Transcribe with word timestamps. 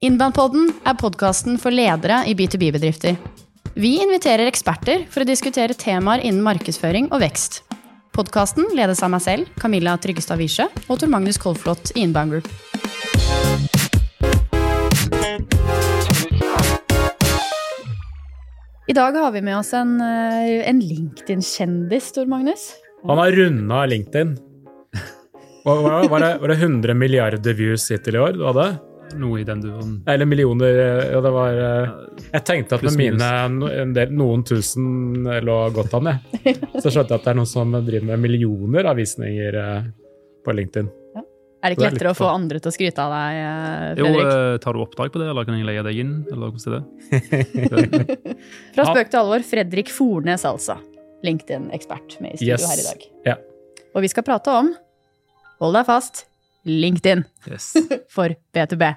Innbandpodden 0.00 0.70
er 0.88 0.94
podkasten 0.96 1.58
for 1.60 1.76
ledere 1.76 2.22
i 2.24 2.32
B2B-bedrifter. 2.32 3.18
Vi 3.76 3.90
inviterer 4.00 4.48
eksperter 4.48 5.02
for 5.12 5.20
å 5.20 5.28
diskutere 5.28 5.76
temaer 5.76 6.22
innen 6.24 6.40
markedsføring 6.40 7.10
og 7.12 7.20
vekst. 7.20 7.58
Podkasten 8.16 8.70
ledes 8.72 9.04
av 9.04 9.12
meg 9.12 9.20
selv, 9.26 9.50
Camilla 9.60 9.98
Tryggestad 10.00 10.40
Wiesche, 10.40 10.70
og 10.88 11.02
Tor 11.02 11.12
Magnus 11.12 11.36
Kolflot 11.36 11.92
i 11.92 12.06
Inbound 12.06 12.32
Group. 12.32 12.48
I 18.88 18.96
dag 18.96 19.20
har 19.20 19.36
vi 19.36 19.44
med 19.44 19.58
oss 19.60 19.76
en, 19.76 19.98
eh, 20.00 20.64
en 20.64 20.80
LinkedIn-kjendis, 20.80 22.14
Tor 22.16 22.24
Magnus. 22.24 22.70
Han 23.04 23.18
har 23.20 23.36
runda 23.36 23.84
LinkedIn. 23.84 24.38
Var, 25.60 26.20
det, 26.20 26.38
var 26.40 26.48
det 26.48 26.56
100 26.56 26.94
milliarder 26.96 27.52
views 27.52 27.90
hittil 27.92 28.16
i 28.16 28.18
år 28.24 28.32
du 28.40 28.46
hadde? 28.48 28.78
Noe 29.18 29.40
i 29.40 29.44
den 29.44 29.60
duoen. 29.64 29.96
Eller 30.06 30.28
millioner. 30.28 30.76
Ja, 31.10 31.20
det 31.24 31.32
var 31.34 31.56
eh, 31.64 31.90
Jeg 32.32 32.44
tenkte 32.46 32.76
at 32.78 32.84
med 32.86 32.96
mine 33.00 33.30
en 33.82 33.94
del, 33.96 34.12
noen 34.14 34.44
tusen 34.46 35.24
lå 35.46 35.56
godt 35.74 35.96
an, 35.98 36.10
jeg. 36.12 36.54
Så 36.82 36.92
skjønte 36.92 37.16
jeg 37.16 37.18
at 37.18 37.26
det 37.26 37.32
er 37.34 37.38
noen 37.40 37.50
som 37.50 37.74
driver 37.74 38.06
med 38.12 38.22
millioner 38.28 38.90
av 38.92 39.00
visninger 39.00 39.58
eh, 39.64 39.88
på 40.46 40.54
LinkedIn. 40.56 40.90
Er 41.60 41.74
det 41.74 41.76
Det 41.76 41.76
ikke 41.76 41.82
litt 41.90 41.92
lettere 41.98 42.12
å 42.14 42.16
få 42.16 42.28
andre 42.32 42.56
til 42.62 42.70
å 42.70 42.72
skryte 42.72 43.02
av 43.04 43.10
deg, 43.12 43.40
Fredrik? 43.98 44.20
Jo, 44.22 44.28
eh, 44.30 44.54
tar 44.64 44.72
du 44.78 44.80
oppdrag 44.80 45.10
på 45.12 45.20
det, 45.20 45.26
eller 45.28 45.44
kan 45.48 45.58
jeg 45.58 45.66
leie 45.68 45.82
deg 45.84 45.98
inn? 46.00 46.14
Eller 46.32 46.54
hvordan 46.54 46.72
er 46.72 46.78
det? 46.78 47.50
Fra 48.78 48.86
spøk 48.88 49.10
til 49.12 49.20
alvor, 49.20 49.44
Fredrik 49.44 49.92
Fornes 49.92 50.46
altså. 50.48 50.78
LinkedIn-ekspert 51.26 52.16
med 52.24 52.32
i 52.32 52.40
studio 52.40 52.54
Yes. 52.56 52.64
her 52.70 52.80
i 52.80 52.86
dag. 52.86 53.04
Ja. 53.28 53.36
Og 53.92 54.06
vi 54.06 54.08
skal 54.08 54.24
prate 54.24 54.54
om, 54.62 54.70
hold 55.60 55.76
deg 55.76 55.84
fast, 55.90 56.24
LinkedIn 56.66 57.24
Yes. 57.50 57.72
for 58.14 58.34
B2B. 58.54 58.88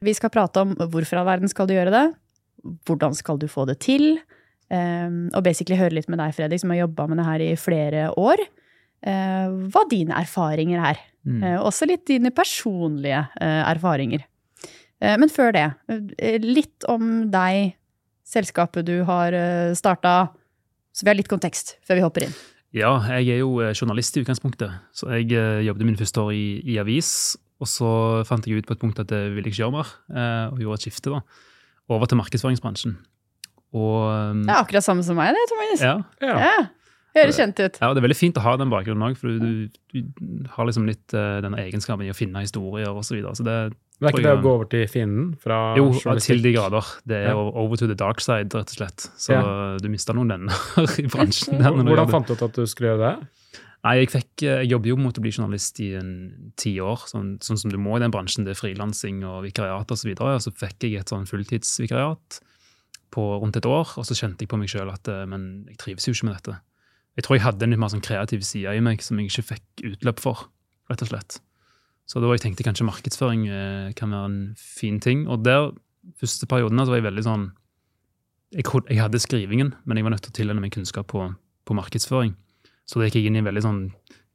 Vi 0.00 0.14
skal 0.16 0.32
prate 0.32 0.62
om 0.62 0.74
hvorfor 0.78 1.20
all 1.20 1.26
verden 1.28 1.50
skal 1.52 1.68
du 1.68 1.74
gjøre 1.74 1.92
det, 1.92 2.06
hvordan 2.88 3.14
skal 3.16 3.38
du 3.40 3.46
få 3.48 3.66
det 3.68 3.78
til, 3.84 4.14
um, 4.72 5.26
og 5.36 5.44
basically 5.44 5.76
høre 5.80 5.92
litt 5.98 6.08
med 6.08 6.20
deg, 6.22 6.32
Fredrik, 6.36 6.60
som 6.62 6.72
har 6.72 6.82
jobba 6.86 7.06
med 7.10 7.20
det 7.20 7.26
her 7.28 7.44
i 7.44 7.52
flere 7.60 8.08
år. 8.16 8.40
eh, 9.02 9.48
hva 9.72 9.80
dine 9.88 10.12
erfaringer 10.12 10.80
er. 10.90 10.98
Mm. 11.24 11.42
Eh, 11.42 11.58
også 11.64 11.86
litt 11.88 12.02
dine 12.08 12.28
personlige 12.36 13.22
eh, 13.40 13.62
erfaringer. 13.64 14.26
Men 15.00 15.30
før 15.32 15.54
det, 15.56 15.62
litt 16.44 16.84
om 16.84 17.30
deg, 17.32 17.70
selskapet 18.28 18.84
du 18.84 18.98
har 19.08 19.32
starta, 19.72 20.28
så 20.92 21.06
vi 21.06 21.08
har 21.08 21.16
litt 21.16 21.30
kontekst 21.32 21.78
før 21.88 21.96
vi 21.96 22.02
hopper 22.04 22.26
inn. 22.26 22.34
Ja, 22.76 22.92
jeg 23.18 23.34
er 23.34 23.40
jo 23.42 23.56
eh, 23.64 23.72
journalist 23.74 24.14
i 24.16 24.22
utgangspunktet, 24.22 24.74
så 24.94 25.08
jeg 25.16 25.32
eh, 25.34 25.62
jobbet 25.66 25.88
min 25.88 25.98
første 25.98 26.22
år 26.22 26.30
i, 26.36 26.44
i 26.70 26.76
avis. 26.78 27.36
Og 27.60 27.68
så 27.68 27.88
fant 28.24 28.46
jeg 28.48 28.62
ut 28.62 28.68
på 28.68 28.72
et 28.76 28.80
punkt 28.80 29.00
at 29.02 29.10
det 29.10 29.18
ville 29.34 29.44
jeg 29.44 29.52
ikke 29.52 29.62
gjøre 29.64 29.74
mer, 29.74 29.88
eh, 30.14 30.44
og 30.52 30.60
gjorde 30.62 30.78
et 30.78 30.86
skifte 30.86 31.12
da, 31.12 31.18
over 31.92 32.08
til 32.08 32.20
markedsføringsbransjen. 32.22 32.94
Og 33.76 33.96
um, 34.08 34.44
Det 34.46 34.54
er 34.54 34.62
akkurat 34.62 34.86
samme 34.86 35.02
som 35.06 35.18
meg, 35.18 35.34
det, 35.36 35.42
Thomas. 35.50 35.82
ja, 35.82 35.98
Ja. 36.24 36.54
Ja. 37.14 37.24
Høres 37.24 37.36
kjent 37.40 37.58
ut. 37.58 37.78
ja, 37.80 37.88
og 37.90 37.94
det 37.96 38.00
er 38.02 38.06
veldig 38.06 38.16
fint 38.20 38.36
å 38.38 38.42
ha 38.44 38.52
den 38.60 38.70
bakgrunnen 38.70 39.02
òg, 39.08 39.16
for 39.18 39.28
du, 39.34 39.66
du, 39.66 40.02
du 40.02 40.48
har 40.54 40.68
liksom 40.68 40.84
litt 40.86 41.10
uh, 41.16 41.40
denne 41.42 41.58
egenskapen 41.58 42.06
i 42.06 42.10
å 42.12 42.14
finne 42.14 42.38
historier 42.44 42.86
osv. 42.92 43.02
Så, 43.08 43.16
videre. 43.18 43.34
så 43.34 43.42
det 43.48 43.56
Det 44.00 44.06
er 44.06 44.14
ikke 44.14 44.22
det 44.28 44.34
å 44.38 44.42
gå 44.44 44.52
over 44.54 44.68
til 44.70 44.84
fienden 44.88 45.32
fra 45.42 45.74
Jo, 45.76 45.88
til 46.22 46.40
de 46.44 46.52
grader. 46.54 46.86
Det 47.04 47.18
er 47.24 47.32
Ja. 47.32 47.36
over 47.40 47.76
to 47.76 47.86
the 47.90 47.96
dark 47.98 48.20
side, 48.22 48.54
rett 48.54 48.70
og 48.70 48.78
slett. 48.78 49.08
Så 49.18 49.34
Ja. 49.34 49.76
du 49.82 49.88
mista 49.90 50.14
noen 50.14 50.28
venner 50.30 50.54
i 51.02 51.06
bransjen. 51.10 51.58
der 51.58 51.70
når 51.74 51.82
Hvordan 51.82 52.06
jobber. 52.06 52.10
fant 52.14 52.26
du 52.30 52.32
ut 52.38 52.42
at 52.46 52.54
du 52.54 52.66
skulle 52.66 52.94
gjøre 52.94 53.02
det? 53.18 53.28
Nei, 53.82 53.94
jeg, 54.04 54.10
fikk, 54.12 54.42
jeg 54.44 54.68
jobber 54.68 54.88
jo 54.92 54.96
mot 55.00 55.16
å 55.18 55.22
bli 55.24 55.30
journalist 55.32 55.78
i 55.80 55.94
en 55.96 56.52
ti 56.60 56.74
år, 56.84 57.00
sånn, 57.08 57.38
sånn 57.40 57.56
som 57.58 57.70
du 57.72 57.78
må 57.80 57.96
i 57.96 58.00
den 58.04 58.12
bransjen. 58.12 58.44
Det 58.44 58.52
er 58.52 58.60
frilansing 58.60 59.22
og 59.24 59.42
vikariat 59.46 59.88
osv. 59.90 60.12
Så, 60.14 60.20
og 60.20 60.42
så 60.44 60.52
fikk 60.52 60.84
jeg 60.84 61.00
et 61.00 61.08
sånn 61.08 61.24
fulltidsvikariat 61.26 62.40
på 63.10 63.24
rundt 63.42 63.56
et 63.56 63.66
år, 63.66 63.88
og 63.98 64.04
så 64.06 64.14
kjente 64.14 64.44
jeg 64.44 64.50
på 64.52 64.58
meg 64.60 64.68
sjøl 64.70 64.92
at 64.92 65.08
eh, 65.10 65.24
men 65.26 65.64
jeg 65.72 65.78
trives 65.80 66.06
jo 66.06 66.12
ikke 66.14 66.28
med 66.28 66.36
dette. 66.38 66.58
Jeg 67.18 67.26
tror 67.26 67.36
jeg 67.36 67.44
hadde 67.44 67.66
en 67.66 67.74
litt 67.74 67.80
mer 67.82 67.92
sånn 67.92 68.04
kreativ 68.04 68.44
side 68.46 68.72
i 68.76 68.82
meg 68.84 69.02
som 69.04 69.18
jeg 69.18 69.30
ikke 69.30 69.46
fikk 69.54 69.86
utløp 69.92 70.22
for, 70.22 70.44
rett 70.90 71.02
og 71.04 71.10
slett. 71.10 71.40
Så 72.10 72.22
da 72.22 72.30
jeg 72.32 72.42
tenkte 72.42 72.66
kanskje 72.66 72.86
markedsføring 72.88 73.46
eh, 73.50 73.90
kan 73.98 74.14
være 74.14 74.28
en 74.30 74.38
fin 74.58 74.98
ting. 75.02 75.26
Og 75.30 75.44
der, 75.46 75.70
første 76.18 76.48
perioden, 76.50 76.80
så 76.82 76.90
var 76.90 77.00
jeg 77.00 77.06
veldig 77.06 77.26
sånn 77.26 77.44
jeg, 78.50 78.64
jeg 78.66 78.98
hadde 78.98 79.20
skrivingen, 79.22 79.74
men 79.86 79.98
jeg 79.98 80.06
var 80.06 80.14
nødt 80.16 80.24
til 80.26 80.32
å 80.32 80.38
tilegne 80.40 80.64
meg 80.64 80.72
kunnskap 80.74 81.06
på, 81.12 81.28
på 81.66 81.76
markedsføring. 81.78 82.32
Så 82.82 82.98
da 82.98 83.06
gikk 83.06 83.20
jeg 83.20 83.30
inn 83.30 83.38
i 83.38 83.42
en 83.44 83.46
veldig 83.46 83.62
sånn 83.62 83.82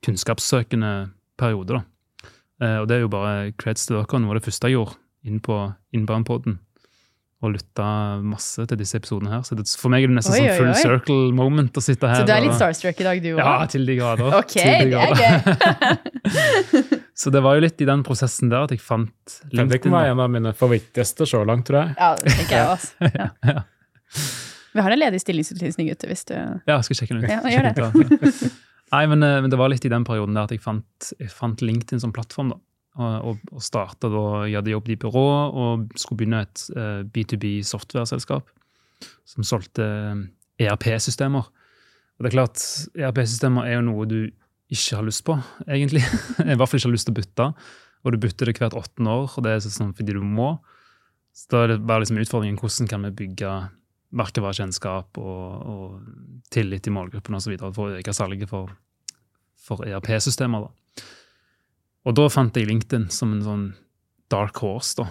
kunnskapssøkende 0.06 0.92
periode. 1.40 1.82
da. 1.82 2.30
Eh, 2.64 2.78
og 2.80 2.88
det 2.88 2.98
er 2.98 3.04
jo 3.04 3.12
bare 3.12 3.52
creds 3.60 3.88
til 3.88 3.98
dere. 3.98 4.22
Noe 4.22 4.32
av 4.32 4.40
det 4.40 4.46
første 4.46 4.72
jeg 4.72 4.78
gjorde 4.78 4.96
inn 5.28 5.42
på 5.44 5.58
Innbanen-podden. 5.98 6.60
Og 7.46 7.52
lytta 7.54 7.86
masse 8.26 8.64
til 8.66 8.80
disse 8.80 8.98
episodene 8.98 9.30
her. 9.30 9.42
Så 9.46 9.54
det, 9.60 9.68
for 9.78 9.94
meg 9.94 10.06
er 10.06 10.10
det 10.10 10.16
nesten 10.18 10.34
Oi, 10.34 10.40
sånn 10.42 10.58
full 10.58 10.72
oi. 10.72 10.78
circle 10.82 11.18
moment 11.38 11.78
å 11.78 11.84
sitte 11.84 12.10
her. 12.10 12.24
Så 12.24 12.26
du 12.26 12.32
er 12.34 12.42
litt 12.48 12.56
starstruck 12.58 13.02
i 13.04 13.06
dag, 13.06 13.20
du 13.22 13.28
òg? 13.36 13.42
Ja, 13.44 13.68
til 13.70 13.86
de 13.86 13.98
grader. 14.00 14.34
Ok, 14.40 14.56
til 14.56 14.90
de 14.90 14.96
det 14.96 15.04
er 15.04 15.14
gøy. 15.22 16.96
Så 17.22 17.32
det 17.32 17.40
var 17.46 17.56
jo 17.56 17.64
litt 17.64 17.80
i 17.80 17.88
den 17.88 18.02
prosessen 18.04 18.50
der 18.52 18.66
at 18.66 18.74
jeg 18.74 18.82
fant 18.84 19.38
Fredrik 19.54 19.86
det 19.86 19.92
var 19.94 20.02
være 20.04 20.16
en 20.16 20.24
av 20.26 20.34
mine 20.34 20.52
favorittgjester 20.58 21.30
så 21.30 21.44
langt, 21.48 21.68
tror 21.70 21.84
jeg. 21.84 21.94
Ja, 22.02 22.10
det 22.20 22.34
tenker 22.42 22.58
jeg 22.58 22.68
også. 22.74 22.92
Ja. 23.22 23.30
Ja. 23.54 23.64
Vi 24.76 24.84
har 24.84 24.92
en 24.92 25.00
ledig 25.00 25.22
stillingsutlysning 25.24 25.88
ute, 25.94 26.08
hvis 26.12 26.26
du 26.28 26.34
Ja, 26.36 26.76
jeg 26.76 26.84
skal 26.90 26.98
sjekke 27.00 27.16
den 27.16 27.24
ut. 27.24 27.32
Ja, 27.32 27.40
gjør 27.48 27.70
det. 27.72 28.50
Nei, 28.92 29.04
men, 29.12 29.24
eh, 29.24 29.38
men 29.46 29.54
det 29.54 29.60
var 29.60 29.72
litt 29.72 29.86
i 29.88 29.92
den 29.92 30.04
perioden 30.08 30.36
der 30.36 30.50
at 30.50 30.52
jeg 30.52 30.60
fant, 30.64 31.14
jeg 31.20 31.32
fant 31.32 31.64
LinkedIn 31.64 32.02
som 32.04 32.12
plattform. 32.16 32.52
da. 32.52 32.60
Og, 32.96 33.42
og, 33.52 33.60
starta 33.60 34.08
da 34.08 34.46
Jeg 34.48 34.56
hadde 34.56 34.72
jobbet 34.72 34.94
i 34.94 35.00
byrå 35.02 35.26
og 35.52 35.90
skulle 36.00 36.22
begynne 36.22 36.46
et 36.46 36.62
uh, 36.78 37.02
B2B 37.04 37.58
software-selskap 37.68 38.48
som 39.28 39.44
solgte 39.44 39.84
eh, 39.84 40.68
ERP-systemer. 40.68 41.50
Og 42.16 42.24
det 42.24 42.30
er 42.30 42.36
klart, 42.38 42.62
ERP-systemer 42.96 43.68
er 43.68 43.78
jo 43.78 43.88
noe 43.90 44.06
du 44.08 44.20
ikke 44.72 45.00
har 45.00 45.06
lyst 45.06 45.26
på, 45.28 45.36
egentlig. 45.68 46.04
I 46.40 46.56
hvert 46.56 46.70
fall 46.70 46.80
ikke 46.80 46.88
har 46.88 46.96
lyst 46.96 47.10
til 47.10 47.16
å 47.16 47.20
bytte. 47.20 47.50
Og 48.06 48.14
du 48.14 48.20
bytter 48.22 48.50
det 48.50 48.56
hvert 48.62 48.78
åttende 48.78 49.18
år, 49.24 49.34
og 49.34 49.46
det 49.46 49.56
er 49.56 49.66
sånn 49.66 49.94
fordi 49.98 50.16
du 50.16 50.22
må. 50.24 50.54
Så 51.36 51.50
da 51.52 51.64
er 51.66 51.74
det 51.74 51.82
bare 51.90 52.06
liksom 52.06 52.22
utfordringen 52.22 52.60
hvordan 52.62 52.90
kan 52.90 53.04
vi 53.10 53.14
bygge 53.26 53.52
merkevarekjennskap 54.16 55.20
og, 55.20 55.68
og 55.74 56.48
tillit 56.54 56.88
i 56.88 56.94
målgruppen 56.96 57.36
osv. 57.36 57.58
for 57.66 57.90
å 57.90 58.00
øke 58.00 58.16
salget 58.16 58.48
for, 58.52 58.72
for 59.60 59.84
ERP-systemer. 59.84 60.70
da. 60.70 60.85
Og 62.06 62.14
da 62.18 62.28
fant 62.30 62.56
jeg 62.56 62.70
LinkedIn 62.70 63.10
som 63.14 63.34
en 63.34 63.46
sånn 63.46 63.66
dark 64.32 64.60
horse. 64.62 64.96
da. 65.00 65.10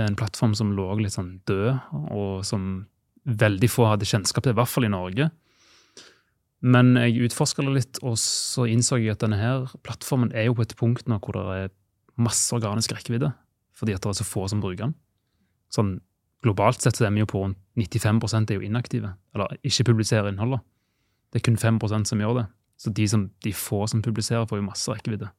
En 0.00 0.16
plattform 0.16 0.54
som 0.56 0.72
lå 0.76 0.86
litt 1.00 1.16
sånn 1.16 1.40
død, 1.48 1.78
og 2.14 2.44
som 2.46 2.86
veldig 3.28 3.68
få 3.70 3.86
hadde 3.90 4.08
kjennskap 4.08 4.44
til, 4.44 4.54
i 4.54 4.58
hvert 4.58 4.70
fall 4.70 4.86
i 4.88 4.92
Norge. 4.92 5.28
Men 6.62 6.94
jeg 6.94 7.26
utforska 7.26 7.64
det 7.66 7.74
litt, 7.74 8.00
og 8.06 8.16
så 8.22 8.68
innså 8.70 9.00
jeg 9.00 9.16
at 9.16 9.24
denne 9.24 9.40
her 9.40 9.66
plattformen 9.82 10.30
er 10.34 10.46
jo 10.46 10.56
på 10.58 10.64
et 10.66 10.76
punkt 10.78 11.08
nå 11.10 11.18
hvor 11.22 11.34
det 11.34 11.56
er 11.58 11.72
masse 12.22 12.54
organisk 12.54 12.94
rekkevidde, 12.94 13.32
fordi 13.74 13.96
at 13.96 14.04
det 14.04 14.12
er 14.12 14.20
så 14.20 14.26
få 14.28 14.46
som 14.50 14.62
bruker 14.62 14.86
den. 14.86 14.94
Sånn 15.74 15.96
globalt 16.42 16.82
sett 16.82 16.98
så 16.98 17.06
er 17.06 17.14
vi 17.14 17.22
jo 17.22 17.30
på 17.30 17.42
rundt 17.42 17.58
95 17.78 18.50
er 18.50 18.58
jo 18.58 18.66
inaktive, 18.66 19.14
eller 19.34 19.56
ikke 19.64 19.88
publiserer 19.90 20.30
innhold. 20.30 20.58
da. 20.58 20.60
Det 21.32 21.40
er 21.40 21.46
kun 21.48 21.58
5% 21.58 22.10
som 22.10 22.20
gjør 22.20 22.42
det. 22.42 22.46
Så 22.76 22.90
de, 22.90 23.06
som, 23.08 23.30
de 23.42 23.52
få 23.54 23.86
som 23.86 24.02
publiserer, 24.02 24.46
får 24.46 24.58
jo 24.58 24.66
masse 24.66 24.90
rekkevidde. 24.90 25.30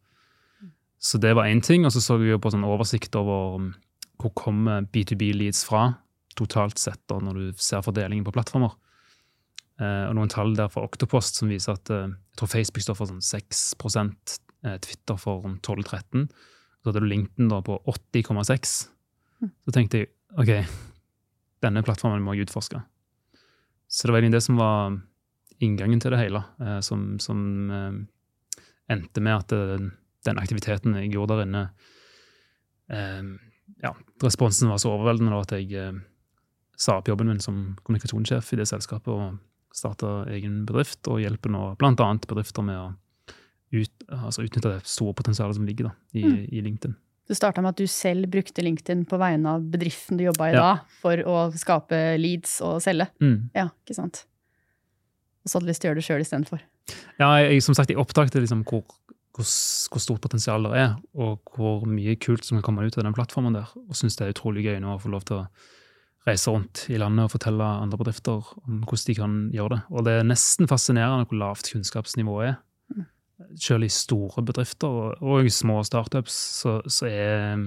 Så 1.04 1.20
det 1.20 1.34
var 1.36 1.50
én 1.50 1.62
ting. 1.64 1.86
Og 1.86 1.92
så 1.94 2.02
så 2.02 2.18
vi 2.22 2.32
jo 2.32 2.40
på 2.40 2.52
sånn 2.54 2.64
oversikt 2.68 3.16
over 3.20 3.58
um, 3.60 3.74
hvor 4.22 4.32
kommer 4.40 4.86
B2B-leads 4.88 5.66
fra 5.68 5.90
totalt 6.38 6.80
sett, 6.82 7.02
da, 7.12 7.20
når 7.22 7.40
du 7.40 7.62
ser 7.62 7.84
fordelingen 7.86 8.26
på 8.26 8.34
plattformer. 8.34 8.72
Eh, 9.82 10.06
og 10.08 10.16
noen 10.18 10.32
tall 10.32 10.56
der 10.58 10.70
fra 10.72 10.84
Octopost 10.86 11.38
som 11.40 11.52
viser 11.52 11.76
at 11.76 11.92
eh, 11.94 12.08
jeg 12.10 12.40
tror 12.40 12.52
Facebook 12.52 12.86
står 12.86 12.98
for 12.98 13.10
sånn 13.10 13.22
6 13.26 13.62
eh, 13.84 14.78
Twitter 14.82 15.20
for 15.20 15.44
rundt 15.46 15.66
12-13. 15.66 16.26
Så 16.30 16.90
hadde 16.90 17.04
du 17.04 17.10
LinkedIn 17.10 17.52
da 17.52 17.60
på 17.66 17.78
80,6. 17.90 18.74
Så 19.44 19.76
tenkte 19.76 20.04
jeg 20.04 20.12
OK, 20.40 20.52
denne 21.64 21.84
plattformen 21.86 22.24
må 22.24 22.34
jeg 22.34 22.48
utforske. 22.48 22.82
Så 23.86 24.08
det 24.08 24.16
var 24.16 24.24
egentlig 24.24 24.40
det 24.40 24.48
som 24.48 24.58
var 24.58 24.96
inngangen 25.64 26.02
til 26.02 26.14
det 26.16 26.22
hele, 26.22 26.42
eh, 26.64 26.80
som, 26.86 27.20
som 27.22 27.44
eh, 27.70 28.64
endte 28.94 29.24
med 29.24 29.38
at 29.38 29.54
eh, 29.56 29.92
den 30.26 30.40
aktiviteten 30.40 30.96
jeg 30.96 31.12
gjorde 31.14 31.36
der 31.38 31.46
inne 31.48 31.64
eh, 32.90 33.24
ja, 33.84 33.94
Responsen 34.24 34.70
var 34.72 34.78
så 34.82 34.92
overveldende 34.94 35.40
at 35.42 35.52
jeg 35.58 35.72
eh, 35.80 36.02
sa 36.80 36.98
opp 37.00 37.08
jobben 37.12 37.28
min 37.32 37.40
som 37.44 37.76
kommunikasjonssjef 37.84 38.54
i 38.56 38.60
det 38.62 38.68
selskapet 38.70 39.12
og 39.14 39.40
starta 39.74 40.26
egen 40.30 40.64
bedrift, 40.70 41.02
og 41.10 41.22
hjelper 41.24 41.50
nå 41.50 41.62
bl.a. 41.82 41.94
bedrifter 42.28 42.66
med 42.66 42.78
å 42.78 42.92
ut, 43.74 44.04
altså 44.14 44.44
utnytte 44.46 44.70
det 44.70 44.84
store 44.86 45.16
potensialet 45.18 45.58
som 45.58 45.66
ligger 45.66 45.88
da, 45.90 45.94
i, 46.14 46.22
Mm. 46.24 46.36
i 46.54 46.62
LinkedIn. 46.62 46.94
Du 47.26 47.34
starta 47.34 47.62
med 47.64 47.70
at 47.74 47.80
du 47.82 47.88
selv 47.88 48.28
brukte 48.30 48.62
LinkedIn 48.62 49.06
på 49.10 49.18
vegne 49.18 49.56
av 49.56 49.64
bedriften 49.74 50.18
du 50.20 50.26
jobba 50.26 50.50
i 50.52 50.54
Ja. 50.54 50.60
da, 50.62 50.82
for 51.02 51.18
å 51.18 51.38
skape 51.58 52.18
leads 52.20 52.60
og 52.62 52.82
selge. 52.84 53.08
Mm. 53.20 53.50
Ja, 53.56 53.70
ikke 53.82 53.96
sant? 53.96 54.26
Og 55.44 55.50
så 55.50 55.58
hadde 55.58 55.66
du 55.66 55.72
lyst 55.72 55.82
til 55.82 55.90
å 55.90 55.92
gjøre 55.94 56.02
det 56.02 56.06
sjøl 56.06 56.22
istedenfor. 56.22 56.62
Ja, 57.18 57.32
jeg, 57.40 57.64
som 57.64 57.74
sagt, 57.74 57.90
jeg 57.90 57.98
oppdaget 57.98 58.36
liksom 58.36 58.64
hvor 58.68 58.84
hvor, 59.34 59.48
hvor 59.90 60.02
stort 60.02 60.22
potensial 60.22 60.68
det 60.68 60.74
er, 60.78 60.92
og 61.18 61.54
hvor 61.56 61.88
mye 61.90 62.16
kult 62.22 62.46
som 62.46 62.60
kan 62.60 62.68
komme 62.68 62.86
ut 62.86 62.98
av 62.98 63.08
den 63.08 63.16
plattformen 63.16 63.56
der. 63.56 63.72
Og 63.88 63.98
syns 63.98 64.18
det 64.20 64.28
er 64.28 64.36
utrolig 64.36 64.66
gøy 64.68 64.78
nå 64.84 64.94
å 64.94 65.02
få 65.02 65.12
lov 65.14 65.26
til 65.28 65.42
å 65.42 65.48
reise 66.28 66.54
rundt 66.54 66.86
i 66.94 67.00
landet 67.02 67.26
og 67.26 67.34
fortelle 67.34 67.66
andre 67.84 68.00
bedrifter 68.00 68.54
om 68.64 68.84
hvordan 68.86 69.08
de 69.10 69.16
kan 69.18 69.40
gjøre 69.56 69.76
det. 69.76 69.82
Og 69.92 70.06
det 70.08 70.14
er 70.20 70.30
nesten 70.30 70.70
fascinerende 70.72 71.28
hvor 71.28 71.42
lavt 71.42 71.72
kunnskapsnivået 71.74 72.54
er. 72.54 72.60
Selv 73.60 73.88
i 73.88 73.92
store 73.92 74.44
bedrifter 74.46 75.18
og, 75.18 75.34
i 75.44 75.52
små 75.52 75.82
startups 75.84 76.36
så, 76.62 76.78
så, 76.88 77.10
er, 77.10 77.66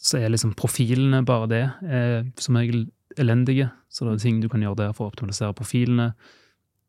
så 0.00 0.18
er 0.18 0.32
liksom 0.32 0.56
profilene 0.58 1.22
bare 1.28 1.50
det. 1.52 1.64
Er 1.84 2.16
som 2.42 2.58
regel 2.58 2.88
elendige. 3.20 3.68
Så 3.92 4.08
det 4.08 4.16
er 4.16 4.24
ting 4.24 4.40
du 4.42 4.48
kan 4.50 4.64
gjøre 4.64 4.80
der 4.80 4.96
for 4.96 5.06
å 5.06 5.12
optimalisere 5.12 5.54
profilene. 5.54 6.14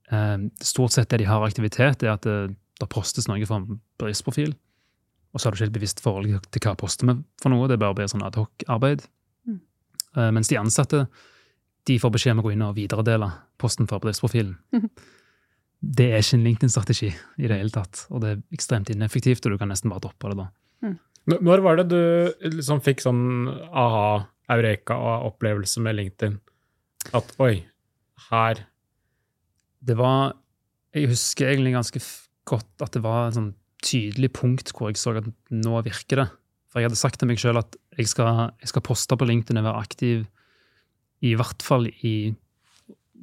Eh, 0.09 0.37
stort 0.63 0.95
sett 0.95 1.11
det 1.11 1.21
de 1.21 1.29
har 1.29 1.45
aktivitet, 1.45 2.01
er 2.01 2.15
at 2.15 2.25
det, 2.25 2.55
det 2.81 2.89
postes 2.91 3.27
noe 3.29 3.45
fra 3.47 3.61
en 3.61 3.79
bedriftsprofil. 3.99 4.53
Og 5.35 5.39
så 5.41 5.47
har 5.47 5.51
du 5.55 5.59
ikke 5.59 5.69
et 5.71 5.77
bevisst 5.77 5.99
forhold 6.03 6.47
til 6.51 6.63
hva 6.63 6.75
poster 6.79 7.07
vi 7.09 7.17
for 7.41 7.51
noe. 7.51 7.67
Det 7.67 7.75
er 7.77 7.83
bare 7.83 7.95
blir 7.97 8.07
sånn 8.11 8.23
adhoc-arbeid. 8.23 9.03
Mm. 9.47 9.59
Uh, 10.15 10.29
mens 10.35 10.47
de 10.51 10.59
ansatte 10.59 11.05
de 11.85 11.99
får 12.01 12.13
beskjed 12.15 12.33
om 12.35 12.41
å 12.41 12.45
gå 12.47 12.53
inn 12.55 12.63
og 12.65 12.75
videredele 12.79 13.27
posten 13.61 13.85
fra 13.87 13.99
bedriftsprofilen. 14.01 14.55
Det 15.85 16.07
er 16.15 16.23
ikke 16.23 16.37
en 16.39 16.45
LinkedIn-strategi 16.47 17.09
i 17.11 17.49
det 17.51 17.59
hele 17.59 17.69
tatt, 17.69 18.05
og 18.09 18.23
det 18.23 18.29
er 18.31 18.39
ekstremt 18.55 18.89
ineffektivt, 18.89 19.45
og 19.45 19.53
du 19.53 19.59
kan 19.61 19.69
nesten 19.69 19.91
bare 19.91 20.01
droppe 20.07 20.31
det 20.31 20.37
da. 20.39 20.47
Mm. 20.81 20.95
Når 21.45 21.61
var 21.65 21.77
det 21.77 21.85
du 21.91 21.99
liksom 22.55 22.81
fikk 22.85 23.03
sånn 23.05 23.21
aha, 23.69 24.25
eureka 24.55 24.97
og 24.97 25.27
opplevelse 25.33 25.83
med 25.85 25.99
LinkedIn? 25.99 26.39
At 27.13 27.35
oi, 27.43 27.59
her 28.31 28.63
Det 29.85 29.93
var 29.99 30.33
Jeg 30.95 31.11
husker 31.11 31.51
egentlig 31.51 31.75
ganske 31.75 32.01
f- 32.01 32.24
godt 32.49 32.85
at 32.85 32.95
det 32.95 33.03
var 33.05 33.27
et 33.27 33.37
sånn 33.37 33.53
tydelig 33.85 34.31
punkt 34.37 34.71
hvor 34.73 34.89
jeg 34.89 34.99
så 35.01 35.15
at 35.19 35.27
nå 35.53 35.81
virker 35.85 36.23
det. 36.23 36.27
For 36.71 36.81
jeg 36.81 36.89
hadde 36.89 36.99
sagt 36.99 37.21
til 37.21 37.29
meg 37.29 37.41
sjøl 37.41 37.59
at 37.61 37.77
jeg 37.95 38.09
skal, 38.11 38.49
jeg 38.61 38.71
skal 38.71 38.83
poste 38.85 39.17
på 39.17 39.27
LinkedIn 39.27 39.61
og 39.61 39.67
være 39.69 39.83
aktiv 39.85 40.25
i 41.25 41.31
hvert 41.37 41.63
fall 41.63 41.87
i 41.87 42.33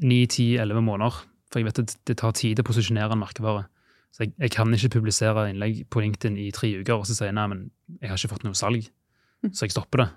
9-10-11 0.03 0.81
måneder. 0.83 1.19
For 1.53 1.61
jeg 1.61 1.69
vet 1.69 1.83
at 1.83 1.95
det 2.09 2.17
tar 2.23 2.35
tid 2.39 2.63
å 2.63 2.67
posisjonere 2.67 3.13
en 3.13 3.21
merkevare. 3.21 3.67
Så 4.13 4.25
jeg, 4.25 4.33
jeg 4.41 4.53
kan 4.55 4.73
ikke 4.73 4.95
publisere 4.97 5.47
innlegg 5.51 5.85
på 5.93 6.03
LinkedIn 6.05 6.39
i 6.41 6.51
tre 6.53 6.71
uker 6.81 6.99
og 6.99 7.07
så 7.09 7.17
si 7.17 7.29
nei, 7.33 7.47
men 7.49 7.67
jeg 7.99 8.11
har 8.11 8.21
ikke 8.21 8.35
fått 8.35 8.47
noe 8.47 8.57
salg, 8.57 8.89
så 9.49 9.67
jeg 9.67 9.75
stopper 9.75 10.05
det. 10.05 10.09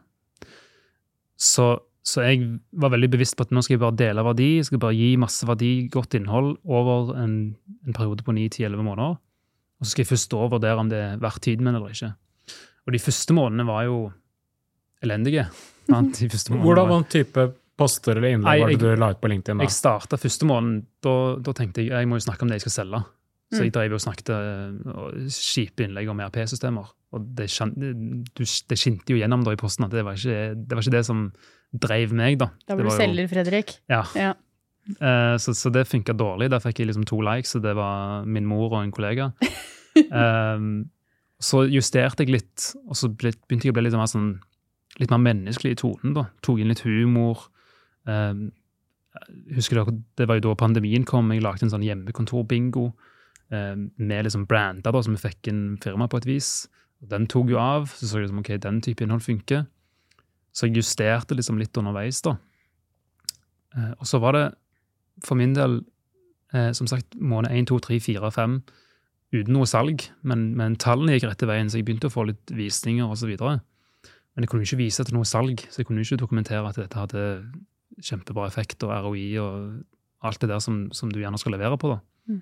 Så, 1.40 1.68
så 2.06 2.22
jeg 2.22 2.60
var 2.78 2.92
veldig 2.94 3.10
bevisst 3.16 3.36
på 3.38 3.46
at 3.48 3.52
nå 3.56 3.64
skal 3.66 3.76
jeg 3.76 3.82
bare 3.82 3.98
dele 3.98 4.24
verdi, 4.28 4.50
jeg 4.60 4.68
skal 4.70 4.82
bare 4.84 4.94
gi 4.98 5.08
masse 5.18 5.48
verdi, 5.50 5.72
godt 5.90 6.14
innhold, 6.20 6.52
over 6.70 7.16
en, 7.18 7.34
en 7.88 7.94
periode 7.98 8.22
på 8.28 8.36
9-10-11 8.38 8.84
måneder. 8.86 9.16
Og 9.80 9.84
så 9.88 9.92
skal 9.96 10.04
jeg 10.06 10.12
først 10.14 10.30
da 10.32 10.46
vurdere 10.54 10.80
om 10.84 10.92
det 10.92 11.00
er 11.02 11.18
verdt 11.24 11.42
tiden 11.48 11.66
min 11.66 11.76
eller 11.80 11.90
ikke. 11.96 12.12
Og 12.86 12.94
de 12.94 13.02
første 13.02 13.34
månedene 13.36 13.66
var 13.68 13.88
jo 13.90 13.98
elendige. 15.04 15.48
Hvordan 15.90 16.90
var- 16.90 16.98
en 17.02 17.10
type 17.10 17.48
poster 17.78 18.16
eller 18.16 18.32
innlegg 18.38 18.62
var 18.62 18.70
det 18.72 18.80
du 18.80 18.96
la 19.02 19.10
ut 19.12 19.20
på 19.20 19.28
LinkedIn 19.28 19.60
da? 19.60 19.66
jeg 19.68 19.74
starta 19.76 20.16
første 20.22 20.48
måneden, 20.48 20.86
da, 21.04 21.16
da 21.44 21.52
tenkte 21.58 21.84
jeg 21.84 21.92
jeg 21.92 22.08
må 22.08 22.16
jo 22.22 22.24
snakke 22.24 22.46
om 22.46 22.50
det 22.54 22.62
jeg 22.62 22.68
skal 22.70 22.78
selge. 22.86 23.02
Så 23.54 23.60
Mm. 23.62 23.66
jeg 23.68 23.74
drev 23.76 23.92
jo 23.94 23.98
og 24.00 24.02
snakket 24.02 24.30
eh, 24.34 25.28
kjipe 25.30 25.84
innlegg 25.86 26.08
om 26.10 26.20
ERP-systemer. 26.24 26.88
Og 27.14 27.28
det, 27.38 27.46
det 27.54 28.78
skinte 28.80 29.14
jo 29.14 29.20
gjennom 29.20 29.44
da 29.46 29.54
i 29.54 29.60
posten 29.60 29.86
at 29.86 29.92
det 29.94 30.02
var 30.04 30.18
ikke 30.18 30.56
det, 30.56 30.74
var 30.74 30.82
ikke 30.82 30.96
det 30.96 31.04
som 31.06 31.20
dreiv 31.82 32.14
meg, 32.16 32.40
da. 32.42 32.50
Da 32.68 32.78
ble 32.78 32.88
du 32.88 32.96
selger, 32.96 33.30
Fredrik. 33.32 33.78
Ja. 33.92 34.04
Ja. 34.18 34.34
Eh, 34.86 35.36
så, 35.42 35.54
så 35.58 35.72
det 35.74 35.88
funka 35.90 36.14
dårlig. 36.18 36.52
Der 36.54 36.64
fikk 36.64 36.82
jeg 36.82 36.92
liksom 36.92 37.08
to 37.10 37.22
likes, 37.26 37.56
og 37.58 37.64
det 37.66 37.76
var 37.78 38.26
min 38.30 38.48
mor 38.50 38.72
og 38.72 38.82
en 38.84 38.94
kollega. 38.96 39.32
Ehm, 39.96 40.90
så 41.40 41.62
justerte 41.72 42.26
jeg 42.26 42.34
litt, 42.34 42.66
og 42.84 42.98
så 43.00 43.08
begynte 43.08 43.64
jeg 43.64 43.72
å 43.72 43.76
bli 43.78 43.86
litt 43.86 43.94
mer, 43.96 44.10
sånn, 44.12 44.34
litt 45.00 45.14
mer 45.14 45.22
menneskelig 45.24 45.72
i 45.72 45.78
tonen. 45.80 46.12
da. 46.18 46.26
Tok 46.44 46.60
inn 46.60 46.68
litt 46.68 46.82
humor. 46.84 47.46
Ehm, 48.04 48.50
husker 49.56 49.80
dere, 49.80 49.96
Det 50.18 50.28
var 50.28 50.36
jo 50.36 50.50
da 50.50 50.56
pandemien 50.60 51.06
kom. 51.08 51.32
Jeg 51.32 51.46
lagde 51.46 51.64
en 51.64 51.72
sånn 51.72 51.86
hjemmekontorbingo 51.86 52.90
um, 53.52 53.92
med 53.96 54.26
liksom 54.28 54.46
brander 54.50 54.92
da, 54.92 55.02
som 55.02 55.16
vi 55.16 55.24
fikk 55.24 55.48
en 55.52 55.78
firma 55.82 56.10
på 56.12 56.20
et 56.22 56.28
vis. 56.28 56.68
Den 57.00 57.28
tok 57.32 57.50
jo 57.54 57.60
av. 57.62 57.88
Så 57.94 58.10
så 58.10 58.20
jeg 58.20 58.28
liksom, 58.28 58.44
ok, 58.44 58.52
den 58.62 58.82
type 58.84 59.06
innhold 59.06 59.24
funker. 59.26 59.66
Så 60.56 60.70
jeg 60.70 60.80
justerte 60.80 61.36
liksom 61.36 61.60
litt 61.60 61.76
underveis. 61.78 62.22
da. 62.24 62.38
Eh, 63.76 63.92
og 64.00 64.08
så 64.08 64.22
var 64.24 64.38
det 64.38 64.46
for 65.24 65.36
min 65.40 65.54
del, 65.56 65.82
eh, 66.54 66.72
som 66.72 66.88
sagt, 66.88 67.16
måned 67.20 67.52
1, 67.52 67.68
2, 67.68 67.80
3, 67.80 68.00
4, 68.00 68.32
5 68.32 68.60
uten 69.36 69.56
noe 69.56 69.68
salg, 69.68 70.06
men, 70.24 70.54
men 70.56 70.78
tallene 70.80 71.18
gikk 71.18 71.28
rette 71.28 71.48
veien, 71.50 71.68
så 71.68 71.80
jeg 71.80 71.88
begynte 71.88 72.08
å 72.08 72.14
få 72.14 72.28
litt 72.30 72.52
visninger 72.56 73.10
osv. 73.10 73.34
Men 73.36 74.46
jeg 74.46 74.52
kunne 74.52 74.68
ikke 74.68 74.80
vise 74.80 75.04
til 75.04 75.18
noe 75.18 75.28
salg, 75.28 75.66
så 75.68 75.82
jeg 75.82 75.90
kunne 75.90 76.06
ikke 76.06 76.22
dokumentere 76.22 76.64
at 76.70 76.80
dette 76.80 77.00
hadde 77.00 77.26
kjempebra 78.04 78.48
effekt 78.48 78.84
og 78.86 78.94
ROI 79.08 79.28
og 79.42 80.26
alt 80.26 80.42
det 80.42 80.52
der 80.52 80.62
som, 80.64 80.86
som 80.96 81.12
du 81.12 81.20
gjerne 81.22 81.40
skal 81.42 81.56
levere 81.56 81.80
på. 81.80 81.96
da. 81.96 82.00
Mm. 82.32 82.42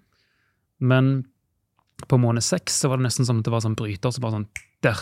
Men 0.89 1.11
på 2.09 2.19
måned 2.19 2.45
seks 2.45 2.77
så 2.81 2.91
var 2.91 2.99
det 2.99 3.07
nesten 3.07 3.27
som 3.27 3.41
at 3.41 3.47
det 3.47 3.53
var 3.53 3.63
sånn 3.65 3.77
bryter 3.79 4.13
som 4.13 4.25
bare 4.25 4.39
sånn 4.39 4.49
Der! 4.85 4.99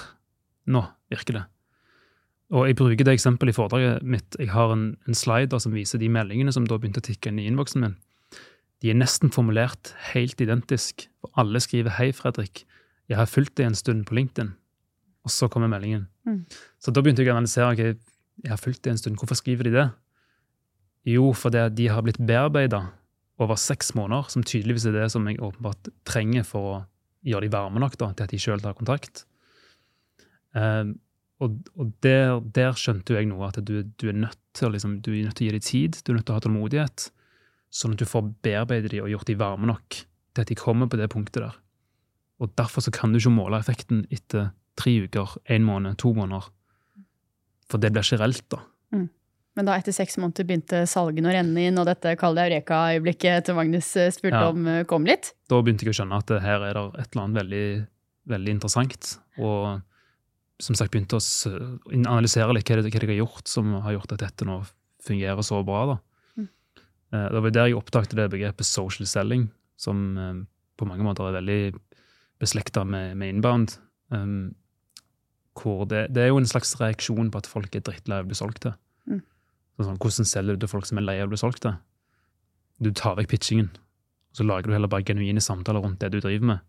Nå 0.71 0.83
virker 1.09 1.39
det. 1.39 1.45
Og 2.51 2.68
jeg 2.68 2.75
bruker 2.75 3.07
det 3.07 3.15
eksempelet 3.15 3.53
i 3.53 3.56
foredraget 3.56 4.03
mitt. 4.03 4.36
Jeg 4.39 4.51
har 4.51 4.74
en, 4.74 4.98
en 5.07 5.15
slider 5.15 5.62
som 5.63 5.71
viser 5.75 6.01
de 6.01 6.09
meldingene 6.12 6.51
som 6.51 6.65
da 6.68 6.77
begynte 6.80 7.00
å 7.00 7.06
tikke 7.06 7.31
inn 7.31 7.39
i 7.39 7.48
innboksen 7.48 7.83
min. 7.83 7.95
De 8.83 8.92
er 8.92 8.98
nesten 8.98 9.31
formulert 9.31 9.94
helt 10.12 10.42
identisk. 10.44 11.07
For 11.21 11.31
alle 11.39 11.62
skriver 11.63 11.95
'Hei, 11.95 12.12
Fredrik. 12.12 12.65
Jeg 13.07 13.18
har 13.18 13.30
fulgt 13.30 13.56
deg 13.56 13.69
en 13.69 13.77
stund 13.77 14.06
på 14.06 14.18
LinkedIn.' 14.18 14.56
Og 15.24 15.31
så 15.31 15.48
kommer 15.48 15.69
meldingen. 15.69 16.07
Mm. 16.25 16.45
Så 16.81 16.92
da 16.92 17.01
begynte 17.01 17.24
jeg 17.24 17.30
å 17.30 17.38
analysere. 17.38 17.71
ok, 17.71 17.98
jeg 18.44 18.50
har 18.50 18.57
fulgt 18.57 18.83
deg 18.83 18.92
en 18.92 18.97
stund. 18.97 19.18
Hvorfor 19.18 19.38
skriver 19.38 19.63
de 19.63 19.71
det? 19.71 19.92
Jo, 21.06 21.31
fordi 21.33 21.69
de 21.69 21.88
har 21.88 22.01
blitt 22.01 22.18
bearbeida 22.18 22.92
over 23.39 23.56
seks 23.56 23.94
måneder, 23.95 24.30
som 24.30 24.44
tydeligvis 24.44 24.86
er 24.86 24.92
det 24.92 25.12
som 25.12 25.25
jeg 25.27 25.39
åpenbart 25.42 25.89
trenger 26.06 26.44
for 26.44 26.62
å 26.62 26.86
gjøre 27.25 27.47
de 27.47 27.54
varme 27.54 27.80
nok 27.80 27.97
da, 27.97 28.12
til 28.13 28.24
at 28.24 28.33
de 28.33 28.39
sjøl 28.42 28.62
tar 28.62 28.74
kontakt. 28.74 29.25
Um, 30.54 31.00
og 31.41 31.57
og 31.75 31.91
der, 32.05 32.38
der 32.53 32.77
skjønte 32.77 33.13
jo 33.13 33.19
jeg 33.19 33.29
noe, 33.31 33.49
at 33.49 33.59
du, 33.65 33.81
du, 33.83 34.07
er 34.11 34.17
nødt 34.17 34.38
til 34.57 34.71
liksom, 34.73 34.99
du 35.01 35.11
er 35.13 35.25
nødt 35.25 35.39
til 35.39 35.47
å 35.47 35.49
gi 35.49 35.57
dem 35.57 35.65
tid, 35.65 35.99
du 36.05 36.11
er 36.11 36.19
nødt 36.19 36.27
til 36.29 36.35
å 36.35 36.38
ha 36.38 36.45
tålmodighet, 36.45 37.07
sånn 37.73 37.95
at 37.95 38.01
du 38.03 38.07
får 38.09 38.29
bearbeidet 38.45 38.93
dem 38.93 39.05
og 39.05 39.13
gjort 39.13 39.31
dem 39.31 39.39
varme 39.41 39.69
nok 39.71 40.01
til 40.01 40.43
at 40.43 40.51
de 40.51 40.59
kommer 40.59 40.91
på 40.91 40.99
det 41.01 41.09
punktet 41.11 41.41
der. 41.43 41.57
Og 42.41 42.53
derfor 42.57 42.85
så 42.85 42.93
kan 42.93 43.13
du 43.13 43.19
ikke 43.19 43.33
måle 43.33 43.59
effekten 43.61 44.05
etter 44.13 44.51
tre 44.79 44.93
uker, 45.05 45.35
én 45.51 45.65
måned, 45.67 45.97
to 46.01 46.13
måneder. 46.17 46.47
For 47.69 47.81
det 47.81 47.91
blir 47.94 48.05
ikke 48.05 48.21
reelt, 48.21 48.45
da. 48.53 48.61
Men 49.57 49.67
da 49.67 49.75
etter 49.75 49.91
seks 49.91 50.15
måneder 50.21 50.47
begynte 50.47 50.85
salgene 50.87 51.27
å 51.27 51.33
renne 51.35 51.66
inn, 51.68 51.80
og 51.80 51.87
dette 51.89 52.13
kall 52.19 52.37
det 52.37 52.45
eureka-øyeblikket 52.47 53.49
til 53.49 53.57
Magnus 53.57 53.89
eh, 53.99 54.11
spurte 54.16 54.39
Ja. 54.39 54.49
om, 54.49 54.68
eh, 54.68 54.83
kom 54.87 55.04
litt? 55.07 55.33
Da 55.51 55.59
begynte 55.59 55.83
jeg 55.83 55.92
å 55.92 55.97
skjønne 55.99 56.19
at 56.23 56.31
her 56.42 56.63
er 56.69 56.73
det 56.77 56.83
et 57.01 57.09
eller 57.11 57.23
annet 57.25 57.39
veldig, 57.42 57.87
veldig 58.31 58.54
interessant. 58.56 59.18
Og 59.37 59.81
som 60.61 60.77
sagt 60.77 60.94
begynte 60.94 61.18
å 61.18 61.23
analysere 62.06 62.53
litt 62.53 62.69
hva 62.69 62.80
det, 62.80 62.91
hva 62.94 63.01
det 63.01 63.09
har 63.09 63.19
gjort 63.23 63.49
som 63.49 63.73
har 63.81 63.95
gjort 63.97 64.15
at 64.15 64.23
dette 64.27 64.47
nå 64.47 64.59
fungerer 65.01 65.41
så 65.45 65.61
bra. 65.65 65.83
da. 65.94 65.97
Mm. 66.37 66.47
Eh, 67.13 67.27
Det 67.33 67.41
var 67.41 67.56
der 67.56 67.69
jeg 67.71 67.80
oppdaget 67.80 68.18
det 68.18 68.30
begrepet 68.33 68.68
social 68.68 69.09
selling, 69.09 69.49
som 69.77 70.18
eh, 70.18 70.41
på 70.77 70.87
mange 70.89 71.06
måter 71.06 71.27
er 71.27 71.39
veldig 71.39 71.61
beslekta 72.41 72.83
med, 72.85 73.18
med 73.18 73.35
inbound. 73.35 73.77
Um, 74.09 74.56
hvor 75.57 75.85
det, 75.85 76.07
det 76.15 76.23
er 76.23 76.31
jo 76.31 76.39
en 76.41 76.49
slags 76.49 76.73
reaksjon 76.80 77.30
på 77.31 77.41
at 77.41 77.49
folk 77.49 77.75
er 77.75 77.83
drittlei 77.85 78.18
av 78.21 78.25
å 78.25 78.31
bli 78.31 78.37
solgt 78.37 78.63
til. 78.65 78.73
Mm. 79.09 79.21
Sånn, 79.81 79.99
hvordan 80.01 80.27
selger 80.27 80.57
du 80.57 80.63
til 80.63 80.71
folk 80.71 80.87
som 80.87 80.99
er 81.01 81.06
lei 81.06 81.18
av 81.21 81.30
å 81.30 81.33
bli 81.33 81.39
solgt 81.41 81.63
til? 81.65 81.75
Du 82.81 82.89
tar 82.97 83.18
vekk 83.19 83.30
pitchingen, 83.33 83.69
og 84.31 84.39
så 84.39 84.45
lager 84.47 84.69
du 84.71 84.75
heller 84.75 84.91
bare 84.91 85.06
genuine 85.06 85.44
samtaler 85.44 85.83
rundt 85.83 86.01
det 86.01 86.11
du 86.15 86.19
driver 86.21 86.53
med. 86.53 86.65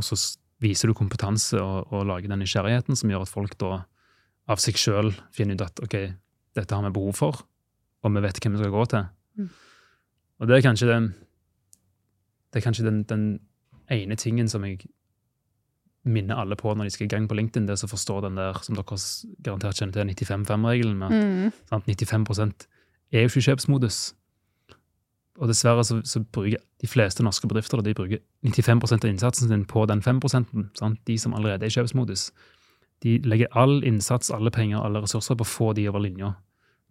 Og 0.00 0.06
så 0.06 0.16
viser 0.62 0.90
du 0.90 0.96
kompetanse 0.96 1.58
og, 1.60 1.90
og 1.92 2.06
lager 2.08 2.30
den 2.30 2.42
nysgjerrigheten 2.42 2.98
som 2.98 3.10
gjør 3.10 3.26
at 3.26 3.32
folk 3.32 3.56
da 3.60 3.82
av 4.50 4.62
seg 4.62 4.78
sjøl 4.78 5.12
finner 5.34 5.58
ut 5.58 5.66
at 5.66 5.82
ok, 5.84 5.96
dette 6.58 6.76
har 6.76 6.86
vi 6.86 6.94
behov 6.94 7.14
for, 7.18 7.42
og 8.02 8.14
vi 8.14 8.22
vet 8.24 8.40
hvem 8.42 8.56
vi 8.56 8.62
skal 8.62 8.74
gå 8.74 8.86
til. 8.90 9.04
Mm. 9.38 9.52
Og 10.42 10.50
det 10.50 10.56
er 10.56 10.66
kanskje 10.66 10.90
den 10.90 11.12
det 12.52 12.60
er 12.60 12.66
kanskje 12.66 12.84
den, 12.84 13.02
den 13.08 13.22
ene 13.90 14.16
tingen 14.20 14.50
som 14.50 14.64
jeg 14.66 14.82
minner 16.04 16.40
alle 16.42 16.56
på 16.58 16.74
når 16.74 16.88
de 16.88 16.92
skal 16.92 17.06
i 17.06 17.12
gang 17.12 17.28
på 17.30 17.36
LinkedIn, 17.38 17.68
det 17.68 17.76
er 17.76 17.86
å 17.86 17.92
forstå 17.92 18.18
den 18.26 18.36
der 18.36 18.58
som 18.66 18.76
dere 18.76 18.98
garantert 19.46 19.78
kjenner 19.78 19.94
til, 19.94 20.26
95-5-regelen. 20.26 20.98
med 20.98 21.06
at 21.06 21.12
Mm. 21.22 21.52
Sant? 21.70 21.86
95 21.86 22.66
er 23.12 23.22
jo 23.22 23.30
ikke 23.30 23.38
i 23.38 23.46
kjøpsmodus. 23.48 24.14
Og 25.40 25.48
dessverre 25.48 25.84
så, 25.86 26.00
så 26.04 26.20
bruker 26.20 26.60
de 26.82 26.88
fleste 26.90 27.24
norske 27.24 27.48
bedrifter 27.48 27.80
de 27.86 27.94
bruker 27.96 28.20
95% 28.44 29.06
av 29.06 29.10
innsatsen 29.10 29.48
sin 29.48 29.64
på 29.68 29.86
den 29.88 30.02
5 30.04 30.20
sant? 30.28 31.00
De 31.08 31.18
som 31.18 31.34
allerede 31.34 31.64
er 31.64 31.72
i 31.72 31.76
kjøpsmodus. 31.76 32.30
De 33.02 33.16
legger 33.24 33.48
all 33.58 33.80
innsats, 33.84 34.30
alle 34.30 34.50
penger, 34.50 34.82
alle 34.82 35.02
ressurser 35.02 35.38
på 35.38 35.46
å 35.46 35.52
få 35.52 35.72
de 35.78 35.88
over 35.88 36.04
linja 36.04 36.34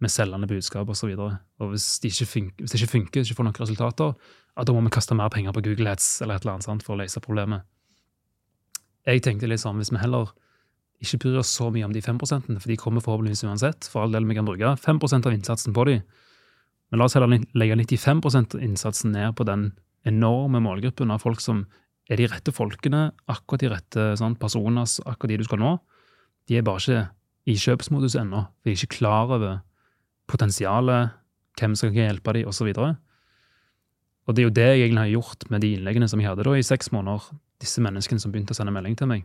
med 0.02 0.10
selgende 0.10 0.48
budskap 0.50 0.88
osv. 0.90 1.14
Og, 1.14 1.36
og 1.62 1.72
hvis, 1.72 1.86
de 2.02 2.10
ikke 2.10 2.26
funker, 2.26 2.64
hvis 2.64 2.74
det 2.74 2.80
ikke 2.80 2.92
funker, 2.96 3.22
ikke 3.22 3.38
får 3.38 3.48
noen 3.48 3.60
resultater, 3.62 4.14
da 4.58 4.74
må 4.74 4.82
vi 4.84 4.92
kaste 4.92 5.16
mer 5.16 5.30
penger 5.32 5.54
på 5.54 5.62
Google 5.68 5.94
Ads 5.94 6.08
eller 6.24 6.36
et 6.36 6.44
eller 6.44 6.56
annet 6.56 6.66
sant, 6.66 6.84
for 6.84 6.96
å 6.96 7.00
løse 7.00 7.22
problemet. 7.24 7.68
jeg 9.06 9.22
tenkte 9.22 9.48
litt 9.48 9.62
sånn, 9.62 9.78
hvis 9.78 9.92
vi 9.92 10.02
heller 10.02 10.34
ikke 11.02 11.18
bryr 11.24 11.40
oss 11.40 11.54
så 11.56 11.70
mye 11.74 11.86
om 11.86 11.94
de 11.94 12.02
5 12.02 12.20
for 12.22 12.68
de 12.70 12.76
kommer 12.76 13.02
forhåpentligvis 13.02 13.44
uansett, 13.44 13.88
for 13.90 14.02
all 14.02 14.12
del 14.12 14.26
vi 14.26 14.36
kan 14.38 14.46
bruke 14.46 14.76
5% 14.78 15.26
av 15.26 15.34
innsatsen 15.34 15.74
på 15.74 15.86
de, 15.88 15.96
men 16.92 17.00
la 17.00 17.08
oss 17.08 17.16
heller 17.16 17.40
legge 17.56 17.78
95% 17.80 18.58
innsatsen 18.60 19.14
ned 19.16 19.32
på 19.38 19.46
den 19.48 19.70
enorme 20.04 20.60
målgruppen 20.60 21.10
av 21.14 21.22
folk 21.24 21.40
som 21.40 21.64
er 22.10 22.20
de 22.20 22.26
rette 22.28 22.52
folkene, 22.52 23.06
akkurat 23.32 23.62
de 23.62 23.70
rette 23.72 24.06
sånn, 24.20 24.36
personer, 24.36 24.84
akkurat 25.08 25.32
de 25.32 25.38
du 25.40 25.46
skal 25.46 25.62
nå. 25.62 25.70
De 26.50 26.58
er 26.58 26.66
bare 26.66 26.82
ikke 26.82 27.04
i 27.48 27.54
kjøpsmodus 27.58 28.18
ennå. 28.20 28.42
De 28.60 28.72
er 28.74 28.76
ikke 28.76 28.98
klar 28.98 29.32
over 29.32 29.62
potensialet, 30.28 31.14
hvem 31.56 31.78
som 31.78 31.94
kan 31.94 32.10
hjelpe 32.10 32.34
dem, 32.36 32.50
osv. 32.50 32.68
Og 32.76 34.34
det 34.36 34.42
er 34.42 34.46
jo 34.46 34.54
det 34.54 34.68
jeg 34.68 34.82
egentlig 34.82 35.02
har 35.06 35.14
gjort 35.14 35.48
med 35.50 35.64
de 35.64 35.72
innleggene 35.78 36.10
som 36.10 36.20
jeg 36.20 36.28
hadde 36.28 36.44
da 36.46 36.58
i 36.58 36.66
seks 36.66 36.92
måneder. 36.92 37.32
Disse 37.62 37.80
menneskene 37.84 38.20
som 38.20 38.34
begynte 38.34 38.52
å 38.52 38.58
sende 38.58 38.74
melding 38.74 38.98
til 38.98 39.08
meg, 39.08 39.24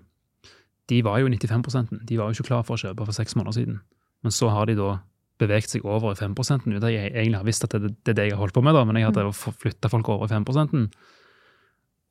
de 0.88 1.01
var 1.03 1.19
jo 1.19 1.27
95% 1.27 2.05
De 2.07 2.15
var 2.15 2.29
jo 2.29 2.38
ikke 2.38 2.47
klar 2.53 2.63
for 2.63 2.77
å 2.77 2.79
kjøpe 2.79 3.03
for 3.09 3.15
seks 3.15 3.36
måneder 3.36 3.57
siden. 3.59 3.79
Men 4.24 4.31
så 4.31 4.47
har 4.53 4.69
de 4.69 4.77
da 4.79 5.01
beveget 5.38 5.72
seg 5.74 5.86
over 5.86 6.15
i 6.15 6.17
5 6.17 6.34
uten 6.34 6.77
at 6.79 6.89
jeg 6.91 7.12
egentlig 7.12 7.38
har 7.38 7.46
visst 7.48 7.65
at 7.67 7.75
det, 7.77 7.94
det, 8.03 8.13
er 8.13 8.17
det 8.17 8.25
jeg 8.29 8.36
har 8.36 8.41
holdt 8.41 8.56
på 8.56 8.63
med, 8.65 8.74
da, 8.74 8.84
men 8.86 8.98
jeg 8.98 9.10
har 9.10 9.32
flytta 9.34 9.89
folk 9.89 10.10
over 10.10 10.25
i 10.25 10.34
5% 10.34 10.88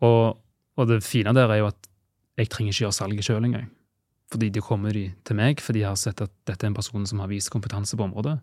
og, 0.04 0.36
og 0.76 0.88
det 0.90 1.02
fine 1.04 1.32
der 1.34 1.50
er 1.50 1.62
jo 1.62 1.70
at 1.70 1.88
jeg 2.36 2.50
trenger 2.52 2.74
ikke 2.74 2.84
gjøre 2.84 2.96
salget 2.96 3.24
sjøl 3.24 3.46
engang. 3.48 3.68
Fordi 4.32 4.50
de 4.52 4.62
kommer 4.64 4.92
de 4.92 5.06
til 5.24 5.38
meg 5.38 5.62
for 5.64 5.76
de 5.76 5.86
har 5.86 5.96
sett 5.96 6.20
at 6.20 6.32
dette 6.48 6.66
er 6.66 6.72
en 6.72 6.76
person 6.76 7.06
som 7.08 7.22
har 7.22 7.30
vist 7.30 7.52
kompetanse 7.52 7.96
på 7.96 8.04
området. 8.04 8.36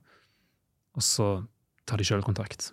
Og 0.98 1.06
så 1.06 1.28
tar 1.90 2.02
de 2.02 2.08
sjøl 2.08 2.24
kontakt. 2.26 2.72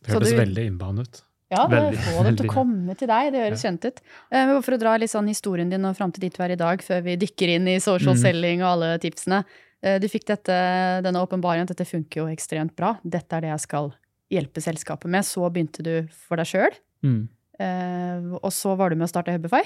Det 0.00 0.14
høres 0.14 0.32
du, 0.32 0.38
veldig 0.38 0.66
innbane 0.70 1.04
ut. 1.04 1.20
Ja, 1.52 1.66
det 1.70 2.00
få 2.02 2.24
dem 2.26 2.38
til 2.38 2.48
å 2.48 2.54
komme 2.54 2.96
til 2.98 3.10
deg. 3.10 3.30
Det 3.34 3.42
høres 3.44 3.62
ja. 3.62 3.70
kjent 3.70 3.86
ut. 3.86 4.00
Eh, 4.34 4.52
for 4.64 4.76
å 4.76 4.80
dra 4.80 4.96
litt 4.98 5.12
sånn 5.12 5.28
historien 5.30 5.70
din 5.70 5.86
og 5.86 5.98
fram 5.98 6.14
til 6.14 6.24
dit 6.24 6.34
du 6.34 6.40
er 6.42 6.54
i 6.54 6.58
dag, 6.58 6.82
før 6.82 7.04
vi 7.06 7.18
dykker 7.20 7.52
inn 7.58 7.68
i 7.70 7.76
social 7.82 8.16
mm. 8.16 8.22
selling 8.22 8.64
og 8.64 8.70
alle 8.72 8.90
tipsene. 9.02 9.42
Eh, 9.84 9.98
du 10.00 10.08
fikk 10.10 10.26
dette, 10.30 10.56
denne 11.04 11.22
åpenbaringen 11.22 11.68
at 11.68 11.74
dette 11.74 11.88
funker 11.88 12.22
jo 12.22 12.28
ekstremt 12.32 12.76
bra. 12.78 12.96
Dette 13.04 13.36
er 13.36 13.46
det 13.46 13.52
jeg 13.54 13.64
skal 13.66 13.90
hjelpe 14.32 14.62
selskapet 14.64 15.10
med. 15.12 15.26
Så 15.26 15.44
begynte 15.52 15.84
du 15.86 15.94
for 16.26 16.40
deg 16.40 16.48
sjøl. 16.50 16.78
Mm. 17.06 17.26
Eh, 17.60 18.30
og 18.40 18.50
så 18.54 18.74
var 18.78 18.90
du 18.90 18.98
med 18.98 19.08
å 19.08 19.12
starte 19.12 19.34
Hubify. 19.36 19.62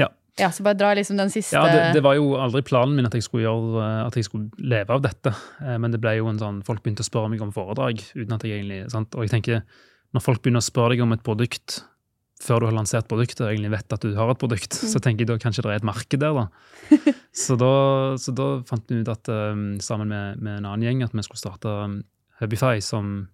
Ja. 0.00 0.08
ja. 0.40 0.50
Så 0.54 0.64
bare 0.66 0.78
dra 0.78 0.92
liksom 0.96 1.18
den 1.20 1.32
siste 1.32 1.58
Ja, 1.58 1.68
det, 1.68 1.84
det, 1.98 2.04
var 2.04 2.16
jo 2.18 2.34
aldri 2.40 2.62
planen 2.66 2.96
min 2.96 3.08
at 3.08 3.16
jeg 3.16 3.26
skulle, 3.26 3.44
gjøre, 3.46 3.84
at 4.06 4.16
jeg 4.16 4.28
skulle 4.28 4.50
leve 4.72 4.96
av 4.96 5.04
dette. 5.04 5.34
Eh, 5.62 5.76
men 5.82 5.94
det 5.94 6.02
ble 6.02 6.16
jo 6.18 6.30
en 6.32 6.40
sånn, 6.40 6.64
folk 6.66 6.84
begynte 6.84 7.06
å 7.06 7.10
spørre 7.10 7.32
meg 7.32 7.44
om 7.44 7.54
foredrag. 7.54 8.02
uten 8.16 8.36
at 8.36 8.46
jeg 8.46 8.60
egentlig, 8.60 8.82
sant? 8.92 9.14
Og 9.16 9.26
jeg 9.26 9.36
tenker, 9.36 9.64
når 10.16 10.26
folk 10.26 10.42
begynner 10.42 10.64
å 10.64 10.70
spørre 10.70 10.96
deg 10.96 11.04
om 11.04 11.14
et 11.16 11.26
produkt 11.26 11.82
før 12.40 12.62
du 12.62 12.68
har 12.70 12.76
lansert 12.76 13.08
produktet 13.10 13.42
og 13.44 13.50
egentlig 13.50 13.72
vet 13.74 13.94
at 13.94 14.04
du 14.04 14.14
har 14.16 14.32
et 14.32 14.40
produkt, 14.40 14.72
mm. 14.72 14.88
så 14.92 15.00
tenker 15.02 15.26
jeg 15.26 15.30
da 15.30 15.36
kanskje 15.42 15.64
det 15.66 15.74
er 15.74 15.82
et 15.82 15.86
marked 15.86 16.22
der. 16.22 16.38
da. 16.38 16.46
så, 17.44 17.56
da 17.60 17.72
så 18.20 18.34
da 18.36 18.48
fant 18.68 18.88
vi 18.88 19.02
ut 19.02 19.12
at 19.12 19.28
um, 19.28 19.76
sammen 19.84 20.08
med, 20.08 20.40
med, 20.40 20.60
en 20.60 20.70
annen 20.70 20.86
gjeng 20.86 21.04
at 21.04 21.14
vi 21.16 21.26
skulle 21.26 21.42
starte 21.42 21.68
um, 21.84 22.00
Hubify, 22.40 22.80
som, 22.84 23.28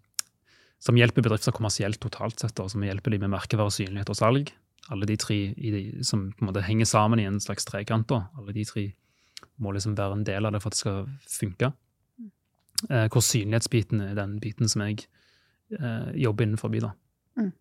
som, 0.83 0.99
hjelper 0.99 1.23
bedrifter 1.23 1.55
kommersielt 1.55 2.01
totalt 2.03 2.43
sett. 2.43 2.59
og 2.59 2.73
Som 2.73 2.83
hjelper 2.83 3.15
dem 3.15 3.23
med 3.23 3.37
merkevare, 3.37 3.71
synlighet 3.71 4.11
og 4.11 4.19
salg. 4.19 4.51
Alle 4.91 5.07
de 5.07 5.17
tre 5.19 5.39
de, 5.55 5.85
som 6.07 6.29
på 6.35 6.43
en 6.43 6.51
måte 6.51 6.65
henger 6.67 6.91
sammen 6.91 7.23
i 7.23 7.29
en 7.31 7.39
slags 7.43 7.67
trekant. 7.69 8.09
da. 8.11 8.25
Alle 8.39 8.55
de 8.57 8.67
tre 8.67 8.89
må 9.63 9.71
liksom 9.73 9.95
være 9.99 10.19
en 10.19 10.27
del 10.27 10.47
av 10.49 10.55
det 10.55 10.63
for 10.65 10.75
at 10.75 10.77
det 10.77 10.83
skal 10.83 11.07
funke. 11.31 11.71
Mm. 12.19 12.33
Eh, 12.91 13.07
hvor 13.15 13.23
synlighetsbiten 13.23 14.03
er 14.03 14.19
den 14.19 14.37
biten 14.43 14.69
som 14.69 14.83
jeg 14.83 15.07
eh, 15.79 16.11
jobber 16.27 16.49
innenfor. 16.49 16.75
Da. 16.83 16.93
Mm. 17.39 17.53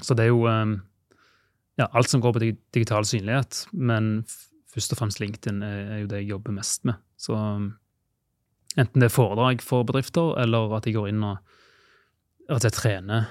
Så 0.00 0.16
det 0.16 0.26
er 0.26 0.32
jo 0.32 0.48
um, 0.48 0.78
ja, 1.80 1.88
alt 1.90 2.10
som 2.10 2.22
går 2.22 2.36
på 2.36 2.42
digital 2.74 3.06
synlighet. 3.08 3.64
Men 3.72 4.24
først 4.74 4.94
og 4.94 5.00
fremst 5.00 5.22
LinkedIn 5.22 5.62
er, 5.62 5.96
jo 6.02 6.10
det 6.10 6.22
jeg 6.22 6.34
jobber 6.34 6.56
mest 6.56 6.84
med. 6.88 7.00
Så 7.20 7.36
um, 7.36 7.72
enten 8.76 9.02
det 9.02 9.10
er 9.10 9.14
foredrag 9.14 9.62
for 9.64 9.86
bedrifter, 9.86 10.34
eller 10.42 10.74
at 10.78 10.86
jeg 10.86 10.96
går 10.98 11.10
inn 11.12 11.24
og 11.26 11.38
at 12.52 12.66
jeg 12.66 12.76
trener 12.76 13.24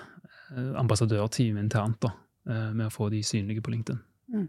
eh, 0.56 0.72
ambassadørteam 0.80 1.60
internt 1.62 2.00
da, 2.02 2.10
eh, 2.50 2.70
med 2.74 2.88
å 2.88 2.94
få 2.94 3.12
de 3.14 3.20
synlige 3.26 3.62
på 3.62 3.76
LinkedIn. 3.76 4.00
Mm. 4.34 4.48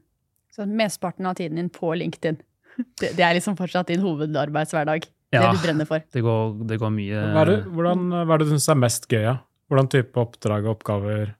Så 0.54 0.64
mesteparten 0.70 1.28
av 1.28 1.36
tiden 1.36 1.60
din 1.60 1.68
på 1.68 1.90
LinkedIn, 1.98 2.38
det, 3.02 3.10
det 3.18 3.26
er 3.26 3.36
liksom 3.36 3.58
fortsatt 3.58 3.92
din 3.92 4.00
hovedarbeidshverdag? 4.00 5.04
Ja, 5.34 5.42
det 5.42 5.58
du 5.58 5.64
brenner 5.66 5.88
for? 5.88 6.04
Det 6.14 6.22
går, 6.22 6.52
det 6.70 6.78
går 6.78 6.92
mye 6.94 7.22
Hva 7.34 7.42
er 7.42 7.50
det, 7.50 7.56
hvordan, 7.74 8.02
hva 8.14 8.36
er 8.36 8.40
det 8.40 8.46
du 8.46 8.52
syns 8.54 8.70
er 8.70 8.78
mest 8.78 9.08
gøy? 9.10 9.24
Ja? 9.24 9.38
Hvordan 9.68 9.88
type 9.90 10.20
oppdrag 10.22 10.68
og 10.68 10.76
oppgaver 10.76 11.34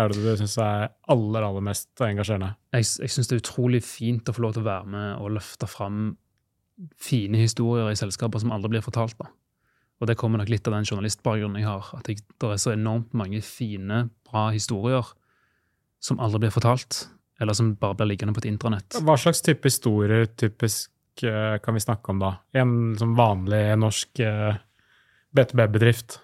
er 0.00 0.12
det 0.12 0.22
du 0.22 0.30
syns 0.40 0.56
er 0.62 0.88
aller 1.12 1.44
aller 1.46 1.64
mest 1.64 2.02
engasjerende? 2.04 2.54
Jeg, 2.76 2.88
jeg 3.04 3.12
syns 3.14 3.30
det 3.30 3.36
er 3.36 3.42
utrolig 3.42 3.82
fint 3.84 4.28
å 4.30 4.34
få 4.36 4.44
lov 4.46 4.56
til 4.56 4.64
å 4.64 4.70
være 4.70 4.90
med 4.94 5.08
og 5.20 5.34
løfte 5.36 5.68
fram 5.70 6.10
fine 7.00 7.40
historier 7.40 7.90
i 7.90 7.98
selskaper 7.98 8.40
som 8.42 8.52
aldri 8.54 8.74
blir 8.74 8.84
fortalt. 8.84 9.18
da. 9.20 9.28
Og 10.00 10.08
det 10.08 10.16
kommer 10.20 10.40
nok 10.40 10.50
litt 10.52 10.68
av 10.68 10.78
den 10.78 10.86
journalistbakgrunnen 10.88 11.60
jeg 11.60 11.68
har. 11.68 11.90
At 11.98 12.08
jeg, 12.08 12.22
det 12.40 12.52
er 12.54 12.60
så 12.62 12.72
enormt 12.72 13.12
mange 13.16 13.42
fine, 13.44 14.06
bra 14.30 14.48
historier 14.54 15.10
som 16.00 16.20
aldri 16.22 16.46
blir 16.46 16.54
fortalt. 16.54 17.02
Eller 17.40 17.56
som 17.56 17.74
bare 17.80 17.98
blir 17.98 18.12
liggende 18.12 18.36
på 18.36 18.42
et 18.42 18.48
intranett. 18.48 18.96
Hva 19.04 19.16
slags 19.20 19.44
type 19.44 19.68
historier 19.68 20.26
typisk 20.40 21.24
eh, 21.24 21.58
kan 21.60 21.76
vi 21.76 21.84
snakke 21.84 22.12
om 22.12 22.20
da? 22.22 22.34
En 22.56 22.96
som 23.00 23.12
vanlig 23.18 23.62
norsk 23.80 24.24
B2B-bedrift? 25.36 26.18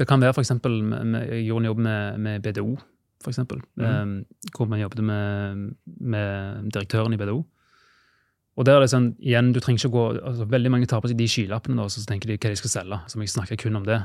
Det 0.00 0.06
kan 0.08 0.22
være 0.22 0.32
f.eks. 0.32 0.54
Jeg 0.56 1.44
gjorde 1.44 1.60
en 1.60 1.68
jobb 1.68 1.80
med, 1.84 2.20
med 2.24 2.44
BDO, 2.44 2.70
for 3.20 3.36
mm. 3.36 3.84
um, 3.84 4.14
hvor 4.56 4.68
man 4.70 4.80
jobbet 4.80 5.04
med, 5.04 5.66
med, 5.84 6.70
direktøren 6.72 7.12
i 7.12 7.18
BDO. 7.20 7.42
Og 8.56 8.66
der 8.66 8.78
er 8.78 8.84
det 8.84 8.92
sånn, 8.92 9.12
igjen, 9.20 9.52
du 9.52 9.60
trenger 9.60 9.84
ikke 9.84 9.92
gå, 9.94 10.06
altså, 10.26 10.46
Veldig 10.50 10.72
mange 10.72 10.88
tar 10.88 11.02
på 11.04 11.10
seg 11.10 11.20
de 11.20 11.28
skylappene 11.30 11.84
og 11.84 11.92
så 11.92 12.02
tenker 12.08 12.28
de 12.28 12.38
hva 12.40 12.50
de 12.50 12.58
skal 12.58 12.72
selge. 12.72 12.98
Så 13.08 13.20
må 13.20 13.24
jeg 13.24 13.34
snakke 13.34 13.60
kun 13.60 13.78
om 13.78 13.86
det. 13.86 14.00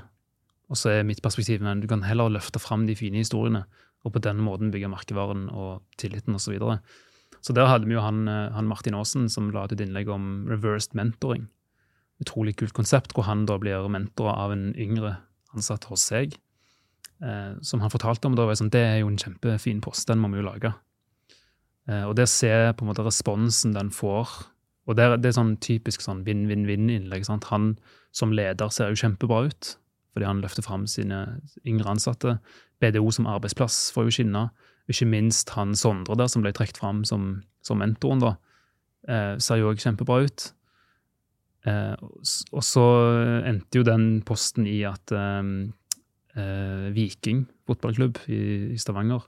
Og 0.71 0.79
så 0.79 0.91
er 0.91 1.07
mitt 1.07 1.23
perspektiv 1.23 1.63
men 1.63 1.81
du 1.81 1.89
kan 1.89 2.03
heller 2.05 2.31
løfte 2.31 2.61
fram 2.61 2.85
de 2.87 2.95
fine 2.97 3.19
historiene 3.21 3.65
og 4.05 4.13
på 4.13 4.21
den 4.21 4.39
måten 4.45 4.71
bygge 4.73 4.89
merkevaren 4.91 5.47
og 5.49 5.81
tilliten 5.97 6.37
osv. 6.37 6.45
Så, 6.45 6.53
videre. 6.53 6.77
så 7.41 7.55
der 7.57 7.69
hadde 7.69 7.89
vi 7.89 7.95
jo 7.95 8.03
han, 8.05 8.27
eh, 8.29 8.53
han 8.53 8.69
Martin 8.69 8.97
Aasen 8.97 9.29
som 9.33 9.49
la 9.53 9.65
ut 9.65 9.73
et 9.73 9.81
innlegg 9.81 10.11
om 10.13 10.45
reversed 10.49 10.93
mentoring. 10.97 11.47
Utrolig 12.21 12.55
kult 12.59 12.75
konsept, 12.77 13.15
hvor 13.15 13.25
han 13.25 13.47
da 13.49 13.57
blir 13.59 13.89
mentor 13.89 14.29
av 14.35 14.53
en 14.53 14.69
yngre 14.77 15.17
ansatt 15.55 15.87
hos 15.89 16.07
seg, 16.11 16.35
eh, 17.23 17.53
som 17.61 17.83
han 17.83 17.93
fortalte 17.93 18.29
om. 18.29 18.35
Da 18.35 18.45
var 18.45 18.59
sånn, 18.59 18.71
Det 18.71 18.83
er 18.83 18.99
jo 18.99 19.07
en 19.07 19.17
kjempefin 19.17 19.81
post, 19.81 20.07
den 20.07 20.19
må 20.19 20.31
vi 20.31 20.41
jo 20.41 20.49
lage. 20.49 20.73
Eh, 21.87 22.03
og 22.03 22.15
det 22.15 22.25
å 22.25 22.31
se 22.31 22.51
på 22.73 22.83
en 22.83 22.89
måte 22.91 23.05
responsen 23.05 23.73
den 23.73 23.91
får 23.93 24.51
og 24.85 24.95
Det, 24.95 25.03
er, 25.03 25.17
det 25.17 25.31
er 25.31 25.39
sånn 25.39 25.55
typisk 25.57 26.03
sånn 26.05 26.21
vinn-vinn-vinn-innlegg. 26.27 27.25
Han 27.49 27.71
som 28.13 28.33
leder 28.35 28.69
ser 28.69 28.91
jo 28.91 28.99
kjempebra 29.01 29.47
ut, 29.49 29.69
fordi 30.13 30.27
han 30.29 30.43
løfter 30.43 30.65
fram 30.65 30.85
sine 30.89 31.41
yngre 31.65 31.89
ansatte. 31.95 32.37
BDO 32.83 33.09
som 33.15 33.29
arbeidsplass 33.29 33.89
får 33.95 34.07
jo 34.07 34.15
skinne. 34.19 34.43
Ikke 34.91 35.07
minst 35.09 35.55
han 35.55 35.73
Sondre 35.73 36.17
der, 36.19 36.29
som 36.29 36.45
ble 36.45 36.53
trukket 36.53 36.77
fram 36.77 37.01
som, 37.07 37.41
som 37.65 37.81
mentoren, 37.81 38.21
da, 38.21 38.35
eh, 39.09 39.33
ser 39.41 39.63
jo 39.63 39.71
òg 39.71 39.81
kjempebra 39.81 40.21
ut. 40.27 40.51
Eh, 41.65 41.95
og 42.53 42.63
så 42.65 42.85
endte 43.47 43.79
jo 43.79 43.87
den 43.87 44.21
posten 44.27 44.67
i 44.69 44.79
at 44.85 45.13
eh, 45.15 45.51
eh, 46.37 46.87
Viking 46.93 47.45
fotballklubb 47.65 48.21
i, 48.29 48.39
i, 48.75 48.77
Stavanger 48.77 49.25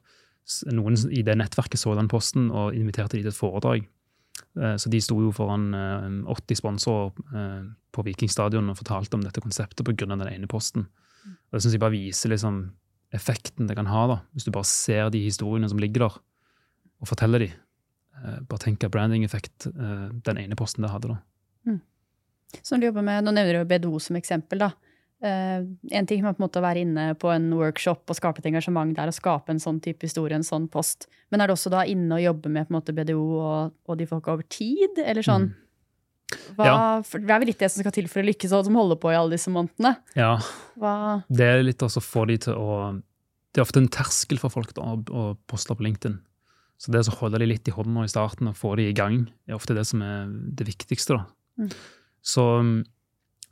Noen 0.71 0.95
i 1.11 1.23
det 1.27 1.35
nettverket 1.35 1.81
så 1.81 1.95
den 1.97 2.07
posten 2.11 2.51
og 2.55 2.75
inviterte 2.77 3.17
de 3.17 3.25
til 3.25 3.33
et 3.33 3.35
foredrag. 3.35 3.87
Eh, 4.57 4.75
så 4.79 4.89
de 4.89 5.01
sto 5.03 5.17
jo 5.21 5.33
foran 5.35 5.69
80 5.73 6.53
eh, 6.53 6.59
sponsorer 6.61 7.11
eh, 7.35 7.63
på 7.93 8.05
Viking 8.05 8.31
stadion 8.31 8.71
og 8.71 8.79
fortalte 8.79 9.17
om 9.17 9.25
dette 9.25 9.43
konseptet 9.43 9.85
pga. 9.85 10.07
den 10.07 10.27
ene 10.27 10.47
posten. 10.47 10.87
Og 11.27 11.57
Det 11.57 11.63
syns 11.63 11.75
jeg 11.75 11.83
bare 11.83 11.97
viser 11.97 12.31
liksom 12.31 12.61
effekten 13.15 13.67
det 13.67 13.75
kan 13.75 13.87
ha, 13.87 14.07
da, 14.07 14.17
hvis 14.35 14.43
du 14.43 14.51
bare 14.51 14.67
ser 14.67 15.09
de 15.09 15.23
historiene 15.23 15.69
som 15.69 15.79
ligger 15.79 16.07
der, 16.07 16.17
og 16.99 17.07
forteller 17.07 17.39
de. 17.39 17.51
Bare 18.49 18.59
tenk 18.59 18.81
branding-effekt 18.91 19.67
den 19.69 20.39
ene 20.41 20.57
posten 20.57 20.83
det 20.83 20.91
hadde. 20.91 21.13
da. 21.13 21.17
Som 22.63 22.79
du 22.79 22.87
jobber 22.87 23.05
med. 23.05 23.25
Nå 23.25 23.33
nevner 23.35 23.61
du 23.61 23.69
BDO 23.69 23.99
som 24.03 24.19
eksempel. 24.19 24.65
da. 24.65 24.71
Uh, 25.17 25.65
en 25.97 26.05
ting 26.05 26.21
er 26.21 26.29
på 26.29 26.37
en 26.37 26.45
måte 26.45 26.59
å 26.61 26.65
være 26.65 26.83
inne 26.85 27.07
på 27.17 27.31
en 27.33 27.47
workshop 27.57 28.05
og 28.05 28.17
skape 28.19 28.43
et 28.43 28.49
engasjement 28.51 28.91
der, 28.93 29.09
og 29.09 29.17
skape 29.17 29.49
en 29.49 29.61
sånn 29.61 29.79
type 29.81 30.05
historie, 30.05 30.37
en 30.37 30.45
sånn 30.45 30.67
post. 30.69 31.07
Men 31.33 31.41
er 31.41 31.49
du 31.49 31.55
også 31.55 31.71
da 31.73 31.81
inne 31.89 32.19
og 32.19 32.21
jobber 32.21 32.53
med 32.53 32.67
på 32.67 32.73
en 32.73 32.77
måte 32.77 32.93
BDO 32.93 33.23
og, 33.39 33.73
og 33.89 33.97
de 33.97 34.05
folka 34.09 34.35
over 34.35 34.45
tid? 34.45 35.01
Eller 35.01 35.25
sånn? 35.25 35.49
Mm. 35.49 35.63
Hva, 36.57 36.67
ja. 36.67 36.77
Det 37.01 37.31
er 37.31 37.39
vel 37.39 37.49
litt 37.49 37.61
det 37.63 37.69
som 37.71 37.81
skal 37.81 37.95
til 37.95 38.09
for 38.11 38.21
å 38.21 38.27
lykkes, 38.27 38.53
og 38.53 38.67
som 38.67 38.77
holder 38.77 38.99
på 38.99 39.11
i 39.13 39.17
alle 39.17 39.37
disse 39.37 39.51
månedene? 39.53 39.95
Ja. 40.19 40.35
Hva? 40.77 40.93
Det 41.31 41.49
er 41.49 41.65
litt 41.65 41.83
også 41.83 42.03
å 42.03 42.07
få 42.07 42.27
de 42.29 42.39
til 42.47 42.57
å 42.57 42.79
Det 43.55 43.61
er 43.61 43.65
ofte 43.65 43.81
en 43.81 43.89
terskel 43.89 44.37
for 44.37 44.53
folk 44.53 44.73
da, 44.77 44.85
å 44.93 45.31
poste 45.49 45.73
på 45.73 45.85
LinkedIn. 45.85 46.19
Så 46.77 46.91
det 46.93 47.07
å 47.09 47.15
holde 47.23 47.39
de 47.41 47.47
litt 47.49 47.65
i 47.65 47.73
hånda 47.73 48.03
i 48.05 48.11
starten 48.11 48.51
og 48.51 48.59
få 48.59 48.75
de 48.77 48.85
i 48.91 48.93
gang, 48.93 49.23
er 49.49 49.57
ofte 49.57 49.73
det 49.73 49.87
som 49.89 50.03
er 50.05 50.27
det 50.29 50.67
viktigste. 50.67 51.17
da. 51.17 51.63
Mm. 51.63 51.71
Så, 52.27 52.43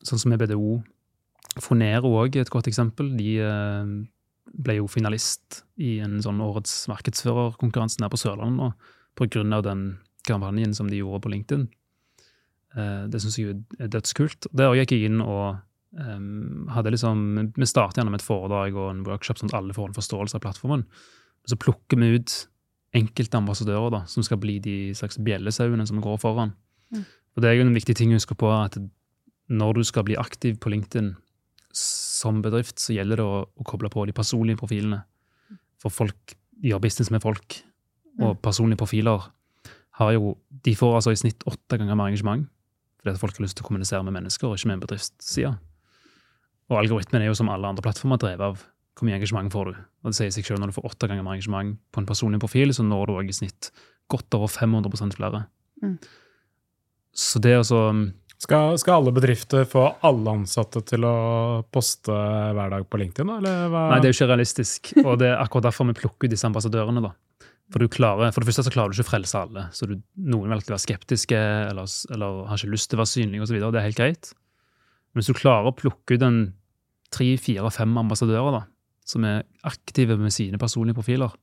sånn 0.03 0.22
som 0.22 0.34
med 0.34 0.41
BDO 0.41 0.82
Fonero 1.63 2.12
òg 2.20 2.36
et 2.41 2.51
godt 2.51 2.67
eksempel. 2.67 3.13
De, 3.15 3.29
eh, 3.39 3.94
ble 4.55 4.77
jo 4.79 4.89
finalist 4.91 5.63
i 5.82 5.98
en 6.03 6.20
sånn 6.24 6.41
årets 6.44 6.86
markedsførerkonkurranse 6.91 8.03
her 8.03 8.12
på 8.12 8.20
Sørlandet 8.20 8.60
nå, 8.60 9.55
av 9.55 9.63
den 9.65 9.86
kampanjen 10.27 10.75
som 10.75 10.89
de 10.89 11.00
gjorde 11.00 11.24
på 11.24 11.32
LinkedIn. 11.34 11.67
Eh, 12.75 13.03
det 13.12 13.22
syns 13.22 13.39
jeg 13.39 13.62
er 13.79 13.91
dødskult. 13.91 14.50
Der 14.53 14.75
gikk 14.79 14.96
jeg 14.96 15.10
inn 15.10 15.22
og 15.24 15.58
um, 15.96 16.67
hadde 16.75 16.91
liksom 16.91 17.53
Vi 17.55 17.67
starter 17.70 18.01
gjennom 18.01 18.17
et 18.17 18.25
foredrag 18.25 18.75
og 18.75 18.89
en 18.91 19.05
workshop 19.08 19.39
sånn 19.39 19.51
at 19.53 19.60
alle 19.62 19.75
får 19.75 19.91
en 19.91 20.00
forståelse 20.00 20.38
av 20.38 20.44
plattformen. 20.44 20.86
Så 21.48 21.60
plukker 21.62 22.00
vi 22.01 22.17
ut 22.17 22.36
enkelte 22.96 23.38
ambassadører 23.38 23.91
da, 23.91 24.01
som 24.08 24.24
skal 24.24 24.39
bli 24.39 24.58
de 24.63 24.77
slags 24.96 25.20
bjellesauene 25.20 25.86
som 25.88 26.00
går 26.03 26.20
foran. 26.22 26.55
Mm. 26.94 27.05
Og 27.36 27.44
Det 27.44 27.50
er 27.50 27.58
jo 27.58 27.65
en 27.65 27.75
viktig 27.75 27.96
ting 27.98 28.13
å 28.13 28.20
huske 28.20 28.38
på 28.39 28.50
at 28.54 28.77
når 29.51 29.80
du 29.80 29.84
skal 29.84 30.06
bli 30.08 30.18
aktiv 30.18 30.58
på 30.62 30.72
LinkedIn 30.72 31.13
som 31.75 32.42
bedrift, 32.42 32.80
så 32.80 32.96
gjelder 32.96 33.20
det 33.20 33.25
å, 33.27 33.44
å 33.46 33.68
koble 33.68 33.92
på 33.92 34.06
de 34.08 34.15
personlige 34.15 34.62
profilene. 34.62 35.04
For 35.84 35.92
folk 35.94 36.36
gjør 36.63 36.82
business 36.82 37.12
med 37.12 37.22
folk, 37.22 37.60
og 38.24 38.39
personlige 38.44 38.80
profiler 38.80 39.27
har 40.00 40.12
jo, 40.15 40.36
de 40.63 40.75
får 40.75 40.98
altså 40.98 41.12
i 41.12 41.20
snitt 41.20 41.44
åtte 41.48 41.80
ganger 41.80 41.98
mer 42.00 42.12
engasjement 42.12 42.48
fordi 43.06 43.13
at 43.13 43.22
folk 43.22 43.38
har 43.38 43.46
lyst 43.46 43.54
til 43.60 43.62
å 43.62 43.68
kommunisere 43.68 44.01
med 44.01 44.15
mennesker, 44.15 44.50
og 44.50 44.58
ikke 44.58 44.70
med 44.72 44.80
en 44.80 44.82
bedriftsside. 44.82 45.51
Og 46.74 46.80
algoritmen 46.80 47.22
er 47.22 47.27
jo 47.30 47.36
som 47.38 47.51
alle 47.54 47.70
andre 47.70 47.84
plattformer 47.86 48.18
drevet 48.18 48.42
av 48.42 48.63
hvor 48.98 49.06
mye 49.06 49.20
engasjement 49.20 49.54
får 49.54 49.70
du. 49.70 49.75
Og 50.01 50.10
det 50.10 50.18
sier 50.18 50.32
seg 50.34 50.48
selv 50.48 50.63
Når 50.63 50.72
du 50.72 50.75
får 50.80 50.88
åtte 50.89 51.10
ganger 51.12 51.22
mer 51.22 51.36
engasjement 51.38 51.75
på 51.94 52.01
en 52.01 52.08
personlig 52.10 52.39
profil, 52.42 52.74
så 52.74 52.82
når 52.82 53.06
du 53.06 53.13
også 53.13 53.30
i 53.30 53.38
snitt 53.44 53.70
godt 54.10 54.38
over 54.39 54.50
500 54.50 55.13
flere. 55.13 55.44
Mm. 55.84 56.00
Så 57.15 57.39
det 57.39 57.53
altså 57.55 57.79
Skal, 58.43 58.75
skal 58.77 59.00
alle 59.00 59.13
bedrifter 59.15 59.63
få 59.69 59.86
alle 60.05 60.34
ansatte 60.41 60.81
til 60.86 61.05
å 61.07 61.15
poste 61.74 62.12
hver 62.12 62.74
dag 62.74 62.84
på 62.91 63.00
LinkedIn. 63.00 63.31
Eller 63.39 63.69
hva? 63.72 63.86
Nei, 63.93 64.01
det 64.03 64.10
er 64.10 64.12
jo 64.12 64.17
ikke 64.19 64.31
realistisk. 64.34 64.91
Og 65.05 65.15
det 65.22 65.31
er 65.31 65.39
akkurat 65.39 65.69
derfor 65.69 65.88
vi 65.89 65.95
plukker 65.98 66.27
ut 66.27 66.34
disse 66.36 66.45
ambassadørene. 66.50 67.01
da. 67.05 67.13
For, 67.74 67.81
du 67.81 67.89
klarer, 67.89 68.29
for 68.36 68.43
det 68.43 68.51
første 68.51 68.67
så 68.67 68.74
klarer 68.74 68.91
du 68.91 69.00
ikke 69.00 69.07
å 69.07 69.13
frelse 69.13 69.39
alle. 69.39 69.63
så 69.74 69.88
du, 69.89 69.95
Noen 70.22 70.50
vil 70.50 70.57
alltid 70.57 70.75
være 70.75 70.84
skeptiske 70.84 71.39
eller, 71.72 71.89
eller 72.13 72.43
har 72.51 72.60
ikke 72.60 72.75
lyst 72.75 72.91
til 72.91 73.00
å 73.00 73.01
være 73.01 73.13
synlige 73.15 73.48
osv. 73.48 73.57
Det 73.63 73.81
er 73.81 73.88
helt 73.88 74.01
greit. 74.03 74.31
Men 75.10 75.24
hvis 75.24 75.31
du 75.31 75.39
klarer 75.39 75.72
å 75.72 75.77
plukke 75.79 76.19
ut 76.19 76.27
en 76.27 76.39
tre, 77.15 77.31
fire, 77.41 77.72
fem 77.74 77.95
ambassadører 78.03 78.60
da, 78.60 78.63
som 79.07 79.25
er 79.25 79.45
aktive 79.65 80.19
med 80.19 80.34
sine 80.36 80.60
personlige 80.62 81.00
profiler, 81.00 81.34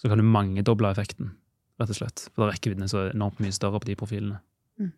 så 0.00 0.10
kan 0.10 0.20
du 0.20 0.26
mangedoble 0.26 0.90
effekten, 0.90 1.36
rett 1.80 1.92
og 1.92 2.00
slett. 2.02 2.26
For 2.32 2.44
da 2.44 2.52
er 2.52 2.74
den 2.74 2.90
så 2.90 3.06
enormt 3.12 3.40
mye 3.40 3.54
større 3.54 3.80
på 3.80 3.88
de 3.92 3.96
profilene. 4.00 4.40
Mm. 4.80 4.92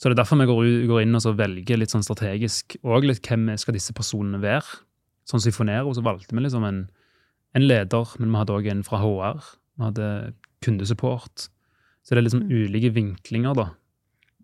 Så 0.00 0.08
det 0.08 0.14
er 0.16 0.22
derfor 0.22 0.38
vi 0.40 0.46
går, 0.48 0.68
går 0.88 1.02
inn 1.04 1.14
og 1.18 1.22
så 1.22 1.34
velger 1.36 1.76
litt 1.76 1.92
sånn 1.92 2.04
strategisk 2.06 2.78
og 2.82 3.04
litt 3.04 3.20
hvem 3.28 3.50
skal 3.60 3.76
disse 3.76 3.92
personene 3.96 4.40
være. 4.40 4.64
Sånn 5.28 5.42
som 5.44 5.50
i 5.50 5.54
Fonero 5.54 5.92
så 5.94 6.02
valgte 6.02 6.32
vi 6.34 6.40
liksom 6.46 6.64
en, 6.64 6.78
en 7.54 7.66
leder, 7.66 8.14
men 8.18 8.30
vi 8.32 8.40
hadde 8.40 8.54
òg 8.56 8.70
en 8.72 8.80
fra 8.86 8.98
HR. 9.02 9.42
Vi 9.76 9.84
hadde 9.84 10.08
kundesupport. 10.64 11.48
Så 12.02 12.14
det 12.14 12.18
er 12.22 12.26
liksom 12.26 12.46
Mm. 12.48 12.50
ulike 12.50 12.90
vinklinger, 12.96 13.54
da. 13.54 13.66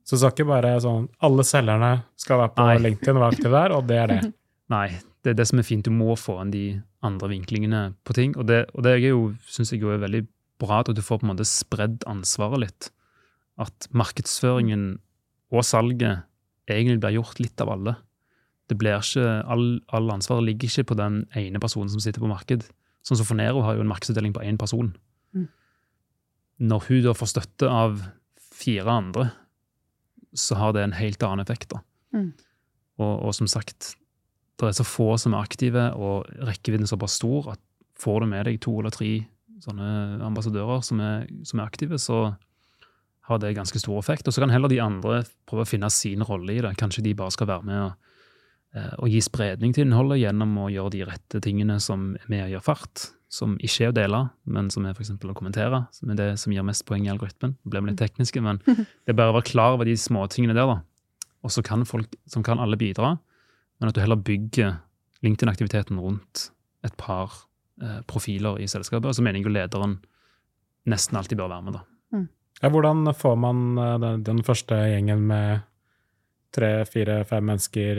Så 0.05 0.15
det 0.15 0.21
skal 0.21 0.33
ikke 0.37 0.49
bare 0.53 0.75
sånn 0.81 1.09
alle 1.25 1.43
selgerne 1.43 2.05
skal 2.17 2.39
være 2.39 2.53
på 2.55 2.67
Nei. 2.69 2.77
LinkedIn 2.85 3.17
og 3.17 3.23
være 3.25 3.33
aktive 3.35 3.51
der, 3.57 3.73
og 3.75 3.87
det 3.89 3.97
er 3.97 4.07
det. 4.13 4.33
Nei, 4.77 4.89
det 5.25 5.31
er 5.33 5.39
det 5.41 5.47
som 5.49 5.59
er 5.59 5.67
fint. 5.67 5.85
Du 5.89 5.91
må 5.91 6.15
få 6.21 6.37
inn 6.43 6.53
de 6.53 6.65
andre 7.03 7.29
vinklingene 7.33 7.95
på 8.05 8.15
ting. 8.15 8.37
Og 8.37 8.47
det, 8.47 8.67
og 8.75 8.85
det 8.85 8.93
er 8.93 9.09
jo, 9.09 9.35
syns 9.49 9.73
jeg 9.73 9.81
jo 9.83 9.91
er 9.95 9.99
veldig 10.05 10.27
bra 10.61 10.81
at 10.85 10.93
du 10.95 11.01
får 11.03 11.21
på 11.21 11.27
en 11.27 11.33
måte 11.35 11.47
spredd 11.49 12.05
ansvaret 12.07 12.61
litt. 12.61 12.91
At 13.63 13.89
markedsføringen 13.97 14.99
og 15.55 15.65
salget 15.65 16.25
egentlig 16.69 17.01
blir 17.01 17.17
gjort 17.19 17.41
litt 17.41 17.63
av 17.63 17.71
alle. 17.73 17.97
Det 18.67 18.77
blir 18.79 18.99
ikke, 18.99 19.25
all, 19.47 19.79
all 19.95 20.11
ansvaret 20.17 20.45
ligger 20.49 20.69
ikke 20.69 20.91
på 20.91 20.99
den 20.99 21.23
ene 21.39 21.63
personen 21.63 21.91
som 21.93 22.03
sitter 22.03 22.23
på 22.23 22.31
marked. 22.31 22.67
Sånn 23.07 23.21
som 23.21 23.29
Fonero 23.29 23.63
har 23.63 23.77
jo 23.77 23.85
en 23.85 23.91
markedsutdeling 23.91 24.35
på 24.35 24.43
én 24.43 24.59
person. 24.59 24.91
Mm. 25.37 25.47
Når 26.67 26.89
hun 26.89 27.05
da 27.05 27.15
får 27.15 27.31
støtte 27.31 27.71
av 27.71 28.01
fire 28.57 28.91
andre, 28.91 29.29
så 30.37 30.59
har 30.59 30.75
det 30.75 30.83
en 30.83 30.97
helt 30.99 31.23
annen 31.23 31.45
effekt. 31.45 31.71
da. 31.71 31.81
Mm. 32.17 32.33
Og, 32.99 33.13
og 33.29 33.37
som 33.37 33.49
sagt, 33.51 33.95
det 34.57 34.69
er 34.71 34.77
så 34.77 34.87
få 34.89 35.15
som 35.21 35.37
er 35.37 35.47
aktive, 35.47 35.91
og 35.95 36.27
rekkevidden 36.49 36.89
er 36.89 36.93
såpass 36.93 37.19
stor 37.21 37.53
at 37.55 37.63
får 37.97 38.25
du 38.25 38.31
med 38.33 38.49
deg 38.49 38.59
to 38.65 38.75
eller 38.81 38.93
tre 38.93 39.13
sånne 39.63 40.19
ambassadører 40.27 40.83
som 40.85 41.01
er, 41.01 41.29
som 41.49 41.61
er 41.61 41.69
aktive, 41.69 42.01
så 42.01 42.19
har 43.27 43.41
det 43.43 43.57
ganske 43.57 43.81
stor 43.83 43.99
effekt. 43.99 44.29
Og 44.29 44.35
så 44.35 44.43
kan 44.43 44.53
heller 44.55 44.71
de 44.71 44.81
andre 44.83 45.25
prøve 45.49 45.65
å 45.65 45.69
finne 45.69 45.91
sin 45.91 46.23
rolle 46.27 46.55
i 46.55 46.63
det. 46.63 46.77
Kanskje 46.79 47.05
de 47.07 47.15
bare 47.19 47.35
skal 47.35 47.49
være 47.51 47.67
med 47.67 47.83
og, 47.83 47.93
eh, 48.77 48.95
og 49.01 49.11
gi 49.11 49.21
spredning 49.25 49.75
til 49.75 49.87
innholdet 49.87 50.21
gjennom 50.23 50.55
å 50.63 50.71
gjøre 50.71 50.95
de 50.95 51.05
rette 51.09 51.43
tingene 51.43 51.81
som 51.83 52.13
er 52.21 52.31
med 52.31 52.45
å 52.47 52.51
gjøre 52.55 52.67
fart. 52.69 53.09
Som 53.29 53.57
ikke 53.59 53.89
er 53.89 53.91
å 53.91 53.97
dele, 53.97 54.21
men 54.47 54.71
som 54.71 54.87
er 54.87 54.95
eksempel 54.95 55.33
å 55.33 55.37
kommentere. 55.37 55.83
Som 55.93 56.13
er 56.15 56.21
det 56.21 56.29
som 56.39 56.55
gir 56.55 56.63
mest 56.67 56.87
poeng 56.87 57.09
i 57.09 57.11
algoritmen. 57.11 57.57
Det 57.65 57.73
ble 57.73 57.83
litt 57.89 57.99
tekniske, 57.99 58.43
men 58.43 58.63
det 58.67 59.11
er 59.11 59.19
bare 59.19 59.35
å 59.35 59.39
være 59.41 59.51
klar 59.51 59.75
over 59.75 59.91
de 59.91 59.97
småtingene 59.99 60.55
der. 60.55 60.71
da. 60.71 60.79
Og 61.43 61.51
så 61.51 61.65
kan 61.67 61.83
folk, 61.85 62.15
som 62.31 62.47
kan 62.47 62.63
alle 62.63 62.79
bidra, 62.79 63.17
men 63.81 63.91
at 63.91 63.97
du 63.97 64.01
heller 64.01 64.23
bygger 64.23 64.79
LinkedIn-aktiviteten 65.27 65.99
rundt 65.99 66.51
et 66.87 66.95
par 66.97 67.35
eh, 67.83 68.01
profiler 68.07 68.63
i 68.63 68.71
selskapet. 68.71 69.11
Og 69.11 69.19
så 69.19 69.27
mener 69.27 69.41
jeg 69.41 69.51
jo 69.51 69.57
lederen 69.59 69.99
nesten 70.87 71.19
alltid 71.19 71.43
bør 71.43 71.51
være 71.51 71.67
med, 71.67 71.81
da. 71.81 71.85
Ja, 72.63 72.71
hvordan 72.73 73.05
får 73.15 73.35
man 73.37 73.65
eh, 73.79 73.97
den, 74.01 74.23
den 74.25 74.43
første 74.47 74.79
gjengen 74.89 75.27
med 75.29 75.61
tre, 76.57 76.71
fire, 76.89 77.19
fem 77.29 77.45
mennesker 77.45 77.99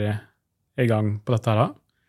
i 0.78 0.86
gang 0.90 1.18
på 1.22 1.34
dette 1.36 1.52
her, 1.52 1.60
da? 1.68 1.68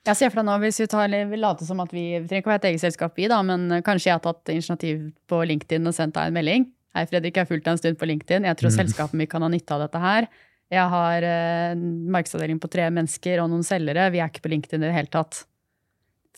Jeg 0.10 0.16
ser 0.18 0.32
for 0.32 0.40
deg 0.42 0.48
nå, 0.48 0.56
hvis 0.64 0.80
vi, 0.82 0.88
tar, 0.90 1.12
vi 1.30 1.38
later 1.38 1.68
som 1.68 1.82
at 1.84 1.92
vi, 1.94 2.04
vi 2.18 2.26
trenger 2.26 2.42
ikke 2.42 2.50
å 2.50 2.54
være 2.56 2.62
et 2.64 2.68
eget 2.72 2.82
selskap, 2.82 3.14
vi 3.20 3.28
da, 3.30 3.42
men 3.46 3.68
kanskje 3.86 4.10
jeg 4.10 4.16
har 4.16 4.24
tatt 4.24 4.50
initiativ 4.50 5.02
på 5.30 5.42
LinkedIn 5.46 5.86
og 5.92 5.94
sendt 5.94 6.16
deg 6.16 6.32
en 6.32 6.38
melding. 6.40 6.66
Hei, 6.98 7.04
Fredrik, 7.06 7.36
jeg 7.38 7.46
har 7.46 7.50
fulgt 7.52 7.68
deg 7.68 7.76
en 7.76 7.82
stund 7.84 8.00
på 8.02 8.08
LinkedIn. 8.10 8.48
Jeg 8.48 8.58
tror 8.58 8.72
Mm. 8.72 8.78
selskapet 8.80 9.20
mitt 9.20 9.30
kan 9.30 9.44
ha 9.46 9.50
nytte 9.52 9.76
av 9.76 9.84
dette 9.84 10.00
her. 10.02 10.28
Jeg 10.74 10.86
har 10.90 11.28
eh, 11.28 11.72
en 11.76 11.84
markedsavdeling 12.16 12.58
på 12.64 12.70
tre 12.72 12.88
mennesker 12.90 13.44
og 13.44 13.52
noen 13.52 13.66
selgere. 13.68 14.08
Vi 14.16 14.22
er 14.24 14.32
ikke 14.32 14.42
på 14.48 14.52
LinkedIn 14.56 14.82
i 14.82 14.88
det 14.88 14.96
hele 14.96 15.12
tatt. 15.14 15.44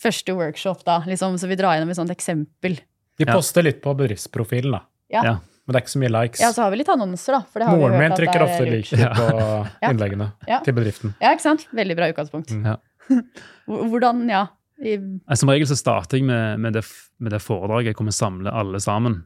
Første 0.02 0.34
workshop, 0.36 0.82
da, 0.84 0.98
liksom, 1.08 1.38
så 1.40 1.48
vi 1.48 1.56
drar 1.56 1.78
gjennom 1.78 1.94
et 1.94 2.00
sånt 2.02 2.12
eksempel. 2.12 2.76
Vi 3.16 3.24
Ja. 3.24 3.32
poster 3.32 3.62
litt 3.64 3.80
på 3.80 3.94
bedriftsprofilen, 3.96 4.72
da. 4.76 4.82
Ja. 5.08 5.22
Ja. 5.24 5.34
Men 5.66 5.72
det 5.74 5.78
er 5.78 5.84
ikke 5.84 5.92
så 5.94 6.00
mye 6.02 6.10
likes. 6.10 6.40
Ja, 6.42 6.48
så 6.52 6.62
har 6.64 6.70
vi 6.74 6.78
litt 6.80 6.88
annonser, 6.90 7.36
da. 7.36 7.40
For 7.52 7.62
det 7.62 7.68
har 7.68 7.76
vi 7.76 7.82
Moren 7.84 7.94
hørt 7.94 8.02
min 8.02 8.12
at 8.12 8.18
trykker 8.18 8.40
det 8.40 8.46
er 8.46 8.50
ofte 8.50 8.64
like 8.72 9.10
på 9.18 9.26
innleggene 9.92 10.26
Ja. 10.50 10.58
til 10.66 10.74
bedriften. 10.74 11.12
Ja, 11.22 11.30
ikke 11.36 11.44
sant? 11.46 11.66
Veldig 11.72 11.96
bra 12.00 12.08
utgangspunkt. 12.10 12.50
Mm. 12.50 12.64
Ja. 12.66 12.76
Hvordan, 13.66 14.24
ja. 14.30 14.46
I, 14.82 14.96
Som 15.38 15.52
regel 15.52 15.68
så 15.70 15.76
starter 15.78 16.18
jeg 16.18 16.26
med, 16.26 16.58
med, 16.64 16.74
det, 16.74 16.82
med 17.22 17.30
det 17.36 17.38
foredraget 17.44 17.94
hvor 17.98 18.08
vi 18.08 18.14
samler 18.16 18.50
alle 18.58 18.80
sammen. 18.82 19.20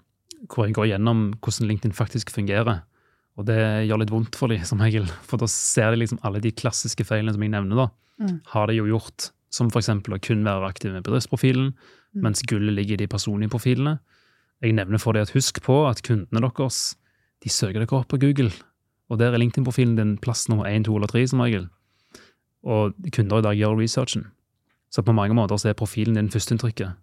Hvor 0.53 0.67
jeg 0.69 0.77
går 0.77 0.91
gjennom 0.93 1.31
hvordan 1.41 1.71
LinkedIn 1.71 1.97
faktisk 1.97 2.31
fungerer. 2.35 2.83
Og 3.37 3.47
det 3.49 3.57
gjør 3.89 4.01
litt 4.03 4.13
vondt 4.13 4.37
for 4.37 4.53
dem, 4.53 4.61
som 4.69 4.81
regel. 4.85 5.09
For 5.29 5.41
da 5.41 5.49
ser 5.49 5.93
de 5.93 6.03
liksom 6.03 6.21
alle 6.25 6.41
de 6.45 6.53
klassiske 6.57 7.05
feilene 7.09 7.33
som 7.37 7.43
jeg 7.45 7.53
nevner. 7.53 7.87
da. 7.87 7.89
Mm. 8.27 8.37
Har 8.53 8.69
de 8.69 8.77
jo 8.79 8.87
gjort. 8.93 9.31
Som 9.53 9.69
f.eks. 9.73 9.89
å 9.89 10.21
kun 10.21 10.45
være 10.45 10.69
aktiv 10.69 10.93
med 10.93 11.05
bedriftsprofilen, 11.07 11.73
Mm. 12.17 12.23
mens 12.23 12.41
gullet 12.49 12.73
ligger 12.73 12.95
i 12.95 13.03
de 13.03 13.07
personlige 13.13 13.51
profilene. 13.53 13.99
Jeg 14.65 14.77
nevner 14.77 15.01
for 15.01 15.17
deg 15.17 15.27
at 15.27 15.35
husk 15.37 15.61
på 15.65 15.83
at 15.89 16.03
kundene 16.07 16.41
deres 16.41 16.97
de 17.45 17.53
søker 17.53 17.83
dere 17.83 17.99
opp 17.99 18.09
på 18.09 18.21
Google. 18.21 18.51
Og 19.11 19.21
der 19.21 19.33
er 19.33 19.39
LinkedIn-profilen 19.39 19.97
din 19.99 20.17
plass 20.19 20.49
nummer 20.49 20.67
én, 20.67 20.85
to 20.85 20.97
eller 20.97 21.11
tre, 21.11 21.23
som 21.29 21.41
regel. 21.45 21.69
Og 22.65 22.97
kunder 23.13 23.39
i 23.39 23.45
dag 23.45 23.59
gjør 23.59 23.77
researchen. 23.79 24.27
Så 24.91 25.03
på 25.03 25.15
mange 25.15 25.35
måter 25.37 25.61
så 25.61 25.71
er 25.71 25.79
profilen 25.79 26.17
din 26.17 26.31
førsteinntrykket 26.33 26.97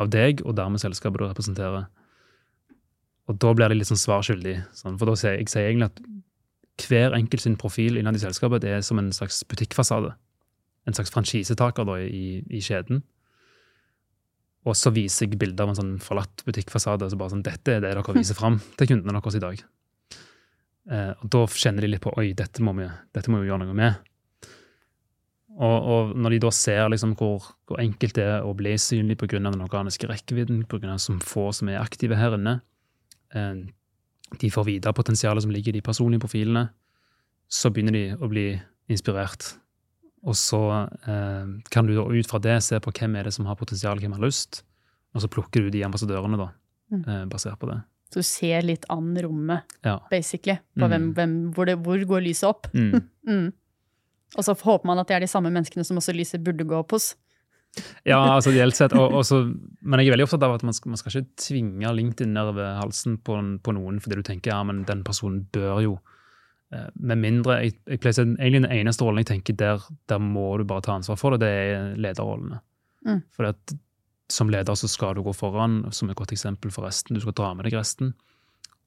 av 0.00 0.08
deg, 0.08 0.40
og 0.46 0.56
dermed 0.56 0.80
selskapet 0.80 1.20
du 1.20 1.26
representerer. 1.26 1.88
Og 3.28 3.38
da 3.42 3.52
blir 3.54 3.68
de 3.68 3.76
litt 3.76 3.90
sånn 3.90 4.00
svar 4.00 4.24
skyldig. 4.24 4.56
Sånn, 4.74 4.96
for 4.98 5.10
da 5.10 5.18
sier 5.18 5.36
jeg 5.36 5.50
sier 5.52 5.68
egentlig 5.68 5.90
at 5.90 6.00
hver 6.88 7.14
enkelt 7.14 7.44
sin 7.44 7.58
profil 7.60 7.98
innad 8.00 8.16
i 8.16 8.22
selskapet 8.22 8.62
det 8.64 8.72
er 8.72 8.84
som 8.86 8.98
en 8.98 9.12
slags 9.12 9.42
butikkfasade. 9.44 10.14
En 10.88 10.96
slags 10.96 11.12
franchisetaker 11.12 11.90
i, 12.06 12.40
i 12.48 12.62
kjeden. 12.64 13.02
Og 14.68 14.76
så 14.76 14.92
viser 14.92 15.26
jeg 15.26 15.38
bilder 15.40 15.64
av 15.64 15.72
en 15.72 15.78
sånn 15.78 15.92
forlatt 16.04 16.42
butikkfasade. 16.44 17.08
så 17.08 17.16
bare 17.16 17.32
sånn, 17.32 17.44
Dette 17.46 17.76
er 17.76 17.80
det 17.80 17.94
dere 17.94 18.16
viser 18.16 18.36
fram 18.36 18.60
til 18.76 18.92
kundene 18.92 19.16
deres 19.16 19.38
i 19.38 19.42
dag. 19.44 19.62
Eh, 20.90 21.12
og 21.16 21.26
da 21.32 21.42
kjenner 21.46 21.84
de 21.84 21.92
litt 21.92 22.04
på 22.04 22.12
oi, 22.20 22.32
dette 22.36 22.62
må 22.64 22.74
vi, 22.76 22.88
dette 23.14 23.32
må 23.32 23.40
vi 23.40 23.48
gjøre 23.48 23.64
noe 23.64 23.76
med. 23.76 24.06
Og, 25.60 25.88
og 25.92 26.12
når 26.16 26.36
de 26.36 26.42
da 26.44 26.50
ser 26.54 26.88
liksom 26.92 27.16
hvor, 27.18 27.50
hvor 27.68 27.80
enkelt 27.82 28.16
det 28.16 28.26
er 28.26 28.46
å 28.46 28.54
bli 28.56 28.76
synlig 28.80 29.18
pga. 29.20 29.40
den 29.42 29.64
organiske 29.64 30.08
rekkevidden, 30.08 30.64
pga. 30.68 30.98
som 30.98 31.20
få 31.20 31.50
som 31.56 31.68
er 31.68 31.80
aktive 31.80 32.16
her 32.16 32.36
inne, 32.36 32.60
eh, 33.34 33.66
de 34.40 34.50
får 34.50 34.66
vite 34.68 34.92
potensialet 34.94 35.42
som 35.42 35.50
ligger 35.50 35.74
i 35.74 35.80
de 35.80 35.86
personlige 35.86 36.22
profilene, 36.22 36.68
så 37.50 37.70
begynner 37.70 37.96
de 37.96 38.04
å 38.14 38.28
bli 38.30 38.46
inspirert. 38.88 39.56
Og 40.28 40.34
så 40.36 40.58
eh, 41.08 41.46
kan 41.72 41.86
du 41.88 41.94
da 41.96 42.02
ut 42.04 42.28
fra 42.28 42.38
det 42.44 42.58
se 42.62 42.76
på 42.82 42.92
hvem 42.92 43.16
er 43.16 43.24
det 43.24 43.32
som 43.32 43.46
har 43.48 43.56
potensial, 43.56 43.98
hvem 44.02 44.12
har 44.18 44.20
lyst, 44.26 44.62
og 45.14 45.22
så 45.24 45.28
plukker 45.32 45.64
du 45.64 45.70
de 45.70 45.84
ambassadørene 45.86 46.36
da, 46.40 46.50
Mm. 46.90 47.04
eh, 47.06 47.24
basert 47.30 47.54
på 47.60 47.68
det. 47.70 47.76
så 48.10 48.18
du 48.18 48.22
ser 48.26 48.62
litt 48.66 48.84
an 48.90 49.14
rommet, 49.22 49.62
Ja. 49.84 50.00
basically. 50.10 50.58
På 50.76 50.88
Mm. 50.88 50.90
hvem, 50.90 51.14
hvem, 51.14 51.34
hvor, 51.54 51.64
det, 51.66 51.76
hvor 51.78 51.96
går 52.04 52.20
lyset 52.26 52.48
opp. 52.48 52.66
Mm. 52.74 53.00
Mm. 53.28 53.52
Og 54.36 54.44
så 54.44 54.54
håper 54.58 54.84
man 54.86 54.98
at 54.98 55.06
det 55.06 55.14
er 55.14 55.20
de 55.20 55.26
samme 55.28 55.50
menneskene 55.50 55.84
som 55.86 55.96
også 55.96 56.12
lyset 56.14 56.42
burde 56.42 56.64
gå 56.66 56.74
opp 56.76 56.90
hos. 56.90 57.14
Ja, 58.04 58.18
altså 58.36 58.50
ideelt 58.50 58.74
sett. 58.74 58.92
Og, 58.92 59.12
og 59.12 59.22
så, 59.24 59.44
men 59.82 60.00
jeg 60.00 60.08
er 60.08 60.16
veldig 60.16 60.26
opptatt 60.26 60.42
av 60.42 60.54
at 60.56 60.62
man 60.66 60.72
skal, 60.74 60.90
man 60.90 60.96
skal 60.98 61.22
ikke 61.22 61.36
tvinge 61.36 61.94
LinkedIn 61.94 62.32
nedover 62.34 62.80
halsen 62.80 63.18
på, 63.22 63.38
på, 63.62 63.72
noen 63.74 64.00
fordi 64.02 64.16
du 64.16 64.22
tenker 64.26 64.50
ja, 64.50 64.62
men 64.64 64.82
den 64.84 65.04
personen 65.04 65.46
bør 65.52 65.80
jo. 65.82 65.98
Eh, 66.70 66.88
med 66.94 67.18
mindre, 67.18 67.56
jeg, 67.64 67.74
jeg 67.90 67.98
pleier 68.02 68.22
Egentlig 68.22 68.62
den 68.62 68.72
eneste 68.78 69.04
rollen 69.04 69.24
jeg 69.24 69.32
tenker 69.32 69.56
der, 69.58 69.86
der 70.08 70.20
må 70.22 70.52
du 70.58 70.64
bare 70.68 70.84
ta 70.86 70.94
ansvar 70.94 71.18
for 71.18 71.34
det, 71.34 71.42
det 71.42 71.50
er 71.50 71.94
lederrollene. 71.98 72.60
Mm. 73.06 73.22
For 73.34 73.50
at 73.50 73.74
som 74.30 74.50
leder 74.52 74.78
så 74.78 74.86
skal 74.88 75.16
du 75.16 75.24
gå 75.26 75.32
foran, 75.34 75.82
som 75.90 76.10
et 76.10 76.18
godt 76.18 76.32
eksempel 76.36 76.70
for 76.70 76.86
resten. 76.86 77.16
Du 77.16 77.24
skal 77.24 77.34
dra 77.34 77.50
med 77.54 77.66
deg 77.66 77.74
resten. 77.74 78.14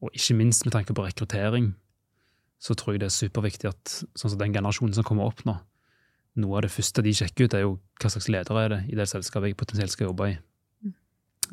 Og 0.04 0.15
ikke 0.15 0.38
minst 0.39 0.63
med 0.63 0.76
tanke 0.76 0.96
på 0.96 1.04
rekruttering, 1.04 1.74
så 2.63 2.76
tror 2.80 2.96
jeg 2.96 3.04
det 3.04 3.10
er 3.10 3.17
superviktig 3.17 3.67
at 3.67 3.93
sånn 4.15 4.32
som 4.32 4.39
den 4.39 4.56
generasjonen 4.56 4.96
som 4.96 5.04
kommer 5.08 5.28
opp 5.28 5.43
nå, 5.48 5.58
noe 6.39 6.58
av 6.58 6.63
det 6.65 6.72
første 6.74 7.04
de 7.04 7.12
sjekker 7.13 7.48
ut, 7.48 7.56
er 7.58 7.65
jo 7.65 7.74
hva 8.00 8.12
slags 8.12 8.30
leder 8.32 8.60
er 8.62 8.69
det 8.72 8.80
i 8.89 8.98
det 8.98 9.10
selskapet 9.12 9.52
jeg 9.52 9.60
potensielt 9.60 9.93
skal 9.93 10.10
jobbe 10.10 10.30
i. 10.32 10.38
Mm. 10.84 10.93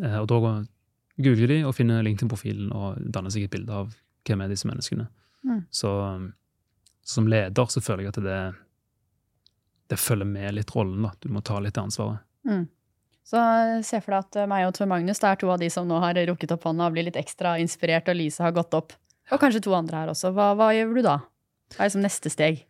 Eh, 0.06 0.18
og 0.22 0.28
da 0.30 0.38
googler 1.20 1.50
de 1.50 1.58
og 1.66 1.74
finner 1.76 2.06
LinkedIn-profilen 2.06 2.70
og 2.72 3.02
danner 3.12 3.34
seg 3.34 3.48
et 3.48 3.52
bilde 3.52 3.74
av 3.74 3.90
hvem 4.26 4.44
er 4.44 4.52
disse 4.52 4.70
menneskene. 4.70 5.08
Mm. 5.46 5.62
Så 5.70 5.92
som 7.10 7.28
leder 7.28 7.70
så 7.72 7.82
føler 7.82 8.06
jeg 8.06 8.14
at 8.14 8.20
det, 8.24 8.40
det 9.90 9.98
følger 9.98 10.28
med 10.28 10.54
litt 10.58 10.74
rollen. 10.74 11.02
da. 11.06 11.14
Du 11.20 11.30
må 11.32 11.42
ta 11.44 11.58
litt 11.62 11.78
ansvaret. 11.80 12.22
Mm. 12.48 12.66
Så 13.30 13.40
se 13.86 14.00
for 14.02 14.14
deg 14.14 14.26
at 14.26 14.50
meg 14.50 14.66
og 14.66 14.74
Tor 14.74 14.88
Magnus 14.90 15.20
det 15.22 15.28
er 15.28 15.38
to 15.38 15.50
av 15.52 15.60
de 15.62 15.68
som 15.70 15.86
nå 15.86 16.00
har 16.02 16.18
rukket 16.30 16.54
opp 16.56 16.64
hånda 16.66 16.88
og 16.88 16.96
blir 16.96 17.06
litt 17.06 17.18
ekstra 17.20 17.58
inspirert, 17.62 18.08
og 18.10 18.18
Lise 18.18 18.42
har 18.42 18.54
gått 18.56 18.74
opp. 18.74 18.96
Og 19.30 19.38
kanskje 19.42 19.62
to 19.66 19.74
andre 19.76 20.02
her 20.02 20.10
også. 20.10 20.32
Hva, 20.34 20.52
hva 20.58 20.72
gjør 20.74 20.96
du 20.96 21.02
da? 21.06 21.20
Hva 21.74 21.84
er 21.84 21.90
liksom 21.90 22.02
neste 22.02 22.32
steg? 22.32 22.64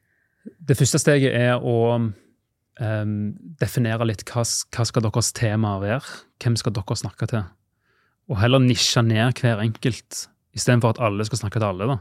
Det 0.44 0.76
første 0.76 1.00
steget 1.00 1.36
er 1.36 1.60
å 1.64 1.78
um, 1.96 3.14
definere 3.60 4.08
litt 4.08 4.24
hva, 4.28 4.44
hva 4.44 4.86
skal 4.88 5.06
deres 5.06 5.32
tema 5.36 5.78
være. 5.80 6.20
Hvem 6.42 6.58
skal 6.60 6.76
dere 6.76 6.98
snakke 6.98 7.30
til? 7.30 7.46
Og 8.30 8.40
heller 8.42 8.62
nisje 8.62 9.02
ned 9.04 9.40
hver 9.40 9.62
enkelt, 9.64 10.26
istedenfor 10.56 10.94
at 10.94 11.02
alle 11.08 11.24
skal 11.28 11.40
snakke 11.44 11.60
til 11.60 11.70
alle. 11.70 11.88
da. 11.94 11.98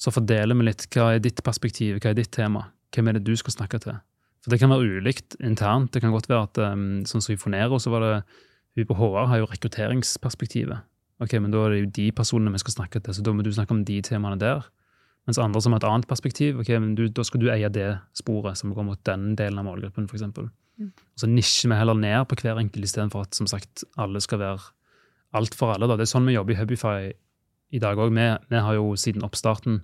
Så 0.00 0.12
fordeler 0.14 0.58
vi 0.58 0.66
litt 0.66 0.88
hva 0.94 1.12
er 1.14 1.22
ditt 1.22 1.42
perspektiv, 1.46 2.00
hva 2.02 2.10
er 2.12 2.18
ditt 2.18 2.32
tema, 2.34 2.66
hvem 2.94 3.10
er 3.10 3.18
det 3.18 3.26
du 3.26 3.34
skal 3.38 3.54
snakke 3.54 3.80
til? 3.82 3.96
For 4.44 4.52
det 4.52 4.60
kan 4.60 4.72
være 4.72 4.98
ulikt 4.98 5.38
internt. 5.40 5.94
Det 5.94 6.02
kan 6.04 6.12
godt 6.12 6.28
være 6.28 6.48
at 6.50 6.60
um, 6.74 6.88
sånn 7.08 7.22
som 7.24 7.32
i 7.32 7.40
Fonero, 7.40 7.78
så 7.80 7.92
var 7.94 8.04
det 8.04 8.16
hun 8.76 8.88
på 8.90 8.96
HR 8.98 9.30
har 9.30 9.40
jo 9.40 9.48
rekrutteringsperspektivet. 9.48 10.84
Ok, 11.22 11.36
men 11.38 11.52
Da 11.54 11.62
er 11.64 11.72
det 11.72 11.80
jo 11.80 11.92
de 11.96 12.08
personene 12.12 12.52
vi 12.52 12.60
skal 12.60 12.74
snakke 12.74 13.00
til, 13.00 13.14
så 13.14 13.22
da 13.24 13.32
må 13.32 13.44
du 13.46 13.52
snakke 13.54 13.72
om 13.72 13.84
de 13.86 14.00
temaene 14.04 14.40
der. 14.40 14.66
Mens 15.24 15.40
andre 15.40 15.62
som 15.62 15.72
har 15.72 15.80
et 15.80 15.88
annet 15.88 16.08
perspektiv, 16.10 16.58
ok, 16.60 16.74
men 16.76 16.94
du, 16.98 17.06
da 17.08 17.24
skal 17.24 17.40
du 17.40 17.48
eie 17.48 17.70
det 17.72 17.94
sporet 18.18 18.58
som 18.60 18.74
går 18.76 18.84
mot 18.84 19.00
den 19.08 19.32
delen 19.38 19.62
av 19.62 19.64
målgruppen, 19.64 20.10
f.eks. 20.10 20.26
Mm. 20.76 20.90
Så 21.16 21.30
nisjer 21.30 21.70
vi 21.70 21.78
heller 21.78 21.96
ned 21.96 22.26
på 22.28 22.36
hver 22.42 22.60
enkelt 22.60 22.84
istedenfor 22.84 23.24
at 23.24 23.38
som 23.38 23.48
sagt, 23.48 23.86
alle 23.96 24.20
skal 24.20 24.42
være 24.42 24.58
alt 25.38 25.56
for 25.56 25.72
alle. 25.72 25.88
Da. 25.88 25.96
Det 25.96 26.04
er 26.04 26.12
sånn 26.12 26.28
vi 26.28 26.36
jobber 26.36 26.52
i 26.52 26.58
Hubify 26.60 26.98
i 27.74 27.82
dag 27.82 27.98
òg. 27.98 28.14
Vi, 28.14 28.28
vi, 28.50 28.62
har 28.62 28.78
jo 28.78 28.94
siden 29.00 29.26
oppstarten 29.26 29.82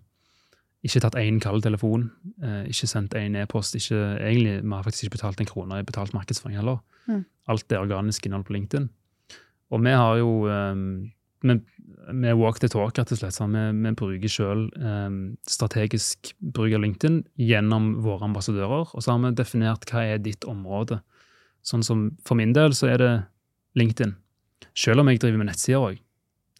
ikke 0.86 1.02
tatt 1.04 1.18
én 1.20 1.40
kald 1.42 1.64
telefon, 1.66 2.08
eh, 2.40 2.62
ikke 2.70 2.88
sendt 2.88 3.16
én 3.18 3.36
e-post. 3.36 3.74
ikke, 3.76 3.98
egentlig, 4.16 4.62
Vi 4.62 4.70
har 4.70 4.82
faktisk 4.86 5.04
ikke 5.04 5.18
betalt 5.18 5.40
en 5.40 5.50
krone 5.50 5.80
i 5.80 5.84
betalt 5.84 6.14
markedsføring 6.14 6.56
heller. 6.56 6.78
Mm. 7.06 7.24
Alt 7.48 7.72
er 7.72 7.82
organisk 7.82 8.26
innhold 8.26 8.44
på 8.44 8.56
LinkedIn. 8.56 8.88
Og 9.70 9.84
vi 9.84 9.90
har 9.90 10.16
jo 10.18 10.48
um, 10.48 11.10
vi, 11.42 11.54
vi 12.12 12.32
walk 12.32 12.60
the 12.60 12.68
talk, 12.68 12.96
rett 12.98 13.12
og 13.12 13.20
slett. 13.20 13.36
Sånn. 13.36 13.54
vi, 13.54 13.84
vi 13.84 13.92
bruker 13.94 14.32
selv 14.32 14.72
um, 14.76 15.36
strategisk 15.46 16.32
bruk 16.40 16.74
av 16.74 16.82
LinkedIn 16.82 17.22
gjennom 17.36 17.92
våre 18.02 18.26
ambassadører. 18.30 18.94
Og 18.94 19.04
så 19.04 19.12
har 19.12 19.22
vi 19.22 19.34
definert 19.36 19.86
hva 19.90 20.06
er 20.14 20.22
ditt 20.22 20.46
område. 20.48 21.02
Sånn 21.62 21.84
som 21.84 22.10
For 22.24 22.38
min 22.40 22.54
del 22.56 22.72
så 22.76 22.88
er 22.88 23.02
det 23.02 23.12
LinkedIn. 23.76 24.16
Selv 24.74 25.02
om 25.02 25.10
jeg 25.10 25.20
driver 25.20 25.42
med 25.42 25.52
nettsider 25.52 25.90
òg. 25.90 26.00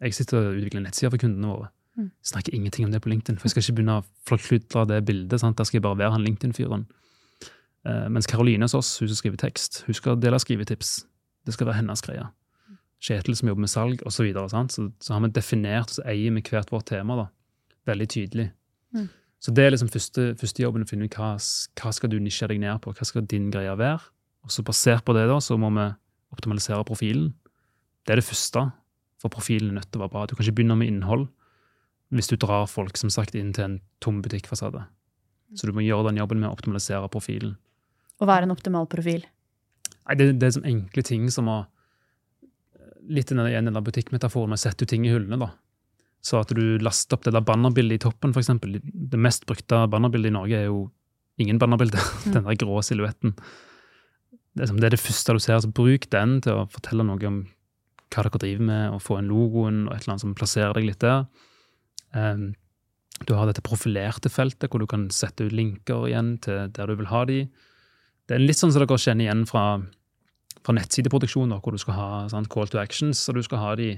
Jeg 0.01 0.17
sitter 0.17 0.41
og 0.41 0.57
utvikler 0.57 0.85
nettsider 0.85 1.13
for 1.13 1.21
kundene 1.21 1.53
våre. 1.53 1.69
Mm. 1.99 2.09
Snakker 2.25 2.55
ingenting 2.55 2.87
om 2.87 2.93
det 2.93 3.03
på 3.05 3.11
LinkedIn, 3.13 3.39
for 3.39 3.49
jeg 3.49 3.55
skal 3.55 3.65
ikke 3.65 3.77
begynne 3.81 3.99
å 4.01 4.07
forkludre 4.29 4.87
det 4.89 5.01
bildet. 5.09 5.41
Sant? 5.43 5.59
Der 5.59 5.69
skal 5.69 5.81
jeg 5.81 5.85
bare 5.85 5.99
være 6.01 6.15
han 6.17 6.25
LinkedIn-fyren. 6.25 6.87
Uh, 7.89 8.07
mens 8.13 8.29
Karoline 8.29 8.65
hos 8.65 8.77
oss, 8.77 8.93
hun 9.01 9.09
som 9.09 9.19
skriver 9.19 9.41
tekst, 9.41 9.83
hun 9.87 9.97
skal 9.97 10.21
dele 10.21 10.41
skrivetips. 10.41 11.01
Det 11.47 11.57
skal 11.57 11.71
være 11.71 11.81
hennes 11.81 12.05
greie. 12.05 12.27
Kjetil 13.01 13.37
som 13.37 13.49
jobber 13.49 13.65
med 13.65 13.73
salg, 13.73 14.03
osv. 14.05 14.17
Så, 14.17 14.27
videre, 14.29 14.49
så, 14.69 14.89
så 15.01 15.15
har 15.17 15.23
vi 15.25 15.33
definert 15.37 15.89
og 15.89 15.99
så 15.99 16.05
eier 16.09 16.35
vi 16.37 16.45
hvert 16.45 16.73
vårt 16.73 16.91
tema 16.93 17.17
da, 17.17 17.27
veldig 17.89 18.09
tydelig. 18.13 18.51
Mm. 18.97 19.09
Så 19.41 19.55
det 19.57 19.65
er 19.65 19.73
liksom 19.73 19.89
første, 19.89 20.27
første 20.37 20.63
jobben 20.63 20.85
å 20.85 20.89
finne 20.89 21.09
ut 21.09 21.17
hva, 21.17 21.33
hva 21.81 21.93
skal 21.97 22.13
du 22.13 22.19
nisje 22.21 22.49
deg 22.51 22.61
ned 22.61 22.83
på, 22.85 22.93
hva 22.93 23.07
skal 23.09 23.25
din 23.25 23.49
greie 23.53 23.73
være. 23.73 24.03
Og 24.45 24.53
så 24.53 24.65
basert 24.65 25.05
på 25.07 25.17
det 25.17 25.25
da, 25.31 25.39
så 25.41 25.57
må 25.61 25.73
vi 25.73 25.87
optimalisere 26.37 26.85
profilen. 26.85 27.33
Det 28.05 28.15
er 28.15 28.21
det 28.21 28.29
første, 28.29 28.67
for 29.21 29.33
profilen 29.33 29.73
er 29.73 29.81
nødt 29.81 29.91
til 29.91 30.01
å 30.01 30.07
være 30.07 30.15
bra. 30.15 30.27
Du 30.27 30.35
kan 30.35 30.47
ikke 30.47 30.61
begynne 30.61 30.79
med 30.81 30.91
innhold 30.91 31.29
hvis 32.11 32.31
du 32.31 32.35
drar 32.41 32.67
folk 32.67 32.99
som 32.99 33.13
sagt 33.13 33.37
inn 33.39 33.53
til 33.55 33.67
en 33.67 33.77
tom 34.03 34.19
butikkfasade. 34.25 34.83
Så 35.55 35.67
du 35.67 35.75
må 35.75 35.85
gjøre 35.85 36.09
den 36.11 36.19
jobben 36.19 36.41
med 36.43 36.51
å 36.51 36.55
optimalisere 36.57 37.11
profilen. 37.13 37.55
Å 38.21 38.29
være 38.29 38.49
en 38.49 38.55
optimal 38.55 38.89
profil? 38.91 39.23
Nei, 40.07 40.17
det, 40.19 40.33
det 40.41 40.49
er 40.49 40.57
som 40.57 40.67
enkle 40.69 41.05
ting 41.07 41.29
som 41.33 41.51
å 41.51 41.61
Litt 43.11 43.33
i 43.33 43.35
den 43.35 43.75
butikkmetaforen 43.83 44.53
med 44.53 44.59
å 44.59 44.61
sette 44.61 44.87
ting 44.87 45.07
i 45.07 45.11
hyllene. 45.11 45.39
da. 45.41 45.49
Så 46.23 46.37
at 46.39 46.53
du 46.55 46.79
laster 46.79 47.17
opp 47.17 47.25
det 47.25 47.33
der 47.33 47.43
bannerbildet 47.43 47.97
i 47.97 48.03
toppen, 48.05 48.31
f.eks. 48.37 48.51
Det 48.85 49.19
mest 49.19 49.47
brukte 49.49 49.81
bannerbildet 49.91 50.31
i 50.31 50.35
Norge 50.37 50.59
er 50.59 50.69
jo 50.69 50.85
ingen 51.41 51.59
bannerbilder. 51.59 52.05
Mm. 52.21 52.35
Den 52.37 52.45
der 52.45 52.59
grå 52.61 52.83
silhuetten. 52.85 53.33
Det 54.55 54.69
er, 54.69 54.75
det 54.77 54.91
er 54.91 54.95
det 54.95 55.01
første 55.01 55.35
du 55.35 55.41
ser. 55.43 55.59
så 55.65 55.73
Bruk 55.73 56.07
den 56.13 56.37
til 56.45 56.61
å 56.61 56.69
fortelle 56.71 57.09
noe 57.09 57.27
om 57.27 57.41
hva 58.11 58.25
dere 58.27 58.43
driver 58.43 58.67
med, 58.67 58.85
og 58.95 59.05
få 59.05 59.21
en 59.21 59.31
logoen 59.31 59.85
og 59.87 59.95
et 59.95 60.03
eller 60.03 60.17
annet 60.17 60.25
som 60.25 60.35
plasserer 60.39 60.75
deg 60.77 60.89
litt 60.89 61.05
der. 61.05 61.25
Um, 62.15 62.51
du 63.29 63.35
har 63.37 63.47
dette 63.47 63.63
profilerte 63.65 64.33
feltet, 64.33 64.71
hvor 64.71 64.83
du 64.83 64.89
kan 64.91 65.09
sette 65.15 65.47
ut 65.47 65.55
linker 65.55 66.09
igjen 66.09 66.35
til 66.43 66.71
der 66.75 66.91
du 66.91 66.97
vil 66.99 67.11
ha 67.11 67.25
de. 67.29 67.45
Det 68.27 68.37
er 68.37 68.43
litt 68.43 68.59
sånn 68.59 68.73
som 68.73 68.83
dere 68.83 68.99
kjenner 68.99 69.27
igjen 69.27 69.45
fra, 69.49 69.65
fra 70.65 70.77
nettsideproduksjon, 70.77 71.53
hvor 71.59 71.77
du 71.77 71.83
skal 71.83 71.99
ha 71.99 72.09
sant, 72.33 72.51
call 72.53 72.71
to 72.71 72.81
actions, 72.81 73.21
så 73.21 73.35
du 73.37 73.43
skal 73.47 73.63
ha 73.63 73.75
de 73.79 73.93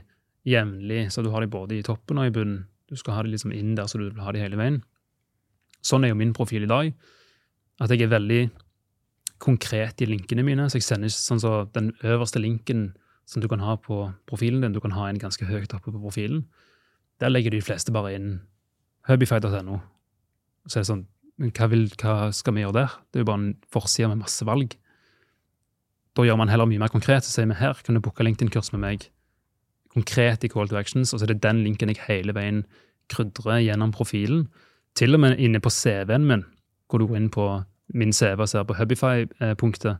jevnlig, 0.48 1.06
så 1.14 1.22
du 1.22 1.30
har 1.30 1.44
de 1.44 1.52
både 1.52 1.78
i 1.78 1.86
toppen 1.86 2.18
og 2.18 2.28
i 2.28 2.34
bunnen. 2.34 2.64
Du 2.90 2.98
skal 2.98 3.16
ha 3.16 3.22
de 3.24 3.32
liksom 3.32 3.54
inn 3.56 3.76
der, 3.78 3.88
så 3.88 4.00
du 4.00 4.08
vil 4.10 4.24
ha 4.24 4.34
de 4.34 4.42
hele 4.42 4.58
veien. 4.58 4.82
Sånn 5.86 6.04
er 6.04 6.12
jo 6.12 6.18
min 6.18 6.34
profil 6.36 6.66
i 6.66 6.70
dag. 6.70 6.90
At 7.82 7.90
jeg 7.90 8.04
er 8.04 8.12
veldig 8.12 8.42
konkret 9.42 10.02
i 10.04 10.08
linkene 10.10 10.44
mine. 10.46 10.68
Så 10.70 10.78
jeg 10.78 10.86
sender 10.86 11.12
sånn 11.12 11.40
så 11.42 11.54
den 11.74 11.90
øverste 12.06 12.42
linken 12.42 12.90
som 13.32 13.42
du 13.42 13.48
kan 13.48 13.62
ha 13.64 13.78
på 13.80 14.04
profilen 14.28 14.60
din, 14.60 14.74
du 14.74 14.80
kan 14.84 14.92
ha 14.92 15.08
en 15.08 15.20
ganske 15.20 15.46
høyt 15.48 15.72
oppe 15.72 15.90
på 15.90 16.00
profilen. 16.02 16.44
Der 17.20 17.32
legger 17.32 17.54
de 17.54 17.62
fleste 17.64 17.94
bare 17.94 18.12
inn 18.16 18.28
hubbyfighter.no. 19.08 19.80
Så 20.68 20.78
er 20.78 20.84
det 20.84 20.90
sånn 20.90 21.06
hva, 21.42 21.66
vil, 21.72 21.88
hva, 21.98 22.30
skal 22.34 22.54
vi 22.54 22.62
gjøre 22.62 22.76
der? 22.76 22.94
Det 23.10 23.18
er 23.18 23.24
jo 23.24 23.30
bare 23.30 23.40
en 23.40 23.54
forside 23.72 24.10
med 24.12 24.20
masse 24.20 24.44
valg. 24.46 24.76
Da 26.12 26.26
gjør 26.26 26.38
man 26.38 26.52
heller 26.52 26.68
mye 26.68 26.82
mer 26.82 26.92
konkret. 26.92 27.24
Så 27.24 27.32
sier 27.32 27.48
vi 27.48 27.58
her 27.58 27.80
kan 27.82 27.96
du 27.96 28.02
booke 28.04 28.24
LinkedIn-kurs 28.24 28.70
med 28.74 28.84
meg. 28.84 29.08
Konkret 29.96 30.44
i 30.44 30.50
call 30.52 30.68
to 30.68 30.78
actions, 30.78 31.12
og 31.12 31.20
så 31.20 31.26
er 31.26 31.32
det 31.32 31.42
den 31.44 31.64
linken 31.64 31.90
jeg 31.92 32.04
hele 32.06 32.36
veien 32.36 32.62
krydrer 33.12 33.64
gjennom 33.64 33.92
profilen. 33.96 34.46
Til 34.96 35.16
og 35.16 35.24
med 35.24 35.40
inne 35.40 35.60
på 35.60 35.72
CV-en 35.72 36.28
min, 36.28 36.44
hvor 36.88 37.00
du 37.00 37.08
går 37.08 37.18
inn 37.18 37.32
på 37.32 37.46
min 37.96 38.12
CV 38.12 38.44
og 38.44 38.48
ser 38.48 38.68
på 38.68 38.76
Hubify-punktet, 38.76 39.98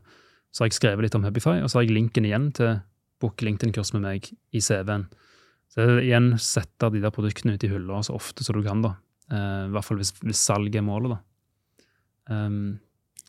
så 0.53 0.63
har 0.63 0.69
jeg 0.69 0.77
skrevet 0.77 1.07
litt 1.07 1.17
om 1.17 1.25
Hubify, 1.25 1.59
og 1.61 1.69
så 1.69 1.79
har 1.79 1.87
jeg 1.87 1.97
linken 1.97 2.25
igjen 2.29 2.51
til 2.53 2.77
book 3.23 3.43
LinkedIn-kurs 3.45 3.93
med 3.95 4.03
meg 4.05 4.29
i 4.53 4.61
CV-en. 4.63 5.07
Så 5.73 5.87
igjen 6.03 6.33
sette 6.41 6.91
de 6.93 7.01
der 7.01 7.13
produktene 7.13 7.55
ut 7.55 7.63
i 7.65 7.71
hylla 7.71 8.03
så 8.05 8.17
ofte 8.17 8.45
som 8.45 8.59
du 8.59 8.65
kan, 8.65 8.83
da. 8.85 8.95
Uh, 9.31 9.69
I 9.69 9.73
hvert 9.73 9.87
fall 9.87 10.01
hvis, 10.01 10.13
hvis 10.21 10.43
salg 10.43 10.75
er 10.75 10.85
målet, 10.85 11.15
da. 11.15 11.21
Um, 12.29 12.77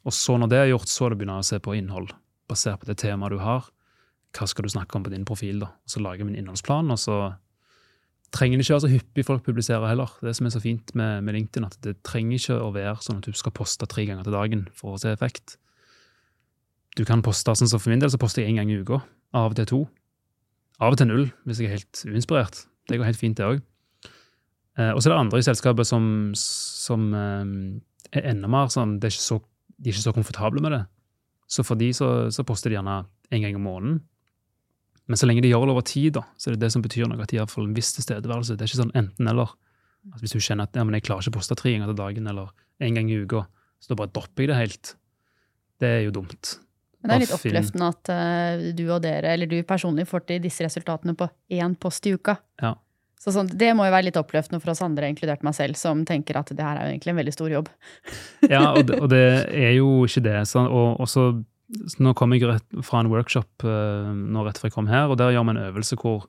og 0.05 0.13
så 0.13 0.37
når 0.39 0.51
det 0.53 0.59
er 0.61 0.73
gjort, 0.75 0.91
så 0.93 1.07
er 1.07 1.15
det 1.15 1.23
begynner 1.23 1.41
å 1.41 1.47
se 1.47 1.59
på 1.63 1.77
innhold, 1.79 2.13
basert 2.51 2.83
på 2.83 2.91
det 2.91 2.99
temaet 3.01 3.33
du 3.33 3.41
har. 3.41 3.71
Hva 4.35 4.49
skal 4.51 4.67
du 4.67 4.75
snakke 4.75 4.99
om 4.99 5.07
på 5.07 5.13
din 5.15 5.25
profil? 5.25 5.63
da? 5.63 5.71
Så 5.89 6.03
lager 6.05 6.27
vi 6.27 6.35
en 6.35 6.43
innholdsplan, 6.43 6.93
og 6.93 7.01
så 7.01 7.19
trenger 8.35 8.59
det 8.59 8.67
ikke 8.67 8.75
være 8.75 8.85
så 8.85 8.93
hyppig 8.93 9.25
folk 9.27 9.45
publiserer 9.47 9.87
heller. 9.89 10.13
Det 10.21 10.35
som 10.37 10.49
er 10.49 10.55
så 10.55 10.63
fint 10.63 10.95
med, 10.99 11.23
med, 11.25 11.39
LinkedIn, 11.39 11.67
at 11.69 11.79
det 11.87 12.01
trenger 12.07 12.41
ikke 12.41 12.59
å 12.61 12.73
være 12.75 12.97
sånn 13.05 13.21
at 13.23 13.29
du 13.29 13.39
skal 13.39 13.55
poste 13.55 13.89
tre 13.91 14.07
ganger 14.09 14.27
til 14.27 14.37
dagen 14.37 14.67
for 14.75 14.97
å 14.97 15.01
se 15.01 15.13
effekt. 15.15 15.57
Du 16.99 17.05
kan 17.07 17.25
poste, 17.27 17.55
sånn 17.55 17.71
som 17.71 17.81
For 17.83 17.95
min 17.95 18.03
del 18.03 18.13
så 18.13 18.21
poster 18.21 18.43
jeg 18.43 18.53
én 18.53 18.61
gang 18.61 18.71
i 18.71 18.81
uka. 18.83 19.01
Av 19.35 19.51
og 19.51 19.59
til 19.59 19.67
to. 19.71 19.81
Av 20.83 20.95
og 20.95 20.99
til 21.01 21.11
null, 21.11 21.25
hvis 21.47 21.61
jeg 21.63 21.71
er 21.71 21.79
helt 21.79 22.03
uinspirert. 22.07 22.65
Det 22.89 22.99
går 22.99 23.09
helt 23.09 23.21
fint, 23.21 23.39
det 23.39 23.47
òg. 23.47 23.63
Eh, 24.79 24.91
og 24.91 25.01
så 25.01 25.09
er 25.09 25.15
det 25.15 25.21
andre 25.21 25.41
i 25.41 25.47
selskapet 25.47 25.89
som, 25.89 26.07
som 26.39 27.07
eh, 27.15 27.53
er 28.15 28.31
enda 28.33 28.51
mer 28.51 28.71
sånn 28.73 28.97
er 29.03 29.15
så, 29.15 29.39
de 29.79 29.91
er 29.91 29.95
ikke 29.95 30.07
så 30.07 30.15
komfortable 30.17 30.63
med 30.65 30.75
det. 30.75 30.83
Så 31.51 31.65
for 31.67 31.79
de 31.79 31.91
så, 31.95 32.11
så 32.35 32.45
poster 32.47 32.73
de 32.73 32.79
gjerne 32.79 33.03
en 33.05 33.45
gang 33.45 33.55
i 33.59 33.63
måneden. 33.63 34.03
Men 35.11 35.21
så 35.21 35.29
lenge 35.29 35.45
de 35.45 35.51
gjør 35.51 35.69
det 35.69 35.75
over 35.75 35.85
tid, 35.87 36.15
da, 36.17 36.25
så 36.41 36.49
er 36.49 36.57
det 36.57 36.65
det 36.65 36.73
som 36.73 36.83
betyr 36.85 37.09
noe, 37.11 37.21
at 37.21 37.31
de 37.31 37.39
har 37.43 37.51
fått 37.51 37.67
en 37.67 37.77
viss 37.77 37.93
tilstedeværelse. 37.99 38.57
Det 38.57 38.65
er 38.65 38.71
ikke 38.71 38.81
sånn 38.81 38.97
enten-eller. 38.97 39.53
Altså 40.11 40.25
hvis 40.25 40.35
du 40.37 40.45
kjenner 40.45 40.69
at 40.69 40.77
ja, 40.77 40.85
men 40.85 40.97
jeg 40.97 41.07
klarer 41.07 41.25
ikke 41.25 41.35
å 41.35 41.39
poste 41.39 41.57
tre 41.59 41.75
ganger 41.75 41.93
til 41.93 41.99
dagen 42.01 42.29
eller 42.31 42.53
en 42.85 42.97
gang 42.99 43.11
i 43.13 43.19
uka, 43.25 43.45
så 43.81 43.93
da 43.93 43.99
bare 44.01 44.13
dropper 44.17 44.45
jeg 44.45 44.51
det 44.51 44.61
helt. 44.61 44.95
Det 45.81 45.91
er 45.91 46.03
jo 46.07 46.15
dumt. 46.17 46.55
Men 47.05 47.11
det 47.11 47.17
er 47.17 47.23
litt 47.27 47.37
oppløftende 47.37 47.91
at 47.93 48.11
uh, 48.17 48.63
du 48.73 48.87
og 48.89 49.03
dere, 49.05 49.35
eller 49.37 49.51
du 49.51 49.59
personlig, 49.69 50.07
får 50.09 50.25
til 50.31 50.39
disse 50.41 50.65
resultatene 50.65 51.13
på 51.19 51.29
én 51.53 51.77
post 51.77 52.09
i 52.09 52.15
uka. 52.17 52.39
Ja. 52.63 52.73
Så 53.21 53.33
sånn, 53.33 53.51
det 53.53 53.71
må 53.77 53.85
jo 53.85 53.93
være 53.93 54.09
litt 54.09 54.19
oppløftende 54.21 54.61
for 54.61 54.73
oss 54.73 54.81
andre, 54.85 55.11
inkludert 55.13 55.45
meg 55.45 55.57
selv, 55.57 55.77
som 55.81 56.03
tenker 56.09 56.37
at 56.41 56.49
det 56.53 56.65
her 56.65 56.81
er 56.81 56.89
jo 56.89 56.95
egentlig 56.95 57.13
en 57.13 57.21
veldig 57.21 57.35
stor 57.37 57.53
jobb. 57.53 57.69
Ja, 58.55 58.63
og 58.73 58.87
det, 58.89 58.99
og 59.01 59.13
det 59.13 59.25
er 59.49 59.77
jo 59.79 59.91
ikke 60.09 60.25
det. 60.25 60.39
Så, 60.49 60.65
og, 60.65 60.99
og 61.01 61.09
så, 61.09 61.27
så 61.89 62.05
nå 62.05 62.13
kom 62.17 62.35
jeg 62.37 62.45
rett 62.49 62.81
fra 62.85 63.05
en 63.05 63.13
workshop 63.13 63.65
uh, 63.69 64.11
nå 64.13 64.45
rett 64.49 64.61
før 64.61 64.69
jeg 64.69 64.77
kom 64.79 64.89
her, 64.89 65.13
og 65.13 65.21
der 65.21 65.33
gjør 65.33 65.45
vi 65.49 65.55
en 65.55 65.63
øvelse 65.63 66.01
hvor, 66.01 66.27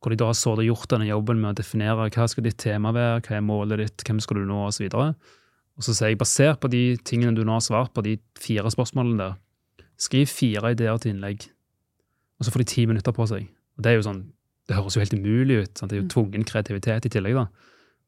hvor 0.00 0.12
de 0.12 0.20
da 0.20 0.30
sittet 0.36 0.64
og 0.64 0.70
gjort 0.70 0.92
denne 0.92 1.08
jobben 1.08 1.40
med 1.40 1.54
å 1.54 1.58
definere 1.60 2.08
hva 2.12 2.28
skal 2.28 2.44
ditt 2.44 2.60
tema 2.64 2.92
være, 2.96 3.24
hva 3.24 3.36
er 3.40 3.44
målet 3.48 3.84
ditt, 3.84 4.04
hvem 4.08 4.20
skal 4.24 4.40
du 4.40 4.48
nå, 4.48 4.62
osv. 4.68 4.88
Og, 4.92 5.36
og 5.76 5.84
så 5.88 5.96
sier 5.96 6.12
jeg, 6.12 6.20
basert 6.20 6.60
på 6.60 6.72
de 6.72 6.82
tingene 7.08 7.36
du 7.36 7.44
nå 7.44 7.56
har 7.56 7.64
svart 7.64 7.92
på, 7.96 8.04
de 8.04 8.16
fire 8.40 8.72
spørsmålene 8.72 9.20
der, 9.20 9.36
skriv 9.98 10.30
fire 10.30 10.74
ideer 10.74 10.98
til 11.02 11.14
innlegg, 11.14 11.48
og 12.38 12.46
så 12.46 12.54
får 12.54 12.62
de 12.62 12.70
ti 12.70 12.86
minutter 12.86 13.14
på 13.14 13.26
seg. 13.30 13.48
Og 13.78 13.84
det 13.84 13.90
er 13.90 13.98
jo 13.98 14.06
sånn, 14.06 14.22
det 14.68 14.76
høres 14.78 14.96
jo 14.96 15.02
helt 15.02 15.16
umulig 15.16 15.62
ut, 15.64 15.72
sant? 15.74 15.90
det 15.90 15.98
er 15.98 16.04
jo 16.04 16.12
tvungen 16.14 16.46
kreativitet 16.46 17.08
i 17.08 17.12
tillegg 17.12 17.38
da. 17.38 17.46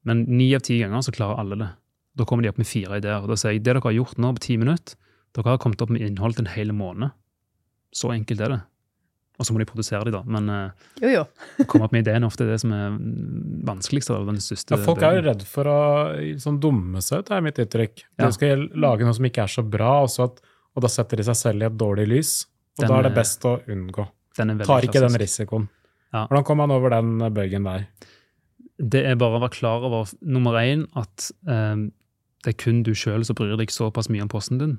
Men 0.08 0.24
ni 0.30 0.48
av 0.56 0.64
ti 0.64 0.78
ganger 0.80 1.04
så 1.04 1.14
klarer 1.14 1.40
alle 1.42 1.58
det. 1.60 1.70
Da 2.18 2.26
kommer 2.26 2.44
de 2.44 2.50
opp 2.50 2.58
med 2.60 2.68
fire 2.68 2.98
ideer. 3.00 3.22
og 3.22 3.30
Da 3.30 3.36
sier 3.38 3.54
jeg 3.54 3.62
det 3.62 3.70
dere 3.70 3.82
har 3.84 3.94
gjort 3.96 4.18
nå 4.20 4.32
på 4.36 4.44
ti 4.46 4.56
minutter, 4.60 4.96
dere 5.36 5.52
har 5.52 5.62
kommet 5.62 5.82
opp 5.84 5.92
med 5.92 6.02
innhold 6.04 6.38
til 6.38 6.46
en 6.46 6.54
hel 6.54 6.72
måned. 6.74 7.14
Så 7.94 8.12
enkelt 8.14 8.42
er 8.42 8.54
det. 8.54 8.60
Og 9.40 9.46
så 9.48 9.54
må 9.54 9.62
de 9.62 9.68
produsere 9.68 10.04
de, 10.04 10.12
da. 10.12 10.20
Men 10.28 10.50
uh, 10.52 10.88
Jo, 11.00 11.10
jo. 11.14 11.22
å 11.62 11.66
komme 11.70 11.86
opp 11.86 11.94
med 11.96 12.04
ideen 12.04 12.26
er 12.26 12.28
ofte 12.28 12.44
det 12.44 12.58
som 12.60 12.74
er 12.76 12.90
mm, 12.92 13.62
vanskeligst. 13.68 14.12
eller 14.12 14.34
den 14.34 14.42
største 14.44 14.76
Ja, 14.76 14.80
folk 14.84 15.04
er 15.06 15.16
jo 15.16 15.22
redd 15.30 15.44
for 15.48 15.70
å 15.70 15.80
sånn, 16.42 16.58
dumme 16.60 17.00
seg 17.04 17.22
ut, 17.22 17.32
er 17.32 17.46
mitt 17.46 17.60
inntrykk. 17.62 18.04
Ja. 18.18 18.26
De 18.26 18.36
skal 18.36 18.66
lage 18.76 19.06
noe 19.06 19.16
som 19.16 19.28
ikke 19.30 19.46
er 19.46 19.54
så 19.54 19.64
bra, 19.64 19.94
og, 20.04 20.10
så 20.12 20.28
at, 20.28 20.42
og 20.76 20.82
da 20.84 20.88
setter 20.88 21.16
de 21.20 21.26
seg 21.26 21.36
selv 21.36 21.62
i 21.62 21.68
et 21.68 21.76
dårlig 21.80 22.06
lys. 22.08 22.32
Og 22.78 22.84
Den 22.84 22.88
da 22.92 22.98
er 22.98 23.02
det 23.08 23.12
er- 23.12 23.20
best 23.20 23.44
å 23.44 23.54
unngå. 23.66 24.08
Den 24.38 24.50
er 24.50 24.64
Tar 24.64 24.82
ikke 24.86 25.00
den 25.02 25.18
risikoen. 25.20 25.68
Ja. 26.12 26.26
Hvordan 26.26 26.44
kom 26.44 26.56
man 26.58 26.70
over 26.70 26.90
den 26.90 27.18
bøygen 27.34 27.64
der? 27.64 27.86
Det 28.80 29.04
er 29.06 29.16
bare 29.16 29.36
å 29.38 29.42
være 29.42 29.52
klar 29.58 29.82
over 29.84 30.08
nummer 30.22 30.52
én 30.58 30.86
at 30.96 31.30
eh, 31.46 31.76
det 32.44 32.54
er 32.54 32.56
kun 32.56 32.82
du 32.82 32.92
sjøl 32.96 33.24
som 33.26 33.36
bryr 33.36 33.56
deg 33.60 33.68
såpass 33.68 34.08
mye 34.08 34.22
om 34.22 34.28
posten 34.32 34.58
din. 34.58 34.78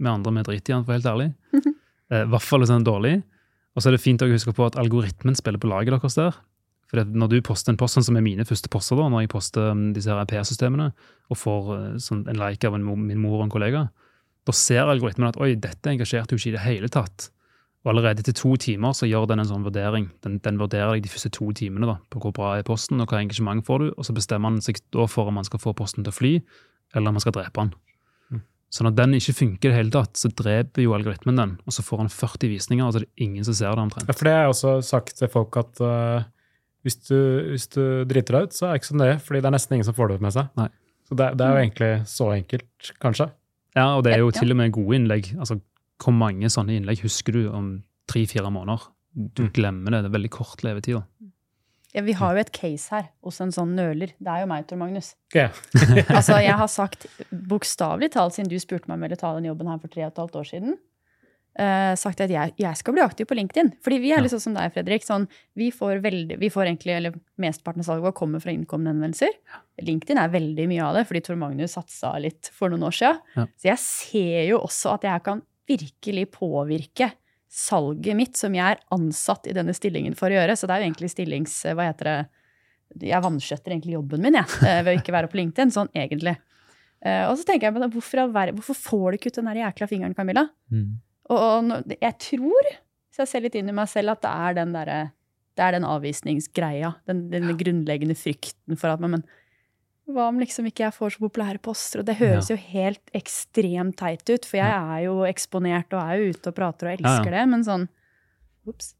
Vi 0.00 0.08
andre 0.08 0.32
vi 0.32 0.42
driter 0.42 0.72
i 0.72 0.76
den, 0.78 0.84
for 0.84 0.92
helt 0.96 1.04
ærlig. 1.06 1.34
Eh, 2.12 2.26
I 2.26 2.28
hvert 2.28 2.44
fall 2.44 2.60
hvis 2.60 2.68
den 2.68 2.82
er 2.82 2.84
dårlig. 2.84 3.22
Og 3.72 3.80
så 3.80 3.88
er 3.88 3.94
det 3.96 4.02
fint 4.02 4.20
å 4.20 4.26
huske 4.28 4.52
på 4.52 4.66
at 4.66 4.74
algoritmen 4.76 5.32
spiller 5.34 5.56
på 5.62 5.70
laget 5.70 5.94
deres 5.94 6.14
der. 6.18 6.34
For 6.90 6.98
det, 7.00 7.14
når 7.16 7.30
du 7.32 7.36
poster 7.40 7.72
en 7.72 7.78
post, 7.80 7.94
sånn 7.96 8.04
som 8.04 8.18
er 8.18 8.24
mine 8.26 8.44
første 8.44 8.68
poster, 8.68 8.98
da, 9.00 9.06
når 9.08 9.22
jeg 9.22 9.30
poster 9.32 9.70
um, 9.72 9.94
disse 9.96 10.12
her 10.12 10.26
PR-systemene, 10.28 10.90
og 11.32 11.38
får 11.40 11.70
eh, 11.78 11.94
sånn, 12.04 12.26
en 12.28 12.36
like 12.36 12.68
av 12.68 12.74
en, 12.76 12.84
min 12.84 13.16
mor 13.22 13.38
og 13.38 13.46
en 13.46 13.54
kollega, 13.54 13.86
da 14.48 14.54
ser 14.56 14.88
algoritmen 14.88 15.30
at 15.30 15.38
oi, 15.42 15.54
dette 15.60 15.92
engasjerte 15.92 16.34
jo 16.34 16.40
ikke 16.40 16.52
i 16.52 16.56
det 16.56 16.64
hele 16.64 16.90
tatt. 16.92 17.28
Og 17.82 17.90
allerede 17.90 18.22
etter 18.22 18.34
to 18.38 18.54
timer 18.62 18.94
så 18.94 19.08
gjør 19.10 19.26
den 19.32 19.42
en 19.42 19.48
sånn 19.48 19.64
vurdering. 19.66 20.08
Den, 20.22 20.38
den 20.42 20.58
vurderer 20.60 20.94
deg 20.94 21.06
de 21.06 21.10
første 21.10 21.32
to 21.34 21.48
timene 21.58 21.88
da, 21.88 21.96
på 22.14 22.20
hvor 22.22 22.34
bra 22.34 22.52
er 22.58 22.66
posten, 22.66 23.02
og 23.02 23.10
hva 23.10 23.22
engasjement 23.22 23.64
får 23.66 23.82
du, 23.82 23.88
og 23.96 24.06
så 24.06 24.14
bestemmer 24.14 24.54
den 24.54 24.62
seg 24.62 24.78
da 24.94 25.08
for 25.10 25.30
om 25.30 25.40
man 25.40 25.48
skal 25.48 25.62
få 25.62 25.74
posten 25.78 26.06
til 26.06 26.14
å 26.14 26.18
fly, 26.18 26.36
eller 26.94 27.10
om 27.10 27.18
man 27.18 27.24
skal 27.24 27.34
drepe 27.34 27.58
den. 27.58 27.72
Mm. 28.30 28.44
Så 28.70 28.86
når 28.86 28.94
den 29.00 29.18
ikke 29.18 29.34
funker 29.40 29.70
i 29.70 29.72
det 29.72 29.80
hele 29.80 29.94
tatt, 29.94 30.14
så 30.20 30.30
dreper 30.30 30.86
jo 30.86 30.94
algoritmen 30.94 31.42
den, 31.42 31.56
og 31.66 31.74
så 31.74 31.86
får 31.86 32.04
han 32.04 32.14
40 32.14 32.54
visninger, 32.54 32.86
og 32.86 32.94
så 32.94 33.02
er 33.02 33.08
det 33.08 33.26
ingen 33.26 33.50
som 33.50 33.58
ser 33.58 33.74
det 33.74 33.86
omtrent. 33.88 34.06
Ja, 34.06 34.18
for 34.18 34.30
det 34.30 34.36
har 34.36 34.46
jeg 34.46 34.54
også 34.54 34.76
sagt 34.86 35.18
til 35.18 35.34
folk 35.34 35.58
at 35.58 35.82
uh, 35.82 36.22
hvis, 36.86 37.00
du, 37.10 37.18
hvis 37.50 37.66
du 37.74 37.82
driter 38.10 38.38
deg 38.38 38.46
ut, 38.46 38.58
så 38.58 38.68
er 38.68 38.76
det 38.76 38.84
ikke 38.84 38.92
sånn 38.92 39.06
det, 39.08 39.12
fordi 39.26 39.42
det 39.42 39.50
er 39.50 39.58
nesten 39.58 39.78
ingen 39.80 39.90
som 39.90 39.98
får 39.98 40.12
det 40.12 40.20
ut 40.20 40.26
med 40.30 40.38
seg. 40.38 40.54
Nei. 40.60 40.70
Så 41.10 41.18
det, 41.18 41.32
det 41.34 41.44
er 41.44 41.56
jo 41.56 41.66
egentlig 41.66 41.94
så 42.14 42.30
enkelt, 42.30 42.94
kanskje. 43.02 43.32
Ja, 43.76 43.96
og 43.96 44.04
det 44.04 44.12
er 44.14 44.18
jo 44.24 44.30
til 44.30 44.50
og 44.52 44.56
med 44.56 44.72
gode 44.72 44.96
innlegg. 44.98 45.30
Altså, 45.38 45.60
hvor 46.02 46.12
mange 46.12 46.50
sånne 46.52 46.74
innlegg 46.76 47.00
husker 47.04 47.32
du 47.32 47.46
om 47.50 47.82
tre-fire 48.10 48.50
måneder? 48.52 48.88
Du 49.14 49.42
Mm. 49.44 49.52
glemmer 49.52 49.90
det. 49.90 50.02
Det 50.04 50.10
er 50.10 50.18
veldig 50.18 50.30
kort 50.30 50.62
levetid. 50.64 50.94
da. 50.94 51.02
Ja, 51.94 52.00
vi 52.00 52.12
har 52.12 52.32
jo 52.34 52.40
et 52.40 52.52
case 52.52 52.88
her 52.90 53.08
hos 53.22 53.40
en 53.40 53.50
sånn 53.52 53.74
nøler. 53.76 54.12
Det 54.18 54.26
er 54.32 54.40
jo 54.40 54.46
meg, 54.46 54.66
Tor 54.66 54.76
Magnus. 54.80 55.14
Okay. 55.30 55.50
Altså, 56.08 56.38
jeg 56.40 56.54
har 56.56 56.66
sagt 56.68 57.06
bokstavelig 57.30 58.10
talt 58.12 58.32
siden 58.34 58.48
du 58.48 58.56
spurte 58.58 58.88
meg 58.88 58.96
om 58.96 59.02
jeg 59.02 59.10
ville 59.10 59.20
ta 59.20 59.34
den 59.34 59.44
jobben 59.50 59.68
her 59.68 59.78
for 59.78 59.88
tre 59.88 60.04
og 60.06 60.12
et 60.12 60.16
halvt 60.22 60.36
år 60.40 60.44
siden, 60.48 60.78
eh, 61.58 61.92
sagt 61.98 62.20
at 62.24 62.32
jeg, 62.32 62.54
jeg 62.60 62.78
skal 62.80 62.96
bli 62.96 63.02
aktiv 63.04 63.28
på 63.28 63.36
LinkedIn. 63.38 63.72
Fordi 63.84 63.98
vi 64.02 64.12
er 64.14 64.22
litt 64.24 64.32
sånn 64.32 64.44
som 64.46 64.56
deg, 64.56 64.72
Fredrik. 64.74 65.04
Sånn, 65.06 65.26
vi, 65.58 65.70
får 65.74 66.02
veldig, 66.04 66.38
vi 66.40 66.50
får 66.52 66.68
egentlig, 66.70 66.96
eller 66.96 67.16
Mesteparten 67.42 67.84
av 67.84 67.88
salget 67.88 68.06
vårt 68.08 68.18
kommer 68.18 68.42
fra 68.42 68.52
innkommende 68.54 68.94
henvendelser. 68.94 69.32
LinkedIn 69.82 70.20
er 70.22 70.32
veldig 70.32 70.68
mye 70.70 70.84
av 70.86 70.98
det, 70.98 71.06
fordi 71.08 71.24
Tor 71.28 71.40
Magnus 71.40 71.74
satsa 71.78 72.14
litt 72.22 72.52
for 72.54 72.72
noen 72.72 72.86
år 72.88 72.98
siden. 72.98 73.24
Ja. 73.36 73.48
Så 73.56 73.68
jeg 73.72 73.82
ser 73.86 74.44
jo 74.50 74.60
også 74.62 74.94
at 74.96 75.08
jeg 75.08 75.24
kan 75.26 75.42
virkelig 75.68 76.28
påvirke 76.34 77.12
salget 77.52 78.16
mitt, 78.16 78.38
som 78.40 78.54
jeg 78.56 78.64
er 78.64 78.80
ansatt 78.96 79.44
i 79.50 79.52
denne 79.56 79.74
stillingen 79.76 80.14
for 80.16 80.32
å 80.32 80.38
gjøre. 80.38 80.56
Så 80.56 80.68
det 80.68 80.74
er 80.76 80.82
jo 80.82 80.88
egentlig 80.88 81.10
stillings... 81.12 81.58
Hva 81.76 81.90
heter 81.90 82.08
det? 82.08 82.16
Jeg 83.08 83.24
vanskjøtter 83.24 83.72
egentlig 83.72 83.94
jobben 83.96 84.20
min 84.24 84.36
jeg, 84.36 84.48
eh, 84.68 84.80
ved 84.84 84.92
å 84.92 85.00
ikke 85.00 85.14
være 85.14 85.28
på 85.32 85.38
LinkedIn, 85.38 85.70
sånn 85.72 85.88
egentlig. 85.96 86.34
Eh, 87.04 87.22
Og 87.28 87.38
så 87.40 87.46
tenker 87.48 87.68
jeg, 87.68 87.76
men 87.76 87.92
hvorfor, 87.92 88.24
hvorfor 88.56 88.76
får 88.76 89.06
du 89.06 89.16
ikke 89.18 89.32
ut 89.32 89.38
den 89.40 89.48
der 89.48 89.60
jækla 89.62 89.88
fingeren, 89.88 90.16
Camilla? 90.16 90.44
Og, 90.72 91.11
og 91.32 91.92
jeg 91.96 92.16
tror, 92.28 92.70
hvis 93.10 93.22
jeg 93.22 93.30
ser 93.30 93.44
litt 93.44 93.58
inn 93.58 93.70
i 93.70 93.76
meg 93.76 93.90
selv, 93.90 94.14
at 94.14 94.24
det 94.24 94.32
er 94.32 94.56
den 94.62 94.76
derre 94.76 95.00
det 95.52 95.64
er 95.66 95.74
den 95.76 95.84
avvisningsgreia. 95.84 96.94
Den, 97.08 97.26
den 97.32 97.50
grunnleggende 97.60 98.16
frykten 98.16 98.78
for 98.80 98.94
at 98.94 99.02
men, 99.02 99.18
men 99.18 99.24
hva 100.12 100.26
om 100.30 100.40
liksom 100.40 100.66
ikke 100.68 100.86
jeg 100.86 100.96
får 100.96 101.14
så 101.14 101.22
populære 101.22 101.60
poster? 101.62 102.02
Og 102.02 102.08
det 102.08 102.16
høres 102.18 102.50
jo 102.50 102.56
helt 102.58 103.12
ekstremt 103.16 103.98
teit 104.00 104.24
ut, 104.32 104.48
for 104.48 104.58
jeg 104.58 104.72
er 104.72 105.04
jo 105.06 105.20
eksponert 105.28 105.94
og 105.94 106.00
er 106.02 106.18
jo 106.18 106.32
ute 106.32 106.50
og 106.50 106.56
prater 106.56 106.88
og 106.88 106.96
elsker 106.96 107.30
Ja, 107.30 107.42
det, 107.42 107.44
men 107.52 107.64
sånn 107.66 107.86
Ops. 108.68 108.92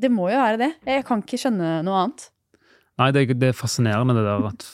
Det 0.00 0.08
må 0.08 0.30
jo 0.32 0.38
være 0.40 0.60
det. 0.62 0.70
Jeg 0.88 1.04
kan 1.06 1.20
ikke 1.20 1.38
skjønne 1.42 1.74
noe 1.84 1.98
annet. 2.02 2.28
Nei, 3.00 3.08
det, 3.12 3.26
det 3.36 3.50
er 3.50 3.58
fascinerende 3.58 4.14
det 4.16 4.24
der 4.24 4.46
at 4.48 4.64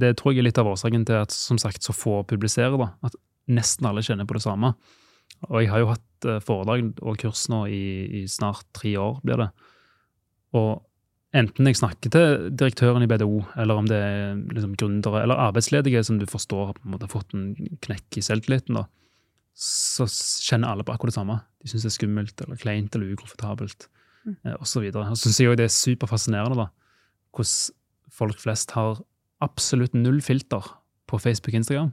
Det 0.00 0.10
tror 0.18 0.34
jeg 0.34 0.42
er 0.42 0.48
litt 0.48 0.58
av 0.60 0.70
årsaken 0.72 1.04
til 1.06 1.20
at 1.20 1.34
som 1.34 1.58
sagt 1.60 1.86
så 1.86 1.94
få 1.94 2.20
publiserer. 2.26 2.74
da, 2.80 2.90
At 3.06 3.14
nesten 3.50 3.86
alle 3.86 4.02
kjenner 4.04 4.26
på 4.26 4.36
det 4.38 4.44
samme. 4.44 4.72
Og 5.48 5.62
jeg 5.62 5.70
har 5.72 5.82
jo 5.82 5.90
hatt 5.94 6.28
eh, 6.28 6.40
foredrag 6.44 6.92
og 7.00 7.18
kurs 7.22 7.46
nå 7.52 7.64
i, 7.72 7.82
i 8.20 8.22
snart 8.28 8.66
tre 8.76 8.94
år, 9.00 9.20
blir 9.24 9.40
det. 9.40 9.50
Og 10.58 10.82
enten 11.36 11.68
jeg 11.70 11.78
snakker 11.78 12.10
til 12.12 12.48
direktøren 12.58 13.04
i 13.06 13.08
BDO, 13.10 13.44
eller 13.62 13.78
om 13.78 13.86
det 13.88 14.00
er 14.02 14.40
liksom 14.50 14.74
gründere 14.80 15.22
eller 15.22 15.38
arbeidsledige 15.48 16.02
som 16.04 16.18
du 16.18 16.26
forstår 16.26 16.66
har 16.72 16.74
på 16.80 16.88
en 16.88 16.96
måte 16.96 17.10
fått 17.10 17.36
en 17.38 17.54
knekk 17.86 18.18
i 18.18 18.24
selvtilliten, 18.26 18.80
da, 18.80 18.84
så 19.54 20.06
kjenner 20.10 20.72
alle 20.72 20.84
på 20.86 20.92
akkurat 20.94 21.14
det 21.14 21.20
samme. 21.20 21.38
De 21.62 21.70
syns 21.70 21.86
det 21.86 21.92
er 21.92 21.98
skummelt 21.98 22.42
eller 22.44 22.60
kleint 22.60 22.94
eller 22.96 23.14
ukomfortabelt 23.14 23.88
Mm. 24.20 24.36
osv. 24.60 24.82
videre. 24.84 25.08
Og 25.08 25.16
så 25.16 25.30
syns 25.30 25.38
jeg 25.40 25.48
òg 25.48 25.56
det 25.56 25.64
er 25.64 25.72
superfascinerende 25.72 26.58
da, 26.58 26.66
hvordan 27.32 28.12
folk 28.12 28.42
flest 28.42 28.74
har 28.76 29.00
absolutt 29.40 29.94
null 29.96 30.20
filter 30.20 30.66
på 31.08 31.18
Facebook 31.18 31.54
og 31.54 31.62
Instagram. 31.62 31.92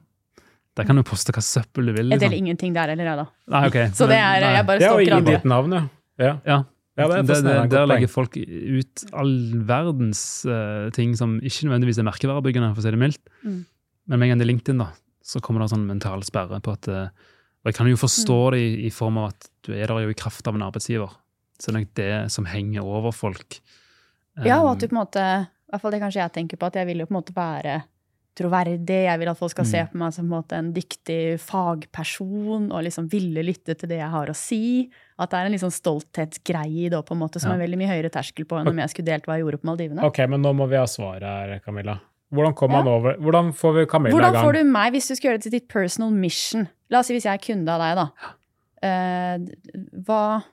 Der 0.77 0.85
kan 0.85 0.95
du 0.99 1.03
poste 1.07 1.33
hva 1.33 1.41
søppel 1.41 1.89
du 1.89 1.93
vil. 1.95 2.05
Jeg 2.05 2.19
Liksom. 2.19 2.23
deler 2.29 2.37
ingenting 2.37 2.73
der 2.75 2.91
heller, 2.93 3.07
jeg, 3.09 3.17
da. 3.17 3.27
Nei, 3.55 3.61
ok. 3.67 3.77
Så 3.97 4.07
det 4.09 4.17
er, 4.21 4.43
jeg 4.45 4.65
bare 4.67 4.79
Det 4.81 4.87
er 4.87 4.93
å 4.95 4.99
gi 5.01 5.11
andre. 5.15 5.33
ditt 5.39 5.47
navn, 5.49 5.71
ja. 5.73 5.83
ja. 6.21 6.33
Ja, 6.47 6.57
Ja, 6.97 7.07
det 7.13 7.27
det, 7.29 7.35
det, 7.45 7.55
der 7.69 7.85
legger 7.89 8.09
folk 8.09 8.37
ut 8.37 9.03
all 9.13 9.33
verdens 9.69 10.21
uh, 10.49 10.89
ting 10.95 11.11
som 11.17 11.35
ikke 11.45 11.67
nødvendigvis 11.67 11.99
er 12.01 12.07
merkevarebyggende, 12.07 12.71
for 12.73 12.81
å 12.81 12.85
si 12.87 12.93
det 12.93 13.01
mildt. 13.01 13.21
Mm. 13.43 13.59
Men 14.07 14.19
med 14.19 14.25
en 14.25 14.31
gang 14.31 14.39
det 14.41 14.45
er 14.47 14.51
LinkedIn, 14.53 14.79
da, 14.81 14.87
så 15.21 15.41
kommer 15.43 15.61
det 15.61 15.69
sånn 15.73 15.85
mental 15.85 16.23
sperre 16.25 16.57
på 16.63 16.73
at 16.73 16.87
uh, 16.89 17.09
Og 17.65 17.69
jeg 17.73 17.75
kan 17.81 17.87
jo 17.91 17.97
forstå 17.99 18.37
Mm. 18.47 18.51
det 18.53 18.59
i, 18.61 18.85
i 18.87 18.89
form 18.93 19.17
av 19.17 19.29
at 19.33 19.49
du 19.67 19.73
er 19.73 19.87
der 19.87 20.05
jo 20.05 20.09
i 20.13 20.17
kraft 20.17 20.47
av 20.47 20.55
en 20.55 20.61
arbeidsgiver. 20.65 21.09
Så 21.59 21.69
det 21.69 21.75
er 21.75 21.79
nok 21.81 21.93
det 21.97 22.31
som 22.31 22.45
henger 22.45 22.85
over 22.85 23.11
folk. 23.11 23.59
Ja, 24.45 24.61
og 24.61 24.71
at 24.77 24.77
Um, 24.77 24.79
du 24.79 24.87
på 24.87 24.93
en 24.95 25.01
måte, 25.01 25.23
i 25.45 25.71
hvert 25.73 25.81
fall 25.81 25.91
det 25.91 26.01
kanskje 26.01 26.21
jeg 26.21 26.33
tenker 26.33 26.57
på, 26.61 26.65
at 26.69 26.75
jeg 26.77 26.85
vil 26.87 26.99
jo 27.01 27.05
på 27.09 27.13
en 27.15 27.17
måte 27.21 27.33
være 27.35 27.83
troverdig. 28.37 28.99
Jeg 29.07 29.19
vil 29.19 29.31
at 29.31 29.37
folk 29.39 29.51
skal 29.55 29.65
se 29.67 29.81
Mm. 29.83 29.89
på 29.91 29.97
meg 30.03 30.13
som 30.13 30.25
på 30.25 30.29
en 30.29 30.35
måte 30.37 30.57
en 30.57 30.71
dyktig 30.73 31.39
fagperson 31.41 32.71
og 32.71 32.83
liksom 32.85 33.09
ville 33.11 33.43
lytte 33.43 33.75
til 33.77 33.89
det 33.89 33.97
jeg 33.99 34.09
har 34.13 34.27
å 34.31 34.35
si. 34.35 34.89
At 35.19 35.31
det 35.31 35.39
er 35.39 35.45
en 35.49 35.55
liksom 35.55 35.73
stolthetsgreie 35.73 36.85
i 36.85 36.89
det 36.93 36.99
på 37.05 37.13
en 37.15 37.21
måte 37.23 37.39
som 37.41 37.51
Ja. 37.51 37.57
er 37.57 37.65
veldig 37.67 37.77
mye 37.81 37.89
høyere 37.89 38.11
terskel 38.13 38.45
på 38.45 38.59
enn 38.59 38.67
om 38.69 38.77
jeg 38.77 38.89
skulle 38.93 39.05
delt 39.09 39.25
hva 39.25 39.37
jeg 39.37 39.43
gjorde 39.45 39.61
på 39.61 39.67
Maldivene. 39.71 40.03
Ok, 40.03 40.19
men 40.29 40.41
nå 40.41 40.53
må 40.55 40.69
vi 40.69 40.75
ha 40.77 40.85
svaret 40.85 41.23
her, 41.23 41.59
Camilla. 41.65 41.99
Hvordan 42.33 42.53
kom 42.55 42.71
Ja. 42.71 42.83
man 42.83 42.87
over 42.93 43.13
Hvordan 43.17 43.53
får 43.55 43.73
vi 43.73 43.85
Camilla 43.85 44.13
Hvordan 44.15 44.29
i 44.29 44.33
gang? 44.33 44.43
Hvordan 44.43 44.53
får 44.53 44.53
du 44.53 44.71
meg 44.71 44.93
hvis 44.93 45.07
du 45.07 45.15
skal 45.15 45.29
gjøre 45.31 45.37
det 45.41 45.43
til 45.43 45.51
ditt 45.59 45.67
personal 45.69 46.11
mission? 46.11 46.67
La 46.89 46.99
oss 46.99 47.07
si 47.07 47.13
hvis 47.15 47.23
jeg 47.23 47.33
er 47.33 47.45
kunde 47.55 47.69
av 47.69 47.79
deg, 47.79 47.95
da. 47.95 48.09
Uh, 48.83 49.37
hva 50.05 50.43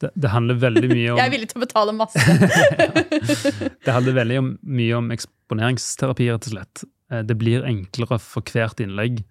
det, 0.00 0.10
det 0.16 0.30
handler 0.30 0.54
veldig 0.60 0.88
mye 0.90 1.10
om 1.12 1.16
Jeg 1.20 1.26
er 1.26 1.30
villig 1.30 1.48
til 1.48 1.60
å 1.60 1.66
betale 1.66 1.92
masse. 1.96 2.20
Det 3.84 3.92
handler 3.92 4.12
veldig 4.12 4.38
om, 4.38 4.58
mye 4.62 4.96
om 4.98 5.10
eksponeringsterapi, 5.46 6.28
rett 6.32 6.46
og 6.48 6.52
slett. 6.54 6.84
Eh, 7.10 7.22
Det 7.22 7.38
blir 7.38 7.64
enklere 7.64 8.18
for 8.20 8.42
hvert 8.42 8.80
innlegg. 8.80 9.24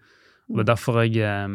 Og 0.50 0.58
det 0.58 0.70
er 0.70 0.76
derfor 0.76 1.04
jeg, 1.04 1.18
eh, 1.18 1.48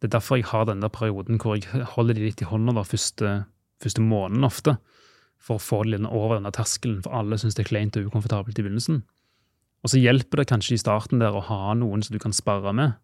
det 0.00 0.08
er 0.12 0.18
derfor 0.18 0.36
jeg 0.36 0.46
har 0.46 0.64
den 0.66 0.80
der 0.80 0.88
perioden 0.88 1.38
hvor 1.38 1.56
jeg 1.56 1.84
holder 1.84 2.14
de 2.14 2.20
litt 2.20 2.42
i 2.42 2.46
hånda 2.46 2.74
da, 2.74 2.82
første, 2.82 3.46
første 3.80 4.00
måneden 4.00 4.44
ofte. 4.44 4.78
For 5.38 5.56
å 5.56 5.60
få 5.60 5.84
de 5.84 5.96
litt 5.96 6.06
over 6.10 6.36
denne 6.36 6.52
terskelen, 6.52 7.02
for 7.02 7.12
alle 7.12 7.36
syns 7.36 7.54
det 7.54 7.64
er 7.66 7.70
kleint 7.70 7.96
og 7.96 8.10
ukomfortabelt 8.10 8.58
i 8.58 8.62
begynnelsen. 8.62 9.02
Og 9.82 9.88
så 9.88 10.00
hjelper 10.00 10.36
det 10.36 10.48
kanskje 10.48 10.74
i 10.74 10.82
starten 10.82 11.18
der 11.18 11.32
å 11.32 11.42
ha 11.42 11.72
noen 11.74 12.02
som 12.02 12.12
du 12.12 12.18
kan 12.18 12.32
sparre 12.32 12.74
med. 12.74 12.94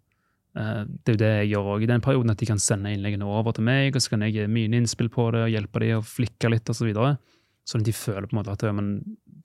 Eh, 0.54 0.84
Det 0.84 1.08
er 1.08 1.12
jo 1.12 1.16
det 1.24 1.48
jeg 1.48 1.50
gjør 1.54 1.76
òg 1.76 1.82
i 1.82 1.86
den 1.86 2.00
perioden, 2.00 2.30
at 2.30 2.38
de 2.38 2.46
kan 2.46 2.58
sende 2.58 2.92
innleggene 2.92 3.24
over 3.24 3.52
til 3.52 3.64
meg, 3.64 3.96
og 3.96 4.02
så 4.02 4.10
kan 4.10 4.20
jeg 4.20 4.34
gi 4.34 4.46
mine 4.46 4.76
innspill 4.76 5.08
på 5.08 5.32
det 5.32 5.40
og 5.46 5.50
hjelpe 5.50 5.80
dem 5.80 6.00
å 6.00 6.04
flikke 6.04 6.50
litt 6.50 6.68
osv. 6.68 6.76
Så 6.76 6.84
videre. 6.92 7.18
Sånn 7.66 7.82
at 7.82 7.88
de 7.88 7.94
føler 7.96 8.28
på 8.28 8.36
en 8.36 8.40
måte 8.40 8.54
at 8.54 8.64
men, 8.76 8.90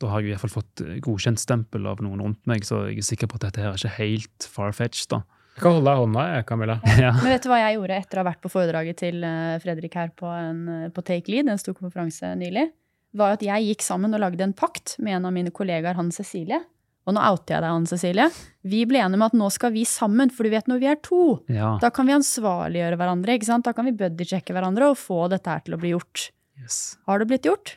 da 0.02 0.12
har 0.12 0.22
jeg 0.22 0.32
i 0.32 0.34
hvert 0.36 0.44
fall 0.46 0.58
fått 0.62 0.84
godkjent 1.06 1.42
stempel 1.42 1.88
av 1.90 2.02
noen 2.06 2.22
rundt 2.24 2.50
meg, 2.50 2.66
så 2.68 2.86
jeg 2.90 3.02
er 3.02 3.08
sikker 3.08 3.30
på 3.30 3.40
at 3.40 3.48
dette 3.48 3.64
her 3.64 3.74
er 3.74 3.80
ikke 3.80 3.98
helt 3.98 4.50
far-fetched. 4.50 5.10
da. 5.14 5.24
Jeg 5.52 5.66
kan 5.66 5.76
holde 5.76 5.90
deg 5.90 5.98
i 5.98 6.02
hånda, 6.06 6.28
jeg, 6.32 6.46
Camilla. 6.50 6.76
Ja. 7.04 7.14
Men 7.18 7.34
vet 7.34 7.46
du 7.46 7.50
hva 7.52 7.60
jeg 7.60 7.78
gjorde 7.78 7.98
etter 8.02 8.20
å 8.20 8.24
ha 8.24 8.30
vært 8.30 8.44
på 8.44 8.52
foredraget 8.54 9.02
til 9.02 9.26
eh, 9.28 9.58
Fredrik 9.64 9.98
her 10.00 10.14
på, 10.18 10.30
en, 10.32 10.62
eh, 10.72 10.92
på 10.94 11.04
Take 11.06 11.34
Lead, 11.34 11.50
en 11.52 11.60
stor 11.62 11.76
konferanse 11.78 12.30
nylig? 12.40 12.70
Var 13.18 13.36
at 13.36 13.44
jeg 13.44 13.68
gikk 13.68 13.84
sammen 13.84 14.16
og 14.16 14.24
lagde 14.24 14.46
en 14.46 14.56
pakt 14.56 14.96
med 15.04 15.18
en 15.18 15.28
av 15.28 15.36
mine 15.36 15.52
kollegaer, 15.52 15.98
han 15.98 16.14
Cecilie. 16.16 16.62
Og 17.10 17.18
nå 17.18 17.22
outer 17.26 17.58
jeg 17.58 17.66
deg, 17.66 17.74
han 17.74 17.90
Cecilie. 17.90 18.30
Vi 18.72 18.84
ble 18.88 19.02
enige 19.02 19.20
om 19.20 19.26
at 19.26 19.36
nå 19.36 19.50
skal 19.52 19.74
vi 19.74 19.84
sammen, 19.90 20.32
for 20.32 20.48
du 20.48 20.54
vet 20.54 20.70
når 20.70 20.82
vi 20.84 20.90
er 20.92 21.02
to, 21.04 21.24
ja. 21.52 21.74
da 21.82 21.90
kan 21.94 22.08
vi 22.08 22.16
ansvarliggjøre 22.16 23.00
hverandre. 23.02 23.36
ikke 23.36 23.50
sant? 23.50 23.68
Da 23.68 23.74
kan 23.76 23.90
vi 23.90 23.98
buddy-sjekke 23.98 24.56
hverandre 24.56 24.94
og 24.94 25.00
få 25.02 25.26
dette 25.34 25.52
her 25.52 25.66
til 25.66 25.76
å 25.76 25.82
bli 25.82 25.96
gjort. 25.96 26.30
Yes. 26.62 26.82
Har 27.10 27.20
det 27.20 27.28
blitt 27.34 27.50
gjort? 27.50 27.76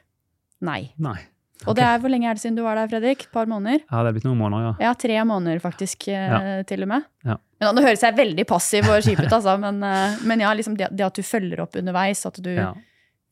Nei. 0.65 0.83
Nei. 1.03 1.19
Og 1.65 1.77
det 1.79 1.85
er 1.87 2.01
hvor 2.03 2.13
lenge 2.13 2.29
er 2.29 2.37
det 2.37 2.43
siden 2.43 2.57
du 2.59 2.65
var 2.65 2.77
der, 2.77 2.89
Fredrik? 2.91 3.25
Et 3.25 3.33
par 3.33 3.49
måneder? 3.49 3.85
Ja, 3.87 4.03
det 4.05 4.11
er 4.11 4.17
blitt 4.17 4.27
noen 4.27 4.41
måneder, 4.41 4.67
ja. 4.67 4.73
Ja, 4.89 4.93
tre 5.01 5.17
måneder 5.25 5.63
faktisk, 5.63 6.09
ja. 6.11 6.41
til 6.69 6.85
og 6.85 6.91
med. 6.91 7.07
Ja. 7.25 7.39
Men 7.63 7.79
Nå 7.79 7.85
høres 7.87 8.03
jeg 8.05 8.17
veldig 8.19 8.45
passiv 8.49 8.89
og 8.91 9.07
kjip 9.07 9.23
ut, 9.23 9.33
altså, 9.33 9.55
men, 9.63 9.79
eh, 9.87 10.19
men 10.29 10.43
ja, 10.45 10.51
liksom 10.57 10.77
det, 10.77 10.91
det 10.93 11.07
at 11.07 11.17
du 11.17 11.25
følger 11.25 11.63
opp 11.65 11.79
underveis, 11.81 12.25
at 12.29 12.41
du 12.45 12.51
ja. 12.53 12.73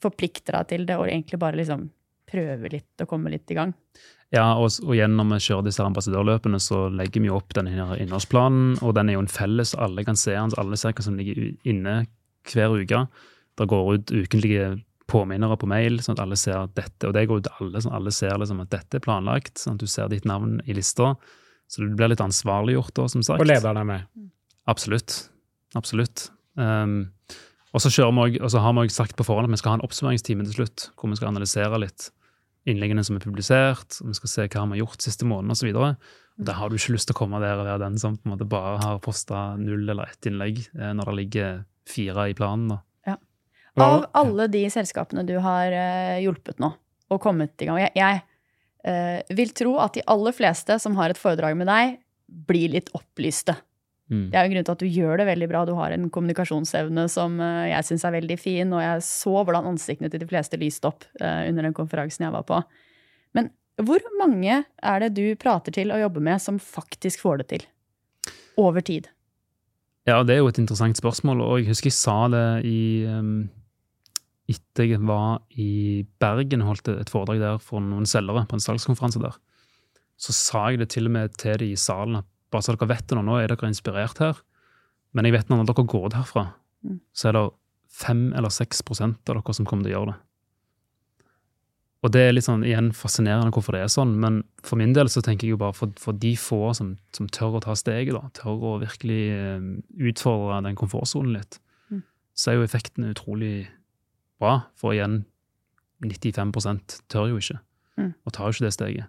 forplikter 0.00 0.56
deg 0.56 0.70
til 0.70 0.86
det, 0.88 0.96
og 0.96 1.10
egentlig 1.10 1.40
bare 1.42 1.60
liksom 1.60 1.90
prøver 2.32 2.78
litt 2.78 3.04
og 3.04 3.10
kommer 3.10 3.34
litt 3.34 3.50
i 3.52 3.58
gang. 3.58 3.74
Ja, 4.32 4.54
og, 4.56 4.70
og 4.86 4.94
gjennom 4.96 5.34
å 5.34 5.40
kjøre 5.42 5.66
disse 5.66 5.84
ambassadørløpene 5.84 6.60
så 6.62 6.86
legger 6.88 7.20
vi 7.20 7.32
opp 7.34 7.52
denne 7.58 7.90
innholdsplanen, 8.00 8.78
og 8.80 8.94
den 8.96 9.10
er 9.10 9.18
jo 9.18 9.26
en 9.26 9.32
felles, 9.32 9.74
alle 9.76 10.06
kan 10.08 10.16
se 10.16 10.32
den, 10.32 10.54
alle 10.62 10.78
ser 10.80 10.96
hva 10.96 11.04
som 11.04 11.18
ligger 11.20 11.50
inne 11.68 11.98
hver 12.48 12.72
uke. 12.72 13.04
Det 13.60 13.68
går 13.68 13.90
ut 13.92 14.14
ukentlige 14.14 14.70
påminnere 15.12 15.58
på 15.60 15.68
mail, 15.70 16.00
sånn 16.02 16.16
at 16.16 16.24
alle 16.24 16.38
ser 16.40 16.66
dette, 16.76 17.08
og 17.08 17.14
det 17.16 17.26
går 17.28 17.42
ut 17.42 17.46
til 17.48 17.60
alle, 17.60 17.82
sånn 17.84 17.92
at 17.92 18.00
alle 18.00 18.14
ser 18.16 18.38
liksom 18.40 18.62
at 18.64 18.72
dette 18.72 18.98
er 18.98 19.04
planlagt, 19.04 19.54
sånn 19.60 19.76
at 19.76 19.84
du 19.84 19.90
ser 19.90 20.10
ditt 20.12 20.28
navn 20.28 20.58
i 20.64 20.76
lista. 20.76 21.12
Så 21.70 21.84
du 21.84 21.92
blir 21.96 22.10
litt 22.12 22.22
ansvarliggjort 22.24 22.94
da, 22.98 23.08
som 23.08 23.24
sagt. 23.24 23.40
Og 23.40 23.48
lederen 23.48 23.80
er 23.80 23.88
med. 23.88 24.30
Absolutt. 24.68 25.14
Absolutt. 25.78 26.28
Um, 26.60 27.12
og 27.72 27.80
så 27.80 27.92
kjører 27.92 28.12
vi 28.12 28.24
også, 28.24 28.42
og 28.44 28.50
så 28.52 28.64
har 28.64 28.74
vi 28.76 28.84
også 28.84 28.98
sagt 29.00 29.16
på 29.16 29.24
forhånd 29.24 29.48
at 29.48 29.54
vi 29.54 29.60
skal 29.62 29.72
ha 29.72 29.78
en 29.80 29.86
oppsummeringstime 29.86 30.44
til 30.48 30.58
slutt, 30.58 30.90
hvor 30.96 31.12
vi 31.12 31.20
skal 31.20 31.32
analysere 31.32 31.80
litt 31.80 32.10
innleggene 32.68 33.02
som 33.06 33.16
er 33.16 33.24
publisert, 33.24 33.96
og 34.02 34.12
vi 34.12 34.18
skal 34.18 34.30
se 34.30 34.46
hva 34.46 34.66
vi 34.68 34.76
har 34.76 34.82
gjort 34.84 35.04
siste 35.04 35.26
måneden 35.26 35.54
osv. 35.54 35.72
Da 36.42 36.56
har 36.58 36.70
du 36.70 36.76
ikke 36.76 36.94
lyst 36.94 37.08
til 37.10 37.16
å 37.16 37.20
komme 37.22 37.40
der 37.42 37.58
og 37.58 37.66
være 37.66 37.82
den 37.86 37.98
som 38.00 38.18
på 38.18 38.28
en 38.28 38.34
måte 38.34 38.48
bare 38.48 38.76
har 38.82 39.02
posta 39.04 39.52
null 39.60 39.88
eller 39.88 40.12
ett 40.12 40.28
innlegg, 40.28 40.62
eh, 40.76 40.92
når 40.96 41.10
det 41.10 41.18
ligger 41.18 41.62
fire 41.88 42.28
i 42.30 42.36
planen. 42.36 42.68
da. 42.76 42.82
Av 43.80 44.04
alle 44.12 44.48
de 44.52 44.66
selskapene 44.70 45.24
du 45.24 45.38
har 45.40 45.72
eh, 45.72 46.20
hjulpet 46.24 46.58
nå, 46.60 46.72
og 47.12 47.20
kommet 47.22 47.62
i 47.64 47.68
gang 47.68 47.78
Jeg, 47.80 47.92
jeg 47.96 48.20
uh, 48.84 49.36
vil 49.36 49.52
tro 49.56 49.76
at 49.80 49.96
de 49.96 50.04
aller 50.12 50.36
fleste 50.36 50.76
som 50.82 50.96
har 50.98 51.12
et 51.12 51.20
foredrag 51.20 51.56
med 51.56 51.70
deg, 51.70 51.96
blir 52.48 52.72
litt 52.72 52.90
opplyste. 52.96 53.54
Mm. 54.12 54.28
Det 54.28 54.36
er 54.36 54.44
jo 54.44 54.50
en 54.50 54.54
grunn 54.54 54.66
til 54.68 54.74
at 54.74 54.82
du 54.82 54.92
gjør 54.92 55.20
det 55.20 55.26
veldig 55.28 55.48
bra. 55.48 55.64
Du 55.68 55.72
har 55.78 55.94
en 55.94 56.08
kommunikasjonsevne 56.12 57.06
som 57.12 57.40
uh, 57.40 57.64
jeg 57.70 57.88
syns 57.88 58.04
er 58.08 58.16
veldig 58.18 58.38
fin, 58.40 58.76
og 58.76 58.84
jeg 58.84 59.06
så 59.08 59.34
hvordan 59.40 59.70
ansiktene 59.72 60.12
til 60.12 60.24
de 60.24 60.28
fleste 60.28 60.60
lyste 60.60 60.92
opp 60.92 61.08
uh, 61.22 61.44
under 61.48 61.68
den 61.68 61.76
konferansen 61.76 62.26
jeg 62.28 62.36
var 62.36 62.44
på. 62.48 62.60
Men 63.36 63.52
hvor 63.80 64.04
mange 64.20 64.62
er 64.68 65.04
det 65.04 65.14
du 65.16 65.24
prater 65.40 65.72
til 65.72 65.94
og 65.94 66.04
jobber 66.04 66.28
med 66.28 66.44
som 66.44 66.60
faktisk 66.60 67.24
får 67.24 67.42
det 67.42 67.48
til? 67.54 67.66
Over 68.60 68.84
tid. 68.84 69.08
Ja, 70.08 70.20
det 70.26 70.34
er 70.34 70.42
jo 70.42 70.50
et 70.50 70.58
interessant 70.58 70.98
spørsmål, 70.98 71.40
og 71.40 71.60
jeg 71.60 71.70
husker 71.70 71.88
jeg 71.88 71.96
sa 71.96 72.16
det 72.32 72.46
i 72.68 73.06
um, 73.06 73.46
Etter 74.52 74.86
jeg 74.90 75.00
var 75.08 75.40
i 75.56 76.02
Bergen 76.22 76.62
og 76.64 76.72
holdt 76.74 76.90
et 76.94 77.10
foredrag 77.12 77.40
der 77.42 77.58
for 77.62 77.80
noen 77.84 78.06
selgere 78.08 78.44
på 78.50 78.58
en 78.58 78.64
salgskonferanse 78.64 79.22
der, 79.22 79.36
så 80.20 80.34
sa 80.36 80.66
jeg 80.70 80.82
det 80.82 80.90
til 80.94 81.08
og 81.08 81.14
med 81.16 81.32
til 81.40 81.56
de 81.62 81.72
i 81.72 81.78
salen 81.80 82.20
bare 82.52 82.62
så 82.66 82.74
dere 82.76 82.90
vet 82.90 83.06
det 83.08 83.16
nå, 83.16 83.22
nå 83.24 83.38
er 83.40 83.48
dere 83.48 83.70
inspirert 83.72 84.18
her, 84.20 84.36
men 85.16 85.24
jeg 85.28 85.32
vet 85.38 85.48
når 85.52 85.64
dere 85.70 85.86
går 85.94 86.10
derfra, 86.18 86.50
Mm. 86.82 86.96
så 87.14 87.28
er 87.28 87.32
det 87.36 87.42
fem 87.94 88.32
eller 88.34 88.50
seks 88.50 88.80
prosent 88.82 89.28
av 89.30 89.36
dere 89.38 89.54
som 89.54 89.64
kommer 89.64 89.86
til 89.86 89.92
å 89.92 89.98
gjøre 90.00 90.10
det. 90.10 90.20
Og 92.02 92.10
det 92.10 92.22
er 92.26 92.32
litt 92.34 92.46
sånn 92.48 92.64
igjen 92.66 92.88
fascinerende 92.98 93.52
hvorfor 93.54 93.76
det 93.76 93.84
er 93.84 93.92
sånn, 93.92 94.16
men 94.18 94.40
for 94.66 94.80
min 94.80 94.90
del 94.96 95.06
så 95.12 95.22
tenker 95.22 95.46
jeg 95.46 95.54
jo 95.54 95.60
bare 95.60 95.76
for, 95.78 95.92
for 96.02 96.16
de 96.18 96.32
få 96.34 96.72
som, 96.74 96.96
som 97.14 97.28
tør 97.30 97.60
å 97.60 97.62
ta 97.62 97.76
steget, 97.78 98.16
da, 98.16 98.24
tør 98.34 98.64
å 98.72 98.72
virkelig 98.82 99.20
eh, 99.36 99.68
utfordre 100.10 100.58
den 100.66 100.78
komfortsonen 100.80 101.36
litt, 101.38 101.60
Mm. 101.92 102.02
så 102.34 102.50
er 102.50 102.54
jo 102.58 102.66
effekten 102.66 103.04
utrolig 103.10 103.68
bra. 104.42 104.54
For 104.78 104.94
igjen, 104.96 105.22
95 106.02 107.00
tør 107.08 107.30
jo 107.32 107.38
ikke, 107.42 107.60
Mm. 107.98 108.14
og 108.26 108.32
tar 108.32 108.48
jo 108.48 108.56
ikke 108.56 108.66
det 108.66 108.72
steget. 108.74 109.06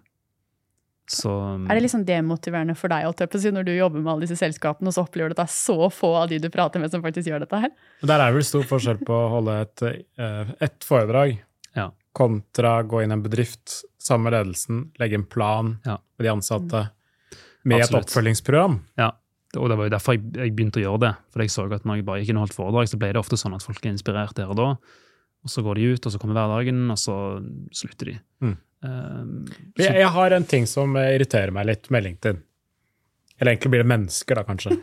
Så 1.06 1.28
Er 1.68 1.74
det 1.76 1.82
liksom 1.84 2.04
demotiverende 2.08 2.74
for 2.76 2.88
deg 2.88 3.04
å 3.04 3.12
når 3.52 3.64
du 3.66 3.72
jobber 3.76 4.00
med 4.00 4.10
alle 4.12 4.24
disse 4.26 4.38
selskapene, 4.40 4.88
og 4.88 4.94
så 4.94 5.02
opplever 5.04 5.28
du 5.28 5.34
at 5.36 5.42
det 5.42 5.50
er 5.50 5.52
så 5.52 5.90
få 5.92 6.14
av 6.22 6.28
de 6.30 6.38
du 6.38 6.48
prater 6.48 6.80
med, 6.80 6.90
som 6.90 7.02
faktisk 7.02 7.28
gjør 7.28 7.40
dette 7.44 7.60
her? 7.60 7.70
Der 8.02 8.20
er 8.20 8.32
vel 8.32 8.42
stor 8.42 8.62
forskjell 8.64 9.02
på 9.04 9.12
å 9.12 9.28
holde 9.34 9.60
et, 9.66 9.82
eh, 10.16 10.54
et 10.64 10.80
foredrag 10.80 11.40
Ja. 11.76 11.90
kontra 12.14 12.82
gå 12.88 13.02
inn 13.02 13.10
i 13.10 13.12
en 13.18 13.22
bedrift, 13.22 13.84
sammen 13.98 14.30
med 14.30 14.32
ledelsen, 14.32 14.90
legge 14.98 15.14
en 15.14 15.24
plan 15.24 15.78
Ja. 15.84 15.98
med 16.18 16.24
de 16.24 16.28
ansatte, 16.30 16.90
med 17.64 17.80
Absolutt. 17.82 18.04
et 18.04 18.06
oppfølgingsprogram. 18.08 18.80
Ja, 18.96 19.10
og 19.56 19.68
det 19.68 19.76
var 19.76 19.84
jo 19.84 19.90
derfor 19.90 20.12
jeg, 20.16 20.32
jeg 20.32 20.56
begynte 20.56 20.80
å 20.80 20.84
gjøre 20.84 21.00
det. 21.00 21.16
For 21.32 21.40
jeg 21.40 21.48
så 21.50 21.70
at 21.72 21.84
når 21.84 21.96
jeg 21.96 22.04
bare 22.06 22.20
gikk 22.22 22.30
inn 22.30 22.36
og 22.38 22.48
holdt 22.48 22.56
foredrag, 22.56 22.88
så 22.88 22.98
ble 22.98 23.12
det 23.12 23.16
ofte 23.20 23.36
sånn 23.36 23.54
at 23.54 23.62
folk 23.62 23.84
er 23.84 23.92
inspirert 23.92 24.34
der 24.34 24.48
og 24.48 24.56
da. 24.56 24.76
Og 25.44 25.52
så 25.52 25.64
går 25.64 25.78
de 25.78 25.92
ut, 25.92 26.06
og 26.06 26.14
så 26.14 26.20
kommer 26.20 26.38
hverdagen, 26.40 26.80
og 26.90 26.98
så 27.00 27.18
slutter 27.76 28.12
de. 28.12 28.16
Mm. 28.40 28.56
Um, 28.84 29.44
Jeg, 29.76 29.86
så, 29.86 29.92
jeg 30.00 30.10
har 30.16 30.34
en 30.36 30.48
ting 30.48 30.66
som 30.68 30.96
eh, 31.00 31.14
irriterer 31.16 31.52
meg 31.54 31.68
litt 31.68 31.88
med 31.92 32.04
LinkedIn. 32.06 32.42
Eller 33.40 33.50
egentlig 33.52 33.70
blir 33.72 33.82
det 33.82 33.90
mennesker, 33.90 34.38
da, 34.38 34.44
kanskje. 34.46 34.76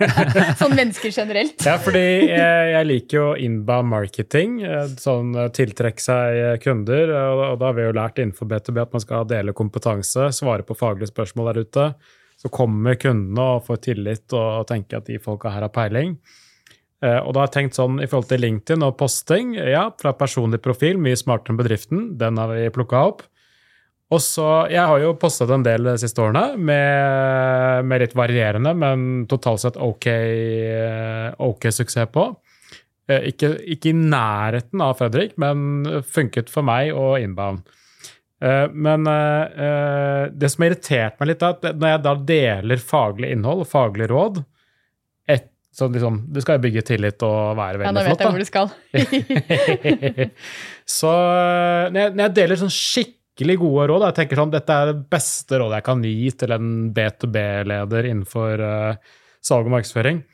Sånn 0.60 0.74
mennesker 0.78 1.12
generelt. 1.12 1.60
Ja, 1.66 1.74
fordi 1.82 2.02
jeg, 2.30 2.68
jeg 2.72 2.88
liker 2.88 3.18
jo 3.18 3.26
inbound 3.44 3.90
marketing, 3.92 4.56
eh, 4.64 4.94
sånn 4.98 5.34
eh, 5.36 5.50
tiltrekke 5.54 6.02
seg 6.02 6.62
kunder. 6.64 7.12
Og, 7.12 7.44
og 7.50 7.60
da 7.60 7.68
har 7.68 7.76
vi 7.76 7.84
jo 7.84 7.96
lært 7.98 8.22
innenfor 8.22 8.48
B2B 8.48 8.80
at 8.86 8.96
man 8.96 9.04
skal 9.04 9.28
dele 9.28 9.54
kompetanse, 9.56 10.30
svare 10.38 10.66
på 10.66 10.78
faglige 10.78 11.12
spørsmål 11.12 11.52
der 11.52 11.62
ute. 11.68 11.88
Så 12.38 12.50
kommer 12.54 12.96
kundene 12.98 13.48
og 13.58 13.66
får 13.66 13.82
tillit 13.90 14.34
og 14.38 14.66
tenker 14.70 15.02
at 15.02 15.10
de 15.10 15.18
folka 15.20 15.52
her 15.52 15.66
har 15.66 15.74
peiling. 15.74 16.14
Eh, 17.04 17.18
og 17.22 17.34
da 17.34 17.44
har 17.44 17.48
jeg 17.50 17.54
tenkt 17.56 17.78
sånn 17.78 18.00
i 18.02 18.08
forhold 18.10 18.30
til 18.32 18.42
LinkedIn 18.42 18.82
og 18.82 18.96
posting, 18.98 19.52
ja, 19.54 19.84
fra 20.00 20.14
personlig 20.18 20.58
profil, 20.64 20.98
mye 20.98 21.18
smartere 21.18 21.54
enn 21.54 21.60
bedriften. 21.60 22.06
Den 22.18 22.40
har 22.40 22.50
vi 22.50 22.70
plukka 22.74 23.04
opp. 23.12 23.22
Og 24.08 24.22
så, 24.24 24.70
Jeg 24.70 24.86
har 24.88 24.98
jo 25.02 25.14
postet 25.20 25.50
en 25.52 25.62
del 25.62 25.84
de 25.84 25.96
siste 26.00 26.22
årene, 26.24 26.56
med, 26.56 27.84
med 27.84 28.00
litt 28.00 28.16
varierende, 28.16 28.72
men 28.74 29.26
totalt 29.28 29.60
sett 29.60 29.76
ok, 29.76 30.06
okay 30.08 31.32
ok 31.38 31.68
suksess 31.70 32.08
på. 32.10 32.30
Eh, 33.08 33.28
Ikke, 33.32 33.52
ikke 33.68 33.92
i 33.92 33.98
nærheten 33.98 34.80
av 34.80 34.96
Fredrik, 34.98 35.36
men 35.36 36.02
funket 36.08 36.48
for 36.50 36.64
meg 36.64 36.94
og 36.96 37.20
inbound. 37.20 37.66
Eh, 38.40 38.68
Men 38.72 39.06
eh, 39.06 39.64
eh, 39.66 40.24
det 40.32 40.50
som 40.50 40.62
har 40.62 40.72
irritert 40.72 41.20
meg 41.20 41.28
litt, 41.34 41.42
er 41.42 41.56
at 41.56 41.76
når 41.76 41.92
jeg 41.92 42.02
da 42.02 42.14
deler 42.32 42.76
faglig 42.82 43.32
innhold, 43.34 43.66
faglig 43.68 44.08
råd 44.08 44.42
så 45.78 45.86
liksom, 45.92 46.24
Du 46.34 46.40
skal 46.42 46.58
jo 46.58 46.64
bygge 46.64 46.82
tillit 46.86 47.22
og 47.26 47.54
være 47.58 47.86
Ja, 47.86 47.92
nå 47.94 48.02
vet 48.02 48.10
jeg 48.10 48.18
flott, 48.18 48.32
hvor 48.34 48.42
du 48.42 48.48
skal. 48.48 48.72
så 50.98 51.12
eh, 51.12 51.84
når 51.92 52.00
jeg, 52.00 52.14
når 52.16 52.24
jeg 52.24 52.34
deler 52.40 52.60
sånn 52.62 52.74
skikkelig 52.74 53.56
gode 53.60 53.84
råd, 53.92 54.06
jeg 54.08 54.16
tenker 54.16 54.40
sånn, 54.40 54.54
dette 54.54 54.74
er 54.74 54.90
det 54.90 55.04
beste 55.12 55.60
rådet 55.62 55.78
jeg 55.78 55.86
kan 55.86 56.02
gi 56.08 56.32
til 56.42 56.56
en 56.56 56.72
B2B-leder 56.96 58.10
innenfor 58.10 58.64
uh, 58.64 59.14
salg 59.44 59.70
og 59.70 59.76
markedsføring, 59.76 60.24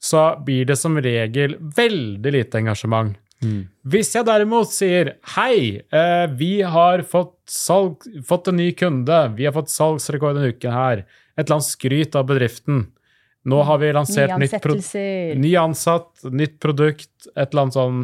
så 0.00 0.24
blir 0.46 0.64
det 0.70 0.78
som 0.80 0.96
regel 1.04 1.58
veldig 1.76 2.32
lite 2.38 2.62
engasjement. 2.62 3.12
mm, 3.44 3.62
Hvis 3.92 4.14
jeg 4.16 4.24
derimot 4.30 4.72
sier 4.72 5.12
hei, 5.36 5.84
uh, 5.92 6.24
vi 6.40 6.62
har 6.64 7.04
fått, 7.04 7.36
salg, 7.52 8.08
fått 8.24 8.48
en 8.48 8.62
ny 8.62 8.70
kunde, 8.72 9.20
vi 9.36 9.44
har 9.44 9.52
fått 9.58 9.74
salgsrekord 9.76 10.40
denne 10.40 10.56
uken 10.56 10.72
her, 10.72 11.04
et 11.36 11.44
eller 11.44 11.58
annet 11.58 11.68
skryt 11.68 12.16
av 12.16 12.30
bedriften, 12.32 12.86
nå 13.46 13.60
har 13.68 13.78
vi 13.82 13.92
lansert 13.94 14.34
nytt 14.42 14.56
produkt 14.62 14.94
Ny 15.40 15.52
ansatt, 15.60 16.24
nytt 16.34 16.58
produkt, 16.62 17.28
et 17.34 17.48
eller 17.52 17.62
annet 17.66 17.76
sånn 17.78 18.00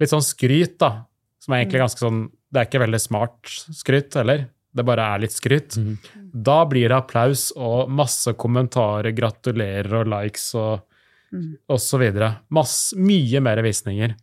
Litt 0.00 0.08
sånn 0.14 0.24
skryt, 0.24 0.78
da. 0.80 1.04
Som 1.42 1.52
er 1.54 1.64
egentlig 1.64 1.82
ganske 1.82 2.00
sånn 2.00 2.20
Det 2.50 2.60
er 2.62 2.68
ikke 2.70 2.80
veldig 2.86 3.00
smart 3.02 3.50
skryt 3.76 4.14
heller. 4.16 4.46
Det 4.72 4.84
bare 4.86 5.02
er 5.14 5.18
litt 5.24 5.34
skryt. 5.34 5.74
Mm. 5.76 5.98
Da 6.46 6.60
blir 6.70 6.88
det 6.88 6.96
applaus 6.96 7.48
og 7.58 7.90
masse 7.90 8.32
kommentarer, 8.38 9.10
gratulerer 9.14 10.00
og 10.00 10.08
likes 10.14 10.54
og, 10.54 10.86
Mm. 11.30 11.52
og 11.70 11.78
så 11.78 11.98
videre. 12.00 12.28
Masse, 12.50 12.96
mye 12.98 13.38
mer 13.40 13.60
visninger. 13.62 14.16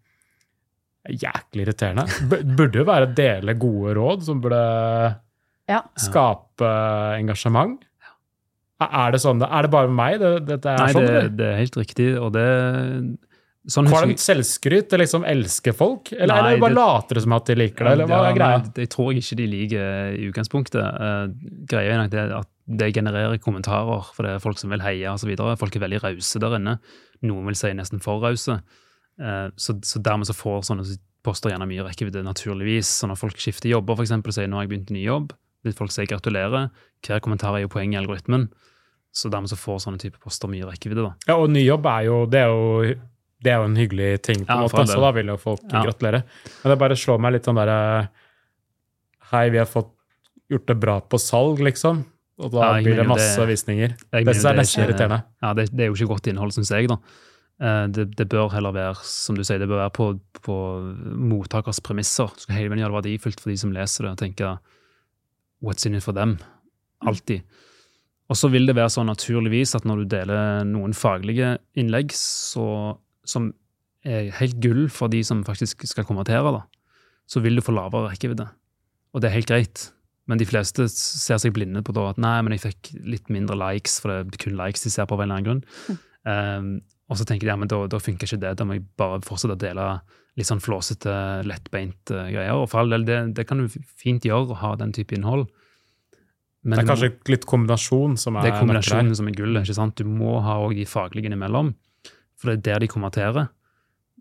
Jæklig 1.08 1.64
irriterende. 1.64 2.04
Burde 2.58 2.82
jo 2.82 2.84
være 2.88 3.08
dele 3.16 3.54
gode 3.56 3.94
råd 3.96 4.24
som 4.28 4.42
burde 4.44 4.60
Ja. 5.70 5.82
skape 5.96 6.68
engasjement. 7.20 7.80
Er 8.80 9.12
det 9.16 9.20
sånn? 9.24 9.40
Er 9.42 9.66
det 9.66 9.72
bare 9.74 9.90
meg 9.90 10.20
det, 10.22 10.32
dette 10.46 10.70
er 10.70 10.84
Nei, 10.84 10.92
sånn? 10.94 11.06
det, 11.08 11.22
det 11.40 11.46
er 11.50 11.58
helt 11.64 11.78
riktig, 11.80 12.12
og 12.22 12.34
det 12.36 12.44
sånn 13.68 13.90
Kvalmt 13.90 14.22
selvskryt? 14.22 14.94
Liksom 15.02 15.26
elsker 15.28 15.74
folk? 15.76 16.12
Eller, 16.14 16.30
Nei, 16.30 16.52
eller 16.54 16.62
bare 16.62 16.76
det- 16.76 16.78
later 16.78 17.20
som 17.24 17.34
at 17.34 17.46
de 17.50 17.56
liker 17.58 17.84
det? 17.84 17.94
Eller 17.98 18.08
hva 18.08 18.20
Ja, 18.22 18.30
er 18.30 18.38
greia? 18.38 18.60
Nei, 18.62 18.72
det 18.76 18.90
tror 18.94 19.12
jeg 19.12 19.24
ikke 19.24 19.40
de 19.42 19.48
liker 19.48 20.14
i 20.14 20.30
utgangspunktet. 20.30 21.02
Uh, 21.02 21.28
greia 21.68 21.96
er 21.96 22.04
nok 22.04 22.12
det 22.14 22.28
at 22.38 22.48
det 22.68 22.94
genererer 22.94 23.40
kommentarer, 23.40 24.04
for 24.14 24.24
det 24.24 24.36
er 24.36 24.40
folk 24.44 24.60
som 24.60 24.70
vil 24.70 24.84
heie 24.84 25.08
osv. 25.10 25.34
Folk 25.58 25.76
er 25.76 25.80
veldig 25.88 26.04
rause 26.04 26.40
der 26.40 26.56
inne. 26.60 26.78
Noen 27.24 27.46
vil 27.50 27.56
si 27.56 27.74
nesten 27.74 28.02
for 28.04 28.22
rause. 28.22 28.60
Uh, 29.20 29.50
så, 29.58 29.74
så 29.82 30.00
dermed 30.04 30.28
så 30.30 30.36
får 30.38 30.62
sånne 30.70 30.86
poster 31.26 31.50
gjerne 31.52 31.68
mye 31.68 31.84
rekkevidde, 31.84 32.22
naturligvis. 32.24 32.86
Så 33.02 33.08
når 33.10 33.18
folk 33.20 33.36
skifter 33.42 33.72
jobber, 33.74 33.98
f.eks. 33.98 34.14
sier 34.36 34.48
nå 34.48 34.60
har 34.62 34.68
jeg 34.68 34.72
begynt 34.76 34.94
ny 34.96 35.04
jobb, 35.04 35.34
vil 35.64 35.74
folk 35.74 35.92
si 35.92 36.06
gratulerer. 36.06 36.70
Hver 37.06 37.20
kommentar 37.22 37.56
er 37.58 37.62
jo 37.66 37.68
poeng 37.74 37.94
i 37.94 37.98
algoritmen. 38.00 38.50
Så 39.14 39.30
dermed 39.32 39.50
så 39.50 39.58
får 39.58 39.80
sånne 39.86 40.00
type 40.00 40.20
poster 40.22 40.48
mye 40.48 40.66
rekkevidde. 40.70 41.04
da. 41.04 41.14
Ja, 41.28 41.38
og 41.42 41.50
ny 41.50 41.64
jobb 41.66 41.86
er 41.86 42.04
jo 42.06 42.26
Det 42.30 42.40
er 42.40 42.48
jo, 42.48 42.96
det 43.42 43.52
er 43.52 43.58
jo 43.58 43.64
en 43.66 43.76
hyggelig 43.76 44.22
ting, 44.22 44.46
på 44.46 44.52
en 44.54 44.62
Ja, 44.62 44.68
måte, 44.68 44.86
så 44.88 45.00
da 45.02 45.12
vil 45.12 45.28
jo 45.28 45.38
folk 45.38 45.62
Ja. 45.72 45.84
gratulere. 45.84 46.24
Men 46.64 46.70
det 46.72 46.80
bare 46.80 46.96
slår 46.96 47.20
meg 47.20 47.34
litt 47.34 47.44
sånn 47.46 47.56
derre 47.56 48.10
Hei, 49.32 49.50
vi 49.50 49.58
har 49.58 49.66
fått 49.66 49.90
gjort 50.50 50.66
det 50.68 50.80
bra 50.80 51.00
på 51.02 51.18
salg, 51.20 51.60
liksom. 51.60 52.06
Og 52.40 52.52
da 52.52 52.78
Ja, 52.78 52.82
blir 52.84 52.96
det 52.96 53.08
masse 53.08 53.36
det- 53.36 53.48
visninger. 53.50 53.90
Det 54.12 54.28
er 54.28 54.54
nesten 54.56 54.86
irriterende. 54.86 55.24
Ja, 55.42 55.54
det, 55.54 55.70
det 55.76 55.82
er 55.84 55.88
jo 55.92 55.94
ikke 55.96 56.14
godt 56.16 56.28
innhold, 56.28 56.52
syns 56.54 56.70
jeg. 56.70 56.88
da. 56.88 56.98
Eh, 57.60 57.88
Det, 57.88 58.16
det 58.16 58.30
bør 58.30 58.52
heller 58.52 58.72
være 58.72 58.96
som 59.04 59.36
du 59.36 59.42
sier, 59.44 59.58
det 59.58 59.68
bør 59.68 59.90
være 59.90 59.92
på, 59.92 60.20
på 60.44 60.56
mottakers 61.18 61.80
premisser. 61.82 62.28
Du 62.28 62.40
skal 62.42 62.56
hele 62.56 62.70
tiden 62.70 62.80
gjøre 62.86 63.02
det 63.02 63.20
verdifullt 63.20 63.40
for 63.42 63.50
de 63.50 63.58
som 63.58 63.72
leser 63.74 64.04
det, 64.04 64.12
og 64.12 64.18
tenke 64.18 64.60
what's 65.64 65.88
in 65.88 65.98
it 65.98 66.06
for 66.06 66.16
them? 66.16 66.38
Alltid. 67.06 67.44
Og 68.28 68.36
så 68.36 68.50
vil 68.52 68.68
det 68.68 68.76
være 68.76 68.92
sånn 68.92 69.08
naturligvis 69.08 69.76
at 69.78 69.86
når 69.88 70.04
du 70.04 70.10
deler 70.12 70.66
noen 70.68 70.96
faglige 70.98 71.56
innlegg 71.80 72.12
så, 72.16 72.98
som 73.28 73.52
er 74.08 74.32
helt 74.40 74.58
gull 74.64 74.88
for 74.92 75.12
de 75.12 75.22
som 75.26 75.46
faktisk 75.48 75.86
skal 75.88 76.08
konvertere, 76.08 76.52
da, 76.56 76.66
så 77.28 77.44
vil 77.44 77.60
du 77.60 77.64
få 77.64 77.76
lavere 77.76 78.12
rekkevidde. 78.12 78.48
Og 79.16 79.24
det 79.24 79.30
er 79.30 79.38
helt 79.38 79.52
greit. 79.52 79.86
Men 80.28 80.42
de 80.42 80.48
fleste 80.48 80.90
ser 80.92 81.40
seg 81.40 81.56
blinde 81.56 81.82
på 81.88 81.96
da 81.96 82.10
at 82.12 82.20
nei, 82.20 82.36
men 82.44 82.56
jeg 82.56 82.66
fikk 82.66 82.92
litt 83.08 83.32
mindre 83.32 83.56
likes, 83.60 83.96
for 84.04 84.12
det 84.12 84.36
er 84.36 84.44
kun 84.44 84.60
likes 84.60 84.84
de 84.84 84.92
ser 84.92 85.08
på 85.08 85.16
av 85.16 85.24
en 85.24 85.30
eller 85.30 85.40
annen 85.40 85.48
grunn. 85.48 86.00
Um, 86.28 86.72
og 87.08 87.20
så 87.20 87.24
tenker 87.24 87.48
de 87.48 87.54
ja, 87.54 87.60
men 87.60 87.72
da, 87.72 87.80
da 87.88 88.00
funker 88.04 88.28
ikke 88.28 88.42
det, 88.42 88.58
da 88.60 88.68
må 88.68 88.76
jeg 88.76 88.84
bare 89.00 89.22
fortsette 89.24 89.56
å 89.56 89.62
dele 89.62 89.86
litt 90.38 90.46
sånn 90.48 90.62
flåsete, 90.62 91.14
lettbeint 91.50 92.12
uh, 92.14 92.28
greier. 92.30 92.54
Og 92.62 92.68
for 92.70 92.84
all 92.84 92.94
del, 92.94 93.06
det, 93.08 93.18
det 93.38 93.48
kan 93.50 93.64
du 93.64 93.68
fint 93.98 94.24
gjøre, 94.28 94.54
å 94.54 94.60
ha 94.62 94.76
den 94.78 94.92
type 94.94 95.16
innhold. 95.18 95.48
Men 96.64 96.78
Det 96.78 96.84
er 96.84 96.88
må- 96.88 96.94
kanskje 96.94 97.32
litt 97.34 97.46
kombinasjon 97.50 98.18
som 98.22 98.38
er 98.38 98.46
det 98.48 98.54
er 98.54 98.60
kombinasjonen 98.62 99.16
som 99.18 99.28
er 99.30 99.36
gullet. 99.38 99.64
ikke 99.66 99.78
sant? 99.80 99.96
Du 99.98 100.06
må 100.06 100.40
ha 100.46 100.58
også 100.62 100.78
de 100.78 100.86
faglige 100.90 101.30
innimellom, 101.32 101.74
for 102.38 102.52
det 102.52 102.60
er 102.60 102.66
der 102.74 102.80
de 102.86 102.88
kommenterer. 102.92 103.50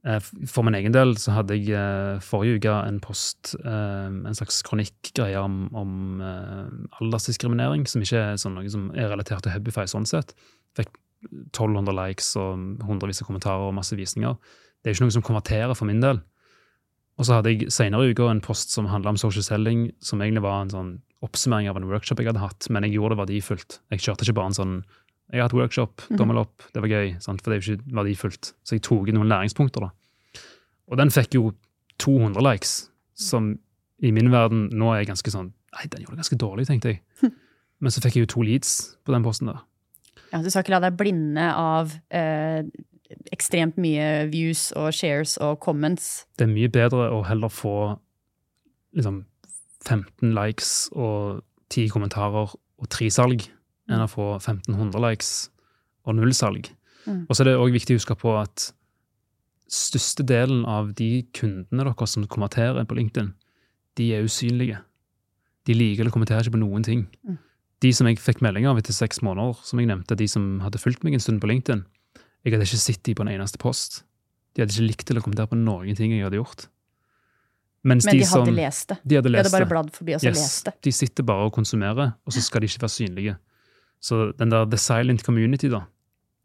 Eh, 0.06 0.20
For 0.46 0.62
min 0.62 0.76
egen 0.78 0.92
del 0.94 1.16
så 1.18 1.32
hadde 1.34 1.56
jeg 1.58 1.74
eh, 1.74 2.20
forrige 2.22 2.60
uke 2.60 2.74
en 2.86 3.00
post, 3.02 3.56
en 3.66 4.36
slags 4.38 4.62
kronikkgreie 4.62 5.40
om, 5.42 5.66
om 5.74 6.20
aldersdiskriminering, 7.00 7.86
som 7.90 8.04
ikke 8.04 8.20
er 8.32 8.38
sånn 8.40 8.54
noe 8.58 8.70
som 8.72 8.88
er 8.94 9.10
relatert 9.12 9.44
til 9.46 9.52
Hubify 9.56 9.86
sånn 9.90 10.06
sett. 10.08 10.32
Fikk 10.78 10.92
1200 11.56 11.96
likes 11.96 12.28
og 12.38 12.84
hundrevis 12.86 13.22
av 13.22 13.28
kommentarer 13.30 13.66
og 13.68 13.74
masse 13.76 13.96
visninger. 13.98 14.36
Det 14.86 14.92
er 14.92 14.94
ikke 14.94 15.08
noe 15.08 15.14
som 15.16 15.22
konverterer 15.26 15.74
for 15.74 15.88
min 15.88 15.98
del. 15.98 16.20
Og 17.18 17.26
så 17.26 17.40
hadde 17.40 17.50
jeg 17.50 17.72
senere 17.74 18.06
i 18.06 18.12
uka 18.14 18.28
en 18.30 18.42
post 18.44 18.70
som 18.70 18.86
handla 18.86 19.16
om 19.16 19.18
social 19.18 19.42
selling, 19.42 19.88
som 19.98 20.20
egentlig 20.22 20.44
var 20.44 20.60
en 20.62 20.70
sånn 20.70 20.92
oppsummering 21.26 21.66
av 21.66 21.80
en 21.80 21.88
workshop 21.90 22.20
jeg 22.22 22.28
hadde 22.30 22.44
hatt, 22.44 22.68
men 22.70 22.86
jeg 22.86 22.94
gjorde 22.94 23.16
det 23.16 23.20
verdifullt. 23.24 23.78
Jeg 23.90 24.04
kjørte 24.04 24.22
ikke 24.22 24.36
bare 24.38 24.52
en 24.52 24.58
sånn 24.60 24.76
jeg 25.32 25.40
har 25.40 25.48
hatt 25.48 25.56
workshop, 25.58 26.04
dommel 26.14 26.38
opp, 26.38 26.62
det 26.70 26.84
var 26.84 26.92
gøy, 26.92 27.16
sant? 27.18 27.42
for 27.42 27.50
det 27.50 27.56
er 27.56 27.64
jo 27.64 27.74
ikke 27.74 27.96
verdifullt. 27.98 28.52
Så 28.62 28.76
jeg 28.76 28.84
tok 28.86 29.10
noen 29.10 29.26
læringspunkter, 29.32 29.88
da. 29.88 30.42
Og 30.86 31.00
den 31.00 31.10
fikk 31.10 31.34
jo 31.34 31.48
200 31.98 32.46
likes, 32.46 32.76
som 33.18 33.56
i 33.98 34.12
min 34.14 34.30
verden 34.30 34.68
nå 34.70 34.92
er 34.94 35.08
ganske 35.08 35.32
sånn 35.32 35.50
Nei, 35.76 35.88
den 35.92 36.06
gjorde 36.06 36.14
det 36.14 36.22
ganske 36.22 36.36
dårlig, 36.40 36.64
tenkte 36.70 36.92
jeg. 36.94 37.32
Men 37.84 37.92
så 37.92 38.00
fikk 38.00 38.14
jeg 38.16 38.24
jo 38.24 38.28
to 38.32 38.44
leads 38.46 38.70
på 39.04 39.12
den 39.12 39.24
posten 39.26 39.50
der. 39.50 39.58
Ja, 40.30 40.38
du 40.40 40.48
skal 40.48 40.62
ikke 40.62 40.72
la 40.72 40.78
deg 40.86 40.94
blinde 40.96 41.50
av 41.52 41.92
eh, 42.08 42.62
ekstremt 43.34 43.78
mye 43.80 44.26
views 44.32 44.70
og 44.76 44.92
shares 44.94 45.36
og 45.42 45.58
comments. 45.62 46.26
Det 46.38 46.46
er 46.46 46.52
mye 46.52 46.70
bedre 46.72 47.10
å 47.14 47.22
heller 47.26 47.52
få 47.52 47.76
liksom 48.96 49.24
15 49.86 50.32
likes 50.34 50.88
og 50.94 51.42
10 51.70 51.92
kommentarer 51.94 52.54
og 52.54 52.88
3 52.92 53.10
salg, 53.12 53.46
enn 53.90 54.02
å 54.02 54.10
få 54.10 54.34
1500 54.38 55.02
likes 55.02 55.30
og 56.06 56.18
null 56.18 56.34
salg. 56.34 56.70
Mm. 57.06 57.24
Og 57.28 57.36
så 57.36 57.42
er 57.42 57.52
det 57.52 57.60
òg 57.60 57.74
viktig 57.74 57.94
å 57.94 58.00
huske 58.00 58.16
på 58.18 58.34
at 58.38 58.70
største 59.70 60.26
delen 60.26 60.64
av 60.68 60.92
de 60.98 61.26
kundene 61.34 61.86
dere 61.86 62.10
som 62.10 62.26
kommenterer 62.30 62.86
på 62.86 62.98
LinkedIn, 62.98 63.32
de 63.98 64.12
er 64.14 64.26
usynlige. 64.26 64.78
De 65.66 65.74
liker 65.74 66.04
eller 66.04 66.14
kommenterer 66.14 66.46
ikke 66.46 66.54
på 66.58 66.62
noen 66.62 66.84
ting. 66.86 67.06
Mm. 67.26 67.38
De 67.82 67.92
som 67.92 68.08
jeg 68.08 68.20
fikk 68.22 68.42
melding 68.44 68.68
av 68.70 68.78
etter 68.80 68.94
seks 68.94 69.20
måneder, 69.26 69.58
som 69.66 69.80
jeg 69.80 69.90
nevnte, 69.90 70.16
de 70.16 70.28
som 70.30 70.60
hadde 70.64 70.80
fulgt 70.80 71.04
meg 71.04 71.16
en 71.16 71.22
stund 71.22 71.42
på 71.42 71.50
LinkedIn, 71.50 71.82
jeg 72.46 72.54
hadde 72.54 72.68
ikke 72.68 72.78
sett 72.78 73.02
dem 73.06 73.18
på 73.18 73.26
en 73.26 73.32
eneste 73.34 73.58
post. 73.58 74.04
De 74.54 74.62
hadde 74.62 74.72
ikke 74.72 74.86
likt 74.86 75.10
eller 75.10 75.24
kommentert 75.24 75.50
på 75.50 75.58
noen 75.58 75.98
ting 75.98 76.14
jeg 76.14 76.22
hadde 76.24 76.38
gjort. 76.38 76.68
Mens 77.86 78.06
Men 78.06 78.16
de 78.16 78.22
de 78.22 78.28
hadde 78.30 78.54
lest 78.54 78.88
det. 78.90 78.96
De 79.02 79.18
hadde 79.18 79.30
De 79.30 79.38
hadde 79.38 79.52
bare 79.52 79.68
bladd 79.70 79.90
forbi 79.94 80.14
og 80.16 80.22
så 80.22 80.30
Yes, 80.30 80.38
lest 80.38 80.68
det. 80.68 80.74
De 80.86 80.92
sitter 80.94 81.26
bare 81.26 81.46
og 81.46 81.52
konsumerer, 81.54 82.14
og 82.24 82.34
så 82.34 82.42
skal 82.42 82.62
de 82.62 82.70
ikke 82.70 82.82
være 82.82 82.94
synlige. 82.94 83.36
Så 84.02 84.32
den 84.38 84.50
der 84.50 84.64
The 84.64 84.78
Silent 84.78 85.24
Community, 85.26 85.70
da, 85.70 85.84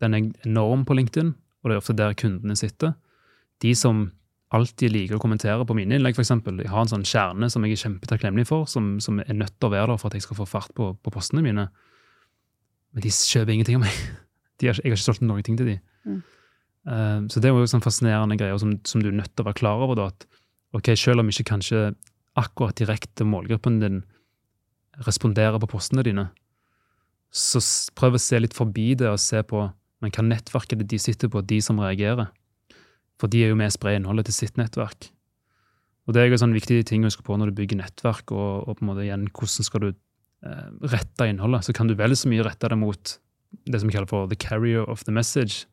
den 0.02 0.14
er 0.18 0.32
enorm 0.46 0.86
på 0.86 0.98
LinkedIn, 0.98 1.34
og 1.62 1.70
det 1.70 1.76
er 1.76 1.82
ofte 1.82 1.98
der 1.98 2.18
kundene 2.18 2.58
sitter. 2.58 2.94
De 3.62 3.74
som 3.76 4.12
alltid 4.52 4.92
liker 4.92 5.16
å 5.16 5.22
kommentere 5.22 5.66
på 5.66 5.76
mine 5.78 5.96
innlegg, 5.96 6.18
f.eks. 6.18 6.34
Jeg 6.34 6.72
har 6.72 6.82
en 6.82 6.92
sånn 6.92 7.06
kjerne 7.08 7.50
som 7.50 7.64
jeg 7.66 7.78
er 7.78 7.84
kjempetakknemlig 7.86 8.48
for, 8.50 8.66
som, 8.68 8.98
som 9.00 9.22
er 9.24 9.38
nødt 9.38 9.56
til 9.58 9.70
å 9.70 9.74
være 9.74 9.94
der 9.94 10.02
for 10.02 10.12
at 10.12 10.18
jeg 10.18 10.26
skal 10.26 10.42
få 10.42 10.50
fart 10.50 10.74
på, 10.78 10.92
på 10.98 11.14
postene 11.14 11.44
mine. 11.46 11.70
Men 12.92 13.06
de 13.06 13.14
kjøper 13.14 13.56
ingenting 13.56 13.80
av 13.80 13.86
meg. 13.86 14.02
De 14.62 14.70
har, 14.70 14.78
jeg 14.78 14.92
har 14.92 15.00
ikke 15.00 15.08
solgt 15.08 15.24
noen 15.26 15.42
ting 15.42 15.56
til 15.58 15.66
de. 15.66 15.80
Mm. 16.08 16.22
Eh, 16.88 17.20
så 17.32 17.42
det 17.42 17.50
er 17.50 17.58
jo 17.58 17.70
sånn 17.70 17.84
fascinerende 17.84 18.38
greier 18.40 18.60
som, 18.62 18.78
som 18.88 19.04
du 19.04 19.12
er 19.12 19.18
nødt 19.20 19.34
til 19.36 19.46
å 19.46 19.50
være 19.50 19.62
klar 19.62 19.84
over. 19.84 20.00
da, 20.00 20.10
at 20.14 20.28
ok, 20.78 20.94
Selv 20.98 21.24
om 21.24 21.30
ikke 21.30 21.50
kanskje 21.54 21.92
akkurat 22.40 22.80
direkte 22.80 23.28
målgruppen 23.28 23.82
din 23.82 24.04
responderer 25.06 25.60
på 25.60 25.72
postene 25.72 26.04
dine, 26.08 26.30
så 27.32 27.62
prøv 27.96 28.18
å 28.18 28.22
se 28.22 28.40
litt 28.40 28.56
forbi 28.56 28.92
det 29.00 29.08
og 29.08 29.22
se 29.24 29.40
på 29.48 29.70
men 30.02 30.14
hva 30.16 30.26
nettverk 30.26 30.74
er 30.74 30.82
det 30.82 30.90
de 30.92 31.00
sitter 31.02 31.30
på, 31.30 31.44
de 31.46 31.60
som 31.62 31.80
reagerer. 31.80 32.32
For 33.22 33.30
de 33.30 33.44
er 33.46 33.52
jo 33.52 33.58
med 33.58 33.70
å 33.70 33.76
spre 33.76 33.94
innholdet 33.96 34.28
til 34.30 34.40
sitt 34.40 34.58
nettverk. 34.58 35.12
Og 36.10 36.16
Det 36.16 36.22
er 36.22 36.32
jo 36.32 36.38
en 36.40 36.42
sånn 36.48 36.58
viktig 36.58 36.80
ting 36.90 37.04
å 37.06 37.12
huske 37.12 37.24
på 37.24 37.36
når 37.38 37.52
du 37.52 37.60
bygger 37.60 37.78
nettverk, 37.84 38.34
og, 38.34 38.66
og 38.66 38.80
på 38.80 38.84
en 38.84 38.90
måte 38.90 39.06
igjen, 39.06 39.28
hvordan 39.30 39.68
skal 39.68 39.84
du 39.84 39.90
eh, 39.92 40.70
rette 40.90 41.28
innholdet. 41.30 41.68
Så 41.68 41.76
kan 41.78 41.88
du 41.88 41.94
vel 41.96 42.18
så 42.18 42.32
mye 42.32 42.48
rette 42.48 42.72
det 42.74 42.80
mot 42.82 43.14
det 43.70 43.82
som 43.82 43.92
vi 43.92 43.94
kaller 43.94 44.10
for 44.10 44.32
the 44.32 44.40
carrier 44.40 44.90
of 44.90 45.06
the 45.06 45.14
message. 45.14 45.68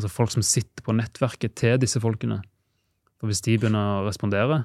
Altså 0.00 0.08
folk 0.08 0.32
som 0.32 0.44
sitter 0.46 0.84
på 0.86 0.94
nettverket 0.96 1.58
til 1.60 1.76
disse 1.82 2.00
folkene. 2.00 2.40
For 3.20 3.28
hvis 3.28 3.42
de 3.44 3.58
begynner 3.60 4.00
å 4.00 4.06
respondere, 4.06 4.62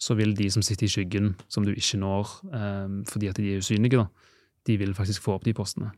så 0.00 0.12
vil 0.18 0.34
de 0.36 0.50
som 0.52 0.64
sitter 0.64 0.84
i 0.84 0.92
skyggen, 0.92 1.32
som 1.48 1.64
du 1.64 1.72
ikke 1.72 1.96
når 2.00 2.34
eh, 2.52 2.92
fordi 3.08 3.30
at 3.32 3.40
de 3.40 3.54
er 3.54 3.64
usynlige, 3.64 4.02
da, 4.02 4.28
de 4.68 4.76
vil 4.80 4.92
faktisk 4.96 5.24
få 5.24 5.38
opp 5.38 5.48
de 5.48 5.56
postene. 5.56 5.88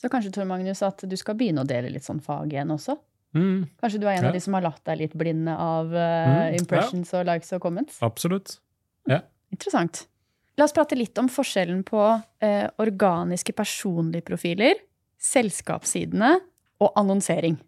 Så 0.00 0.08
kanskje, 0.08 0.30
Tor 0.32 0.46
Magnus, 0.48 0.80
at 0.80 1.02
du 1.04 1.16
skal 1.20 1.36
begynne 1.36 1.60
å 1.60 1.68
dele 1.68 1.90
litt 1.92 2.06
sånn 2.06 2.22
fag 2.24 2.54
igjen 2.54 2.72
også? 2.72 2.94
Mm, 3.36 3.66
Kanskje 3.82 3.98
du 4.00 4.06
er 4.08 4.16
en 4.16 4.24
Ja. 4.24 4.28
av 4.30 4.34
de 4.34 4.40
som 4.40 4.54
har 4.56 4.64
latt 4.64 4.80
deg 4.88 4.98
litt 4.98 5.12
blinde 5.14 5.52
av 5.52 5.92
uh, 5.92 6.48
impressions 6.56 7.12
ja. 7.12 7.20
og 7.20 7.26
likes 7.28 7.52
og 7.52 7.60
comments? 7.60 7.98
absolutt. 8.00 8.56
Interessant. 9.50 10.06
La 10.56 10.64
oss 10.64 10.72
prate 10.72 10.96
litt 10.96 11.18
om 11.18 11.28
forskjellen 11.28 11.82
på 11.84 12.00
uh, 12.00 12.66
organiske 12.80 13.52
personlige 13.52 14.24
profiler, 14.24 14.80
selskapssidene 15.20 16.38
og 16.80 16.92
annonsering. 16.98 17.58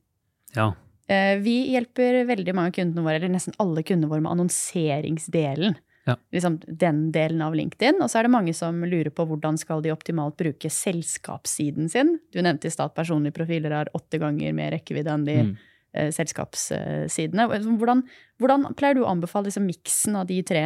Ja. 0.56 0.72
Eh, 1.08 1.38
vi 1.44 1.72
hjelper 1.74 2.22
veldig 2.28 2.54
mange 2.56 2.72
av 2.72 2.76
kundene 2.78 3.04
våre, 3.04 3.16
eller 3.20 3.32
nesten 3.34 3.56
alle 3.62 3.82
kundene 3.84 4.10
våre, 4.10 4.22
med 4.24 4.32
annonseringsdelen. 4.32 5.74
Ja. 6.04 6.16
Liksom 6.34 6.56
den 6.66 7.12
delen 7.14 7.42
av 7.46 7.54
LinkedIn. 7.54 8.00
Og 8.02 8.10
så 8.10 8.18
er 8.18 8.26
det 8.26 8.32
mange 8.34 8.54
som 8.58 8.80
lurer 8.82 9.12
på 9.14 9.26
hvordan 9.28 9.58
skal 9.60 9.84
de 9.84 9.92
optimalt 9.94 10.34
bruke 10.40 10.70
selskapssiden 10.72 11.90
sin. 11.92 12.16
Du 12.34 12.40
nevnte 12.42 12.66
i 12.66 12.74
stad 12.74 12.94
personlige 12.96 13.36
profiler 13.36 13.70
har 13.76 13.90
åtte 13.94 14.18
ganger 14.18 14.56
mer 14.56 14.72
rekkevidde 14.74 15.12
enn 15.14 15.24
de 15.28 15.36
Mm. 15.42 15.52
eh, 15.94 16.08
selskapssidene. 16.10 17.46
Hvordan, 17.78 18.02
hvordan 18.40 18.74
pleier 18.74 18.94
du 18.96 19.02
å 19.04 19.10
anbefale 19.12 19.46
liksom, 19.50 19.66
miksen 19.68 20.16
av 20.16 20.26
de 20.26 20.42
tre? 20.42 20.64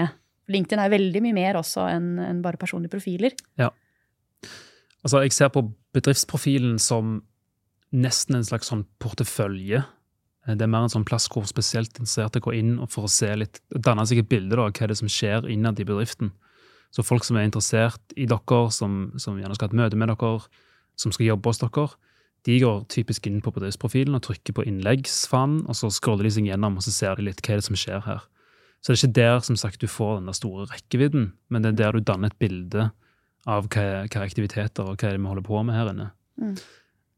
LinkedIn 0.49 0.79
er 0.79 0.89
veldig 0.95 1.21
mye 1.23 1.35
mer 1.35 1.55
også 1.59 1.85
enn 1.91 2.19
en 2.23 2.41
bare 2.43 2.57
personlige 2.57 2.95
profiler. 2.95 3.35
Altså, 3.59 5.23
jeg 5.23 5.33
ser 5.33 5.49
på 5.55 5.63
bedriftsprofilen 5.95 6.79
som 6.81 7.23
nesten 7.95 8.39
en 8.39 8.47
slags 8.47 8.71
sånn 8.73 8.87
portefølje. 9.03 9.85
Eh, 10.47 10.55
Det 10.55 10.63
er 10.63 10.73
mer 10.73 10.87
en 10.87 10.93
sånn 10.93 11.07
plass 11.07 11.29
hvor 11.29 11.47
spesielt 11.47 11.99
interesserte 11.99 12.41
går 12.41 12.55
inn 12.55 12.79
og 12.79 12.91
for 12.91 13.07
å 13.07 13.11
se 13.11 13.35
litt, 13.37 13.61
danne 13.71 14.07
seg 14.07 14.19
et 14.19 14.29
bilde 14.29 14.59
av 14.59 14.73
hva 14.73 14.89
er 14.89 14.95
som 14.95 15.09
skjer 15.09 15.49
innad 15.51 15.81
i 15.81 15.85
bedriften. 15.85 16.33
Så 16.91 17.05
folk 17.05 17.25
som 17.25 17.37
er 17.37 17.45
interessert 17.45 18.01
i 18.17 18.27
dere, 18.27 18.71
som, 18.71 19.13
som 19.19 19.37
gjerne 19.37 19.55
skal 19.55 19.69
ha 19.69 19.73
et 19.73 19.81
møte 19.83 19.97
med 19.97 20.09
dere, 20.09 20.47
som 20.97 21.13
skal 21.13 21.27
jobbe 21.27 21.51
hos 21.51 21.59
dere, 21.59 21.89
de 22.47 22.61
går 22.63 22.85
typisk 22.89 23.27
inn 23.27 23.41
på 23.43 23.51
bedriftsprofilen 23.51 24.15
og 24.15 24.23
trykker 24.23 24.55
på 24.55 24.65
innleggsfanen, 24.71 25.65
og 25.67 25.75
så 25.75 25.91
scroller 25.91 26.29
de 26.29 26.31
seg 26.31 26.47
gjennom 26.47 26.79
og 26.79 26.85
så 26.87 26.95
ser 26.95 27.19
de 27.19 27.27
litt 27.27 27.43
hva 27.43 27.57
er 27.57 27.61
det 27.61 27.67
som 27.67 27.79
skjer 27.79 28.05
her. 28.07 28.23
Så 28.81 28.93
det 28.93 28.95
er 28.95 29.01
ikke 29.01 29.19
der 29.19 29.41
som 29.43 29.57
sagt, 29.59 29.81
du 29.83 29.91
får 29.91 30.21
den 30.21 30.31
der 30.31 30.37
store 30.39 30.69
rekkevidden, 30.71 31.33
men 31.51 31.63
det 31.65 31.73
er 31.73 31.79
der 31.81 31.99
du 31.99 32.07
danner 32.07 32.31
et 32.31 32.39
bilde 32.39 32.91
av 33.51 33.67
hva, 33.67 34.07
hva 34.07 34.23
aktiviteter 34.23 34.87
og 34.87 34.95
hva 34.95 35.09
er 35.09 35.17
det 35.17 35.23
vi 35.25 35.31
holder 35.33 35.47
på 35.49 35.63
med 35.67 35.75
her 35.75 35.91
inne. 35.91 36.11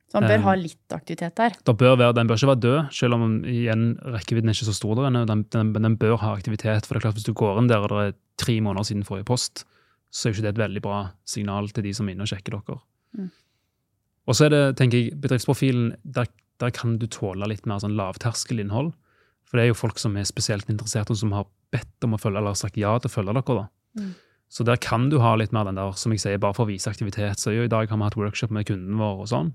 Så 0.09 0.17
han 0.17 0.25
bør 0.25 0.39
Um, 0.39 0.45
ha 0.47 0.55
litt 0.57 0.95
aktivitet 0.95 1.35
der. 1.37 1.57
Det 1.65 1.75
bør 1.77 1.97
være, 2.01 2.15
Den 2.17 2.29
bør 2.29 2.39
ikke 2.41 2.49
være 2.49 2.65
død, 2.65 2.93
selv 2.97 3.15
om 3.15 3.45
igjen, 3.45 3.99
rekkevidden 4.01 4.49
er 4.49 4.57
ikke 4.57 4.71
så 4.71 4.77
stor 4.77 4.95
der 4.97 5.09
ennå. 5.11 5.25
Den, 5.29 5.73
den, 5.75 5.97
bør 6.01 6.17
ha 6.17 6.33
aktivitet. 6.33 6.87
for 6.87 6.95
det 6.95 7.01
er 7.01 7.07
klart 7.09 7.19
Hvis 7.19 7.29
du 7.29 7.35
går 7.35 7.59
inn 7.61 7.69
der 7.69 7.85
og 7.85 7.91
det 7.93 8.07
er 8.07 8.17
tre 8.39 8.61
måneder 8.61 8.89
siden 8.89 9.05
forrige 9.05 9.29
post, 9.29 9.67
så 10.11 10.29
er 10.29 10.33
jo 10.33 10.39
ikke 10.39 10.47
det 10.47 10.55
et 10.55 10.65
veldig 10.65 10.83
bra 10.83 11.11
signal 11.27 11.69
til 11.69 11.85
de 11.85 11.93
som 11.93 12.09
er 12.09 12.17
inne 12.17 12.25
og 12.25 12.31
sjekker 12.33 12.57
dere. 12.57 12.79
Mm. 13.19 13.31
Og 14.29 14.37
så 14.37 14.47
er 14.47 14.55
det, 14.55 14.77
tenker 14.77 14.99
jeg, 14.99 15.21
bedriftsprofilen, 15.21 15.93
der, 16.05 16.27
der 16.61 16.71
kan 16.71 16.97
du 16.99 17.07
tåle 17.07 17.49
litt 17.49 17.67
mer 17.69 17.81
sånn 17.85 17.97
lavterskelinnhold. 17.97 18.95
For 19.49 19.57
det 19.57 19.65
er 19.67 19.71
jo 19.73 19.77
folk 19.77 20.01
som 20.01 20.17
er 20.17 20.25
spesielt 20.29 20.69
interessert, 20.73 21.11
og 21.13 21.21
som 21.21 21.33
har 21.37 21.47
bedt 21.73 22.05
om 22.05 22.17
å 22.17 22.21
følge, 22.21 22.41
eller 22.41 22.57
sagt 22.57 22.81
ja 22.81 22.97
til 22.97 23.09
å 23.09 23.13
følge 23.13 23.37
dere. 23.37 23.63
da. 23.63 23.69
Mm. 24.01 24.13
Så 24.49 24.65
der 24.65 24.81
kan 24.81 25.11
du 25.13 25.19
ha 25.21 25.35
litt 25.37 25.53
mer 25.53 25.69
den 25.69 25.77
der, 25.77 25.93
som 26.01 26.13
jeg 26.13 26.25
sier, 26.25 26.41
bare 26.41 26.57
for 26.57 26.65
å 26.65 26.73
vise 26.73 26.89
aktivitet. 26.89 27.41
Så 27.41 27.53
jo, 27.53 27.65
i 27.65 27.73
dag 27.73 27.89
har 27.89 28.01
vi 28.01 28.09
hatt 28.09 28.17
workshop 28.17 28.53
med 28.53 28.69
kunden 28.69 28.97
vår 29.01 29.25
og 29.25 29.29
sånn. 29.33 29.53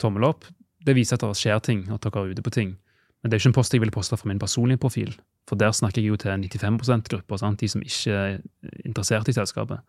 Tommel 0.00 0.26
opp. 0.28 0.46
Det 0.84 0.96
viser 0.96 1.18
at 1.18 1.24
det 1.24 1.36
skjer 1.38 1.60
ting, 1.64 1.84
at 1.92 2.04
dere 2.04 2.24
er 2.24 2.34
ute 2.34 2.44
på 2.44 2.52
ting. 2.54 2.76
Men 3.20 3.30
det 3.30 3.36
er 3.36 3.42
ikke 3.42 3.50
en 3.52 3.58
post 3.58 3.74
jeg 3.74 3.82
vil 3.82 3.92
poste 3.92 4.16
fra 4.16 4.28
min 4.30 4.40
personlige 4.40 4.80
profil. 4.80 5.12
For 5.48 5.60
der 5.60 5.74
snakker 5.76 6.00
jeg 6.00 6.14
jo 6.14 6.20
til 6.20 6.32
95% 6.32 7.10
grupper, 7.12 7.40
sant? 7.40 7.60
de 7.60 7.68
som 7.68 7.82
ikke 7.84 8.14
er 8.16 8.38
interessert 8.84 9.28
i 9.28 9.36
selskapet. 9.36 9.82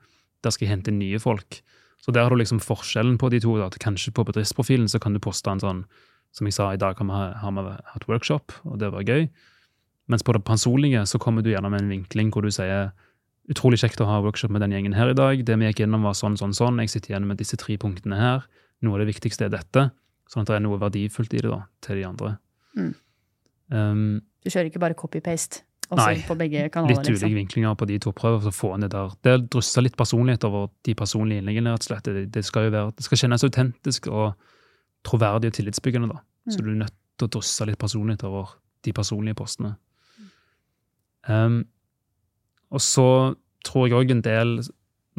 Der 0.44 0.52
skal 0.52 0.68
jeg 0.68 0.74
hente 0.76 0.92
nye 0.92 1.20
folk. 1.22 1.62
Så 2.02 2.12
der 2.12 2.26
har 2.26 2.34
du 2.34 2.40
liksom 2.42 2.60
forskjellen 2.60 3.18
på 3.22 3.30
de 3.30 3.40
to. 3.40 3.56
Da, 3.62 3.70
kanskje 3.80 4.12
på 4.12 4.26
bedriftsprofilen 4.28 4.90
så 4.90 5.00
kan 5.00 5.14
du 5.14 5.22
poste 5.22 5.52
en 5.52 5.62
sånn 5.62 5.86
Som 6.32 6.48
jeg 6.48 6.56
sa, 6.56 6.70
i 6.72 6.80
dag 6.80 6.96
har 6.96 7.52
vi, 7.52 7.72
hatt 7.92 8.06
workshop, 8.08 8.54
og 8.64 8.78
det 8.80 8.88
var 8.94 9.04
gøy. 9.04 9.26
Mens 10.08 10.24
på 10.24 10.32
det 10.32 10.46
personlige 10.48 11.02
så 11.04 11.20
kommer 11.20 11.44
du 11.44 11.50
gjerne 11.52 11.68
med 11.68 11.82
en 11.82 11.90
vinkling 11.92 12.30
hvor 12.32 12.46
du 12.48 12.48
sier 12.56 12.94
utrolig 13.52 13.82
kjekt 13.82 14.00
å 14.00 14.08
ha 14.08 14.22
workshop 14.24 14.54
med 14.56 14.64
den 14.64 14.72
gjengen 14.72 14.96
her 14.96 15.12
i 15.12 15.18
dag. 15.18 15.44
Det 15.44 15.58
vi 15.60 15.68
gikk 15.68 15.82
gjennom 15.84 16.08
var 16.08 16.16
sånn, 16.16 16.38
sånn, 16.40 16.56
sånn. 16.56 16.80
Jeg 16.80 16.94
sitter 16.94 17.12
igjen 17.12 17.28
med 17.28 17.42
disse 17.42 17.60
tre 17.60 17.76
punktene 17.76 18.16
her. 18.16 18.48
Noe 18.80 18.96
av 18.96 19.04
det 19.04 19.10
viktigste 19.12 19.50
er 19.50 19.52
dette. 19.52 19.90
Sånn 20.32 20.46
at 20.46 20.48
det 20.48 20.56
er 20.56 20.64
noe 20.64 20.78
verdifullt 20.80 21.34
i 21.36 21.42
det 21.44 21.50
da, 21.52 21.66
til 21.84 22.00
de 22.00 22.06
andre. 22.08 22.38
Mm. 22.78 22.94
Um, 23.72 24.22
Du 24.44 24.50
kjører 24.50 24.70
ikke 24.72 24.80
bare 24.80 24.96
copy-paste 24.96 25.62
Nei, 25.92 26.22
på 26.24 26.38
begge 26.40 26.70
kanaler. 26.72 26.96
litt 26.96 27.04
ulike 27.10 27.18
liksom. 27.20 27.34
vinklinger 27.36 27.76
på 27.76 27.86
de 27.90 27.98
to 28.00 28.14
prøver, 28.16 28.40
så 28.46 28.52
få 28.56 28.70
det 28.80 28.92
der. 28.94 29.12
Det 29.22 29.32
er 29.34 29.44
drysser 29.52 29.84
litt 29.84 29.98
personlighet 30.00 30.46
over 30.48 30.70
de 30.88 30.94
personlige 30.96 31.44
innleggene, 31.44 31.74
rett 31.76 31.84
og 31.84 31.90
slett. 31.90 32.04
Det, 32.08 32.24
det 32.32 32.46
skal 32.48 32.70
jo 32.70 32.72
være, 32.78 32.94
det 32.96 33.04
skal 33.04 33.18
kjennes 33.26 33.44
autentisk 33.44 34.08
og 34.08 34.34
troverdig 35.04 35.52
og 35.52 35.58
tillitsbyggende, 35.60 36.08
da. 36.14 36.22
Så 36.48 36.62
Mm. 36.62 36.64
du 36.64 36.70
er 36.72 36.80
nødt 36.86 36.96
til 37.20 37.28
å 37.28 37.32
drysse 37.36 37.66
litt 37.68 37.78
personlighet 37.78 38.24
over 38.24 38.56
de 38.88 38.94
personlige 38.94 39.36
postene. 39.36 39.76
Um, 41.28 41.66
og 42.72 42.80
så 42.82 43.36
tror 43.68 43.88
jeg 43.90 43.98
òg 44.00 44.12
en 44.16 44.22
del, 44.26 44.56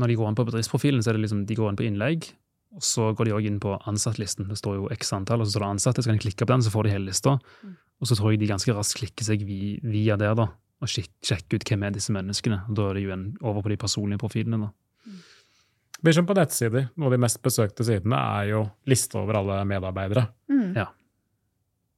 når 0.00 0.08
de 0.08 0.16
går 0.16 0.28
inn 0.32 0.38
på 0.40 0.46
bedriftsprofilen, 0.48 1.02
så 1.04 1.12
er 1.12 1.18
det 1.18 1.26
liksom, 1.28 1.44
de 1.46 1.54
går 1.58 1.68
inn 1.70 1.76
på 1.78 1.86
innlegg, 1.86 2.30
og 2.72 2.84
så 2.86 3.10
går 3.16 3.28
de 3.28 3.34
òg 3.36 3.46
inn 3.48 3.60
på 3.60 3.74
ansattlisten. 3.90 4.48
Det 4.48 4.56
står 4.60 4.78
jo 4.78 4.90
x 4.94 5.12
antall, 5.16 5.42
og 5.42 5.48
så 5.48 5.56
står 5.56 5.64
det 5.64 5.70
ansatte, 5.76 6.04
så 6.04 6.10
kan 6.10 6.18
de 6.18 6.24
klikke 6.24 6.46
på 6.46 6.52
den, 6.54 6.64
så 6.64 6.72
får 6.72 6.86
de 6.86 6.94
hele 6.94 7.08
lista. 7.10 7.36
Mm. 7.62 7.74
Og 8.00 8.08
så 8.08 8.16
tror 8.18 8.32
jeg 8.32 8.40
de 8.40 8.50
ganske 8.50 8.76
raskt 8.76 8.98
klikker 9.00 9.28
seg 9.28 9.44
via 9.46 10.16
der, 10.20 10.34
da, 10.38 10.48
og 10.82 10.90
sjekker 10.90 11.60
ut 11.60 11.68
hvem 11.68 11.84
er 11.86 11.94
disse 11.94 12.14
menneskene. 12.14 12.62
Og 12.68 12.78
da 12.78 12.88
er 12.88 12.98
det 12.98 13.04
jo 13.04 13.12
en, 13.14 13.26
over 13.42 13.62
på 13.62 13.74
de 13.74 13.78
personlige 13.84 14.22
profilene, 14.22 14.64
da. 14.64 14.72
Blir 16.02 16.16
som 16.16 16.26
på 16.26 16.34
nettsider. 16.34 16.88
Noen 16.96 17.12
av 17.12 17.14
de 17.14 17.22
mest 17.22 17.38
besøkte 17.44 17.84
sidene 17.86 18.18
er 18.18 18.48
jo 18.50 18.64
liste 18.90 19.20
over 19.20 19.38
alle 19.38 19.60
medarbeidere. 19.70 20.24
Mm. 20.50 20.72
Ja. 20.74 20.88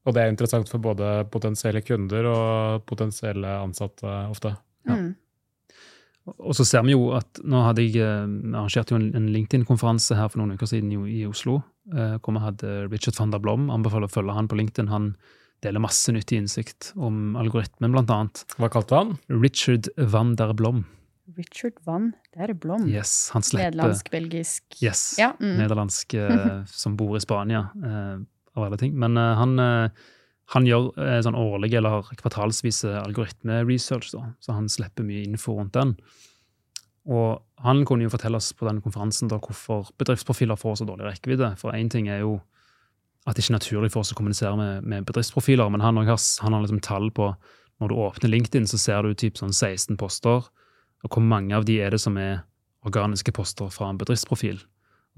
Og 0.05 0.12
det 0.12 0.20
er 0.20 0.33
interessant 0.33 0.68
for 0.68 0.83
både 0.85 1.22
potensielle 1.33 1.81
kunder 1.81 2.29
og 2.29 2.85
potensielle 2.85 3.55
ansatte 3.62 4.11
ofte. 4.29 4.53
Ja. 4.85 4.99
Mm. 4.99 5.14
Og 6.25 6.57
så 6.57 6.64
ser 6.64 6.85
vi 6.87 6.95
jo 6.95 7.11
at 7.16 7.41
nå 7.45 7.61
hadde 7.66 7.85
jeg 7.85 8.01
eh, 8.01 8.25
arrangert 8.55 8.93
jo 8.93 8.97
en, 8.97 9.29
LinkedIn-konferanse 9.35 10.16
her 10.16 10.31
for 10.33 10.41
noen 10.41 10.57
uker 10.57 10.70
siden 10.70 10.93
i, 11.05 11.25
Oslo, 11.29 11.59
eh, 11.93 12.16
hvor 12.16 12.37
vi 12.37 12.45
hadde 12.47 12.75
Richard 12.89 13.18
van 13.20 13.35
der 13.35 13.43
Blom. 13.45 13.68
Anbefaler 13.72 14.09
å 14.09 14.14
følge 14.14 14.37
han 14.37 14.49
på 14.49 14.57
LinkedIn. 14.57 14.89
Han 14.93 15.12
deler 15.64 15.85
masse 15.85 16.12
nyttig 16.12 16.41
innsikt 16.41 16.93
om 16.97 17.37
algoritmen, 17.41 17.93
blant 17.93 18.12
annet. 18.12 18.45
Hva 18.57 18.72
kalte 18.72 18.97
han? 18.97 19.14
Richard 19.29 19.91
van 19.99 20.35
der 20.41 20.57
Blom. 20.57 20.85
Richard 21.37 21.79
Van 21.87 22.11
der 22.37 22.53
Blom. 22.53 22.85
Yes, 22.89 23.31
han 23.33 23.45
slipper 23.45 23.70
Nederlandsk-belgisk 23.72 24.77
Yes. 24.85 25.14
Ja. 25.16 25.31
Mm. 25.41 25.55
nederlandsk 25.62 26.12
eh, 26.20 26.59
som 26.68 26.99
bor 27.01 27.16
i 27.16 27.22
Spania, 27.25 27.62
eh, 27.81 28.18
av 28.55 28.66
alle 28.66 28.77
ting. 28.81 28.93
Men 29.01 29.16
han, 29.16 29.57
han 30.53 30.66
gjør 30.68 30.90
eh, 31.01 31.20
sånn 31.24 31.38
årlig 31.38 31.72
eller 31.78 32.05
kvartalsvise 32.20 32.92
algoritme-research, 33.01 34.12
så 34.12 34.57
han 34.57 34.68
slipper 34.68 35.07
mye 35.07 35.24
info 35.24 35.57
rundt 35.57 35.76
den. 35.76 35.95
Og 37.05 37.40
han 37.64 37.84
kunne 37.88 38.07
jo 38.07 38.12
fortelle 38.12 38.40
oss 38.40 38.53
på 38.57 38.66
den 38.68 38.80
konferansen 38.84 39.28
da 39.28 39.38
hvorfor 39.40 39.90
bedriftsprofiler 40.01 40.61
får 40.61 40.80
så 40.80 40.88
dårlig 40.88 41.09
rekkevidde. 41.09 41.55
For 41.61 41.76
én 41.76 41.90
ting 41.92 42.09
er 42.12 42.22
jo 42.22 42.38
at 43.24 43.36
det 43.36 43.45
ikke 43.45 43.55
er 43.55 43.59
naturlig 43.59 43.92
for 43.92 44.05
oss 44.05 44.12
å 44.12 44.18
kommunisere 44.18 44.57
med, 44.57 44.88
med 44.88 45.07
bedriftsprofiler, 45.09 45.70
men 45.72 45.84
han, 45.84 45.97
har, 45.97 46.20
han 46.45 46.57
har 46.57 46.64
liksom 46.64 46.82
tall 46.84 47.11
på 47.14 47.34
Når 47.82 47.90
du 47.90 47.95
åpner 47.99 48.30
LinkedIn, 48.30 48.68
så 48.70 48.78
ser 48.78 49.03
du 49.03 49.16
typ 49.18 49.34
sånn 49.34 49.51
16 49.51 49.97
poster, 49.99 50.45
og 51.03 51.09
hvor 51.11 51.24
mange 51.26 51.57
av 51.57 51.64
de 51.66 51.80
er 51.82 51.90
det 51.90 51.99
som 51.99 52.14
er 52.16 52.45
organiske 52.86 53.32
poster 53.34 53.66
fra 53.74 53.88
en 53.90 53.99
bedriftsprofil. 53.99 54.61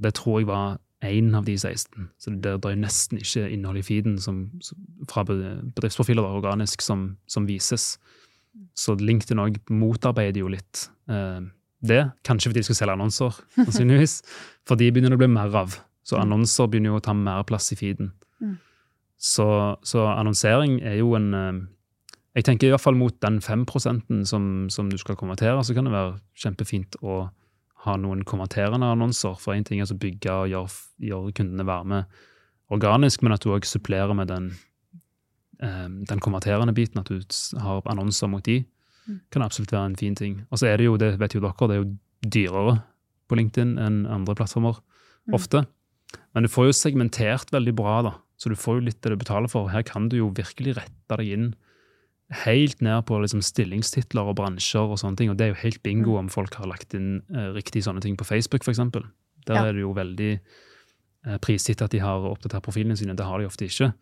Det 0.01 0.15
tror 0.17 0.41
jeg 0.41 0.49
var 0.49 0.79
én 1.05 1.35
av 1.35 1.45
de 1.45 1.57
16. 1.59 2.09
Så 2.19 2.31
det, 2.31 2.57
det 2.63 2.71
er 2.71 2.79
nesten 2.81 3.21
ikke 3.21 3.47
innhold 3.53 3.81
i 3.81 3.85
feeden 3.85 4.17
som, 4.23 4.47
fra 5.11 5.25
bedriftsprofiler 5.29 6.25
da, 6.25 6.33
organisk 6.39 6.85
som, 6.85 7.11
som 7.29 7.49
vises. 7.49 7.97
Så 8.77 8.97
LinkedIn 9.01 9.43
òg 9.43 9.59
motarbeider 9.73 10.41
jo 10.41 10.53
litt 10.53 10.87
eh, 11.13 11.45
det. 11.85 12.03
Kanskje 12.27 12.51
fordi 12.51 12.63
de 12.63 12.69
skal 12.71 12.81
selge 12.81 12.97
annonser, 12.97 13.41
sannsynligvis. 13.67 14.21
For 14.69 14.81
de 14.81 14.91
begynner 14.91 15.13
det 15.13 15.21
å 15.21 15.25
bli 15.25 15.33
mer 15.37 15.61
av. 15.65 15.79
Så 16.07 16.21
annonser 16.21 16.71
begynner 16.71 16.95
jo 16.95 17.01
å 17.01 17.05
ta 17.05 17.15
mer 17.17 17.45
plass 17.49 17.73
i 17.75 17.79
feeden. 17.79 18.13
Mm. 18.41 18.57
Så, 19.17 19.47
så 19.87 20.05
annonsering 20.13 20.79
er 20.85 21.01
jo 21.01 21.15
en 21.17 21.33
eh, 21.35 21.65
Jeg 22.37 22.45
tenker 22.45 22.69
i 22.69 22.73
hvert 22.75 22.85
fall 22.85 22.99
mot 23.01 23.15
den 23.25 23.39
5% 23.41 24.27
som, 24.29 24.69
som 24.69 24.91
du 24.93 24.99
skal 25.01 25.17
konvertere, 25.17 25.63
så 25.65 25.73
kan 25.73 25.87
det 25.89 25.95
være 25.95 26.19
kjempefint 26.37 26.99
å 27.01 27.23
ha 27.87 27.97
noen 28.01 28.25
konverterende 28.29 28.89
annonser. 28.93 29.37
For 29.41 29.55
én 29.57 29.65
ting 29.67 29.81
er 29.81 29.91
å 29.91 29.99
bygge 29.99 30.33
og 30.33 30.51
gjøre, 30.53 30.73
gjør 31.09 31.33
kundene 31.39 31.67
være 31.69 31.91
med 31.93 32.05
organisk, 32.75 33.23
men 33.23 33.33
at 33.37 33.45
du 33.45 33.53
òg 33.55 33.67
supplerer 33.69 34.15
med 34.19 34.29
den, 34.29 34.49
eh, 35.63 35.89
den 36.11 36.21
konverterende 36.23 36.75
biten, 36.75 37.01
at 37.01 37.07
du 37.11 37.21
har 37.63 37.83
annonser 37.87 38.29
mot 38.29 38.45
de, 38.45 38.65
Mm. 39.09 39.21
kan 39.31 39.43
absolutt 39.43 39.71
være 39.71 39.87
en 39.87 39.97
fin 39.97 40.15
ting. 40.17 40.47
Og 40.51 40.59
så 40.59 40.67
er 40.67 40.79
det 40.79 40.85
jo, 40.87 40.97
det 40.97 41.17
vet 41.19 41.33
jo 41.35 41.41
dere, 41.41 41.55
det 41.69 41.77
er 41.77 41.85
jo 41.85 41.99
dyrere 42.27 42.83
på 43.29 43.37
LinkedIn 43.37 43.79
enn 43.79 44.07
andre 44.11 44.35
plattformer, 44.35 44.81
Mm. 45.29 45.35
ofte. 45.35 45.67
Men 46.35 46.43
du 46.43 46.49
får 46.49 46.67
jo 46.67 46.73
segmentert 46.73 47.51
veldig 47.53 47.75
bra, 47.75 48.03
da. 48.03 48.15
Så 48.37 48.49
du 48.49 48.57
får 48.57 48.81
jo 48.81 48.85
litt 48.87 49.01
det 49.03 49.11
du 49.11 49.17
betaler 49.17 49.49
for. 49.49 49.69
Her 49.69 49.83
kan 49.83 50.09
du 50.09 50.17
jo 50.17 50.31
virkelig 50.31 50.77
rette 50.77 51.17
deg 51.17 51.33
inn 51.33 51.55
helt 52.31 52.81
ned 52.83 53.05
på 53.07 53.21
liksom 53.23 53.43
stillingstitler 53.43 54.27
og 54.33 54.37
bransjer 54.41 54.83
og 54.91 54.99
sånne 54.99 55.17
ting. 55.17 55.31
Og 55.31 55.37
det 55.39 55.45
er 55.47 55.53
jo 55.55 55.61
helt 55.63 55.83
bingo 55.83 56.17
om 56.19 56.29
folk 56.33 56.55
har 56.59 56.67
lagt 56.67 56.95
inn 56.95 57.23
eh, 57.31 57.53
riktig 57.55 57.85
sånne 57.87 58.03
ting 58.03 58.17
på 58.19 58.27
Facebook, 58.27 58.65
f.eks. 58.67 58.79
Der 59.47 59.55
Ja. 59.55 59.65
er 59.67 59.73
det 59.73 59.81
jo 59.85 59.93
veldig 59.95 60.41
eh, 61.27 61.39
prisgitt 61.39 61.83
at 61.83 61.91
de 61.91 61.99
har 62.03 62.19
oppdatert 62.27 62.63
profilene 62.67 62.97
sine. 62.99 63.15
Det 63.15 63.25
har 63.25 63.39
de 63.39 63.47
ofte 63.47 63.65
ikke. 63.69 63.93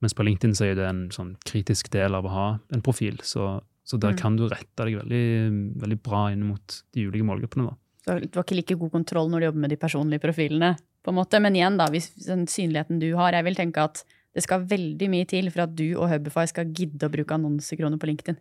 Mens 0.00 0.14
på 0.14 0.24
LinkedIn 0.24 0.54
så 0.56 0.64
er 0.70 0.74
det 0.74 0.86
en 0.88 1.08
sånn 1.10 1.36
kritisk 1.44 1.90
del 1.90 2.14
av 2.14 2.24
å 2.24 2.32
ha 2.32 2.46
en 2.72 2.82
profil. 2.82 3.18
Så, 3.22 3.60
så 3.84 3.98
der 4.00 4.12
Mm. 4.12 4.18
kan 4.18 4.36
du 4.36 4.48
rette 4.48 4.84
deg 4.84 4.96
veldig, 5.00 5.80
veldig 5.80 6.02
bra 6.02 6.30
inn 6.32 6.42
mot 6.48 6.82
de 6.92 7.06
ulike 7.08 7.24
målgruppene. 7.24 7.68
da. 7.70 7.76
Så 8.06 8.20
du 8.30 8.38
har 8.38 8.44
ikke 8.44 8.56
like 8.56 8.78
god 8.78 8.92
kontroll 8.92 9.28
når 9.28 9.40
du 9.40 9.46
jobber 9.46 9.60
med 9.60 9.70
de 9.70 9.76
personlige 9.76 10.20
profilene. 10.20 10.76
på 11.06 11.10
en 11.10 11.14
måte. 11.22 11.40
Men 11.40 11.54
igjen, 11.54 11.76
da, 11.78 11.86
hvis 11.86 12.10
den 12.26 12.46
synligheten 12.46 12.98
du 12.98 13.14
har 13.14 13.30
Jeg 13.32 13.44
vil 13.44 13.54
tenke 13.54 13.78
at 13.78 14.02
det 14.36 14.44
skal 14.44 14.66
veldig 14.68 15.08
mye 15.12 15.26
til 15.30 15.48
for 15.54 15.64
at 15.64 15.72
du 15.78 15.86
og 15.96 16.10
Hubify 16.12 16.44
skal 16.50 16.68
gidde 16.76 17.08
å 17.08 17.12
bruke 17.12 17.34
annonsekroner 17.38 17.96
på 18.02 18.10
LinkedIn. 18.12 18.36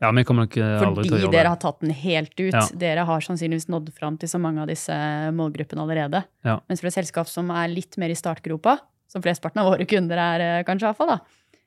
Ja, 0.00 0.08
vi 0.16 0.24
kommer 0.24 0.46
nok 0.46 0.54
eh, 0.56 0.64
aldri 0.80 1.02
Fordi 1.04 1.08
til 1.10 1.14
å 1.14 1.20
gjøre 1.20 1.30
det. 1.30 1.36
dere 1.36 1.50
har 1.52 1.60
tatt 1.60 1.80
den 1.84 1.92
helt 1.92 2.32
ut. 2.40 2.54
Ja. 2.56 2.62
Dere 2.80 3.04
har 3.04 3.20
sannsynligvis 3.20 3.68
nådd 3.68 3.90
fram 3.92 4.16
til 4.16 4.30
så 4.32 4.40
mange 4.40 4.62
av 4.64 4.70
disse 4.72 4.96
målgruppene 5.36 5.84
allerede. 5.84 6.22
Ja. 6.48 6.58
Mens 6.70 6.80
for 6.80 6.88
et 6.88 6.96
selskap 6.96 7.28
som 7.28 7.50
er 7.52 7.68
litt 7.68 7.98
mer 8.00 8.08
i 8.14 8.16
startgropa, 8.16 8.78
som 9.12 9.20
flesteparten 9.22 9.60
av 9.60 9.68
våre 9.74 9.84
kunder 9.86 10.16
er, 10.16 10.40
eh, 10.40 10.62
kanskje 10.64 10.88
iallfall, 10.88 11.12
da, 11.12 11.18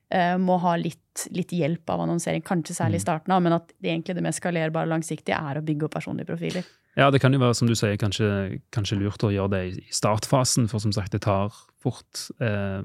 eh, 0.10 0.38
må 0.42 0.58
ha 0.60 0.74
litt, 0.82 1.28
litt 1.38 1.54
hjelp 1.54 1.86
av 1.94 2.02
annonsering, 2.08 2.42
kanskje 2.42 2.74
særlig 2.82 2.98
i 2.98 3.04
Mm. 3.04 3.06
starten 3.06 3.32
av, 3.38 3.44
men 3.46 3.54
at 3.54 3.68
det 3.80 3.92
egentlig 3.94 4.16
det 4.18 4.24
mest 4.26 4.42
skalerbare 4.42 4.90
og 4.90 4.94
langsiktige 4.98 5.38
er 5.38 5.62
å 5.62 5.64
bygge 5.64 5.84
opp 5.86 5.94
personlige 5.94 6.26
profiler. 6.34 6.66
Ja, 6.98 7.12
det 7.12 7.22
kan 7.22 7.32
jo 7.32 7.38
være, 7.40 7.56
som 7.56 7.68
du 7.68 7.76
sier, 7.76 7.96
kanskje, 7.96 8.60
kanskje 8.72 8.98
lurt 8.98 9.22
å 9.22 9.30
gjøre 9.32 9.50
det 9.52 9.78
i 9.78 9.86
startfasen, 9.94 10.68
for 10.68 10.80
som 10.80 10.92
sagt, 10.92 11.12
det 11.12 11.22
tar 11.22 11.54
fort 11.80 12.32
eh, 12.42 12.82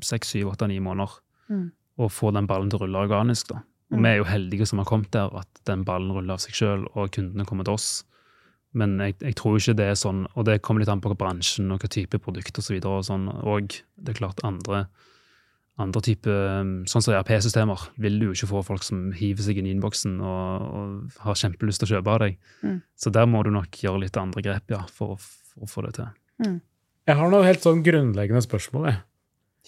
seks, 0.00 0.32
syv, 0.32 0.52
åtte, 0.54 0.68
ni 0.68 0.78
måneder 0.80 1.18
Mm. 1.50 1.70
å 1.98 2.08
få 2.08 2.32
den 2.32 2.46
ballen 2.46 2.70
til 2.70 2.78
å 2.78 2.82
rulle 2.86 3.02
organisk. 3.08 3.48
da. 3.48 3.56
Og 3.92 3.98
Mm. 3.98 4.02
vi 4.02 4.08
er 4.08 4.16
jo 4.16 4.24
heldige 4.24 4.66
som 4.66 4.78
har 4.78 4.86
kommet 4.86 5.10
der, 5.10 5.28
at 5.36 5.48
den 5.66 5.84
ballen 5.84 6.10
ruller 6.12 6.32
av 6.32 6.38
seg 6.40 6.52
sjøl, 6.54 6.86
og 6.96 7.10
kundene 7.10 7.44
kommer 7.44 7.64
til 7.64 7.74
oss. 7.74 8.04
Men 8.74 8.96
jeg, 8.98 9.18
jeg, 9.20 9.34
tror 9.34 9.58
ikke 9.58 9.76
det 9.76 9.84
er 9.90 9.94
sånn, 10.00 10.26
og 10.34 10.46
det 10.46 10.62
kommer 10.62 10.80
litt 10.80 10.88
an 10.88 11.00
på 11.02 11.14
bransjen 11.14 11.70
og 11.70 11.80
hva 11.80 11.88
type 11.90 12.18
produkt 12.18 12.56
osv. 12.56 12.76
Og, 12.86 13.04
sånn, 13.04 13.28
og 13.44 13.68
det 14.00 14.08
er 14.14 14.18
klart 14.26 14.40
andre, 14.42 14.86
andre 15.78 16.00
type, 16.00 16.24
Sånn 16.88 17.02
som 17.02 17.12
ERP-systemer 17.14 17.88
vil 17.98 18.18
du 18.18 18.26
jo 18.26 18.32
ikke 18.32 18.48
få 18.48 18.64
folk 18.64 18.82
som 18.82 19.12
hiver 19.12 19.42
seg 19.42 19.58
inn 19.58 19.66
i 19.66 19.74
innboksen 19.74 20.20
og, 20.20 20.62
og 20.72 21.12
har 21.26 21.34
kjempelyst 21.34 21.80
til 21.80 21.88
å 21.88 22.00
kjøpe 22.00 22.08
av 22.14 22.18
deg. 22.20 22.38
Mm. 22.62 22.82
Så 22.96 23.12
der 23.12 23.26
må 23.26 23.42
du 23.44 23.50
nok 23.50 23.70
gjøre 23.70 24.00
litt 24.00 24.16
andre 24.16 24.42
grep 24.42 24.70
ja, 24.70 24.82
for, 24.88 25.16
for 25.18 25.66
å 25.66 25.68
få 25.68 25.84
det 25.86 25.94
til. 25.98 26.08
Mm. 26.44 26.60
Jeg 27.08 27.16
har 27.16 27.30
noen 27.30 27.44
helt 27.44 27.60
sånn 27.60 27.82
grunnleggende 27.84 28.40
spørsmål. 28.44 28.86
jeg. 28.88 29.02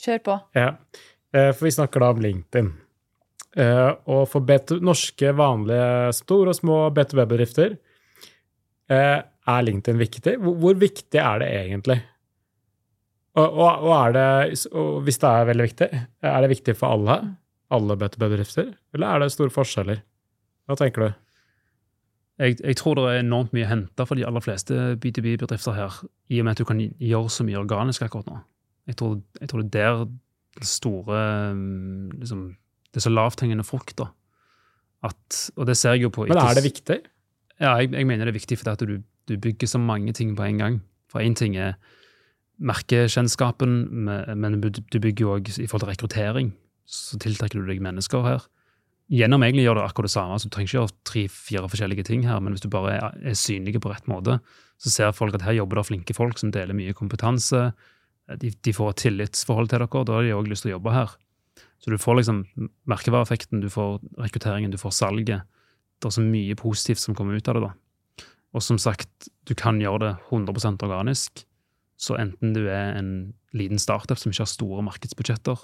Kjør 0.01 0.23
på. 0.27 0.39
Ja. 0.59 0.71
Eh, 1.35 1.51
For 1.53 1.67
vi 1.69 1.75
snakker 1.75 2.03
da 2.03 2.11
om 2.15 2.23
LinkedIn. 2.25 2.73
Eh, 3.57 3.91
Og 4.11 4.25
for 4.31 4.41
B2, 4.43 4.81
norske 4.83 5.35
vanlige 5.37 6.13
store 6.19 6.51
og 6.55 6.59
små 6.59 6.79
B2B-bedrifter 6.97 7.77
eh, 8.91 9.21
er 9.23 9.67
LinkedIn 9.69 10.01
viktig. 10.01 10.37
Hvor, 10.43 10.75
viktig 10.81 11.21
er 11.21 11.43
det 11.43 11.51
egentlig? 11.61 12.01
Og, 13.35 13.47
og, 13.47 13.83
og, 13.83 13.93
er 13.99 14.15
det, 14.15 14.67
og 14.73 15.03
hvis 15.07 15.19
det 15.23 15.31
er 15.31 15.49
veldig 15.51 15.67
viktig, 15.69 15.89
er 16.23 16.41
det 16.43 16.53
viktig 16.55 16.77
for 16.79 16.95
alle? 16.95 17.19
Alle 17.75 17.97
B2B-bedrifter? 17.99 18.73
Eller 18.95 19.07
er 19.11 19.25
det 19.25 19.33
store 19.35 19.51
forskjeller? 19.55 20.03
Hva 20.67 20.77
tenker 20.81 21.03
du? 21.05 21.21
Jeg, 22.43 22.57
jeg 22.59 22.77
tror 22.79 22.99
det 22.99 23.05
er 23.11 23.21
enormt 23.23 23.53
mye 23.55 23.67
å 23.67 23.71
hente 23.71 24.07
for 24.09 24.19
de 24.19 24.25
aller 24.27 24.43
fleste 24.43 24.97
B2B-bedrifter 25.03 25.77
her, 25.77 25.99
i 26.31 26.41
og 26.41 26.47
med 26.47 26.57
at 26.57 26.63
du 26.63 26.67
kan 26.67 26.81
gjøre 26.83 27.31
så 27.31 27.47
mye 27.47 27.61
organisk 27.61 28.03
akkurat 28.07 28.31
nå. 28.31 28.41
Jeg 28.89 28.99
tror, 29.01 29.19
jeg 29.41 29.49
tror 29.51 29.63
det 29.63 29.81
er 29.81 30.05
der 30.05 30.05
det 30.55 30.69
store 30.69 31.17
um, 31.51 32.11
liksom, 32.21 32.57
Det 32.93 33.01
er 33.01 33.07
så 33.09 33.11
lavthengende 33.11 33.65
frukt, 33.67 33.97
da. 33.99 34.11
At, 35.05 35.51
og 35.57 35.67
det 35.67 35.77
ser 35.77 35.97
jeg 35.97 36.07
jo 36.07 36.13
på 36.15 36.27
Men 36.29 36.39
er 36.39 36.55
det 36.57 36.65
viktig? 36.65 37.01
Ja, 37.61 37.75
jeg, 37.77 37.93
jeg 37.93 38.07
mener 38.07 38.25
det 38.25 38.35
er 38.35 38.41
viktig 38.41 38.59
fordi 38.59 38.71
at 38.73 38.85
du, 38.89 39.03
du 39.29 39.37
bygger 39.37 39.69
så 39.69 39.79
mange 39.79 40.13
ting 40.13 40.37
på 40.37 40.47
en 40.47 40.59
gang. 40.59 40.81
For 41.11 41.21
én 41.21 41.35
ting 41.35 41.57
er 41.57 41.77
merkekjennskapen, 42.59 44.07
men 44.39 44.61
du, 44.63 44.71
du 44.71 44.99
bygger 45.01 45.25
jo 45.25 45.35
òg 45.37 45.51
i 45.59 45.67
forhold 45.67 45.85
til 45.85 45.91
rekruttering. 45.91 46.53
Så 46.87 47.19
tiltrekker 47.19 47.61
du 47.61 47.69
deg 47.69 47.83
mennesker 47.83 48.25
her. 48.25 48.47
Gjennom 49.13 49.43
egentlig 49.45 49.67
gjør 49.67 49.79
det 49.79 49.85
akkurat 49.85 50.09
det 50.09 50.15
samme, 50.15 50.37
så 50.41 50.49
du 50.49 50.55
trenger 50.55 50.71
ikke 50.71 50.79
gjøre 50.79 50.95
tre-fire 51.11 51.69
forskjellige 51.69 52.07
ting 52.09 52.23
her, 52.25 52.39
men 52.41 52.55
hvis 52.55 52.65
du 52.65 52.71
bare 52.73 52.95
er, 52.95 53.19
er 53.21 53.37
synlig 53.37 53.77
på 53.85 53.93
rett 53.93 54.07
måte, 54.09 54.39
så 54.81 54.93
ser 54.93 55.17
folk 55.17 55.37
at 55.37 55.45
her 55.45 55.59
jobber 55.59 55.83
det 55.83 55.89
flinke 55.91 56.17
folk 56.17 56.41
som 56.41 56.53
deler 56.55 56.77
mye 56.77 56.95
kompetanse. 56.97 57.67
De, 58.41 58.51
de 58.51 58.73
får 58.73 58.95
et 58.95 59.03
tillitsforhold 59.05 59.69
til 59.71 59.83
dere, 59.83 59.89
og 59.91 60.07
da 60.09 60.17
har 60.17 60.25
de 60.25 60.35
òg 60.37 60.49
lyst 60.49 60.65
til 60.65 60.73
å 60.73 60.77
jobbe 60.79 60.95
her. 60.95 61.17
Så 61.83 61.93
du 61.93 61.99
får 62.01 62.21
liksom 62.21 62.45
merkevareeffekten, 62.89 63.61
du 63.61 63.69
får 63.73 63.99
rekrutteringen, 64.21 64.73
du 64.73 64.81
får 64.81 64.95
salget. 64.97 65.45
Det 66.01 66.09
er 66.09 66.15
så 66.17 66.25
mye 66.25 66.57
positivt 66.57 67.03
som 67.03 67.17
kommer 67.17 67.37
ut 67.37 67.51
av 67.53 67.59
det. 67.59 67.69
da. 67.69 68.25
Og 68.55 68.65
som 68.65 68.79
sagt, 68.81 69.29
du 69.45 69.53
kan 69.59 69.81
gjøre 69.83 70.01
det 70.07 70.13
100% 70.31 70.87
organisk. 70.87 71.45
Så 72.01 72.17
enten 72.19 72.55
du 72.57 72.65
er 72.65 72.97
en 72.99 73.11
liten 73.55 73.79
startup 73.79 74.19
som 74.19 74.33
ikke 74.33 74.47
har 74.47 74.51
store 74.51 74.85
markedsbudsjetter, 74.87 75.61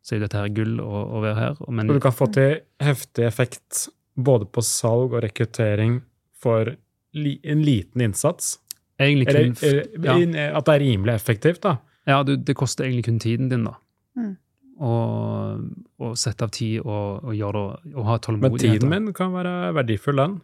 så 0.00 0.14
er 0.14 0.18
jo 0.18 0.24
dette 0.24 0.40
her 0.40 0.52
gull 0.56 0.80
å, 0.80 1.04
å 1.18 1.20
være 1.22 1.36
her. 1.38 1.60
Men, 1.68 1.90
Så 1.90 1.98
du 1.98 2.04
kan 2.06 2.16
få 2.16 2.30
til 2.32 2.62
heftig 2.80 3.26
effekt 3.28 3.84
både 4.16 4.48
på 4.48 4.64
salg 4.64 5.12
og 5.12 5.22
rekruttering 5.26 6.00
for 6.40 6.72
li, 7.12 7.36
en 7.44 7.62
liten 7.66 8.08
innsats? 8.08 8.56
egentlig 9.00 9.26
kun, 9.28 9.54
Eller, 9.62 9.86
eller 9.96 10.36
ja. 10.36 10.48
at 10.58 10.66
det 10.66 10.74
er 10.74 10.82
rimelig 10.84 11.14
effektivt, 11.14 11.62
da? 11.64 11.76
Ja, 12.08 12.22
du, 12.24 12.36
det 12.36 12.56
koster 12.56 12.86
egentlig 12.86 13.04
kun 13.08 13.18
tiden 13.22 13.50
din, 13.50 13.66
da. 13.68 13.74
Mm. 14.16 14.36
Og, 14.80 15.64
og 16.00 16.14
sette 16.16 16.46
av 16.46 16.52
tid 16.56 16.80
og, 16.80 17.24
og 17.28 17.34
gjøre 17.36 17.60
det, 17.60 17.94
og 18.00 18.06
ha 18.08 18.18
Men 18.32 18.56
tiden 18.58 18.88
min 18.88 19.10
kan 19.16 19.34
være 19.34 19.74
verdifull, 19.76 20.16
den. 20.16 20.38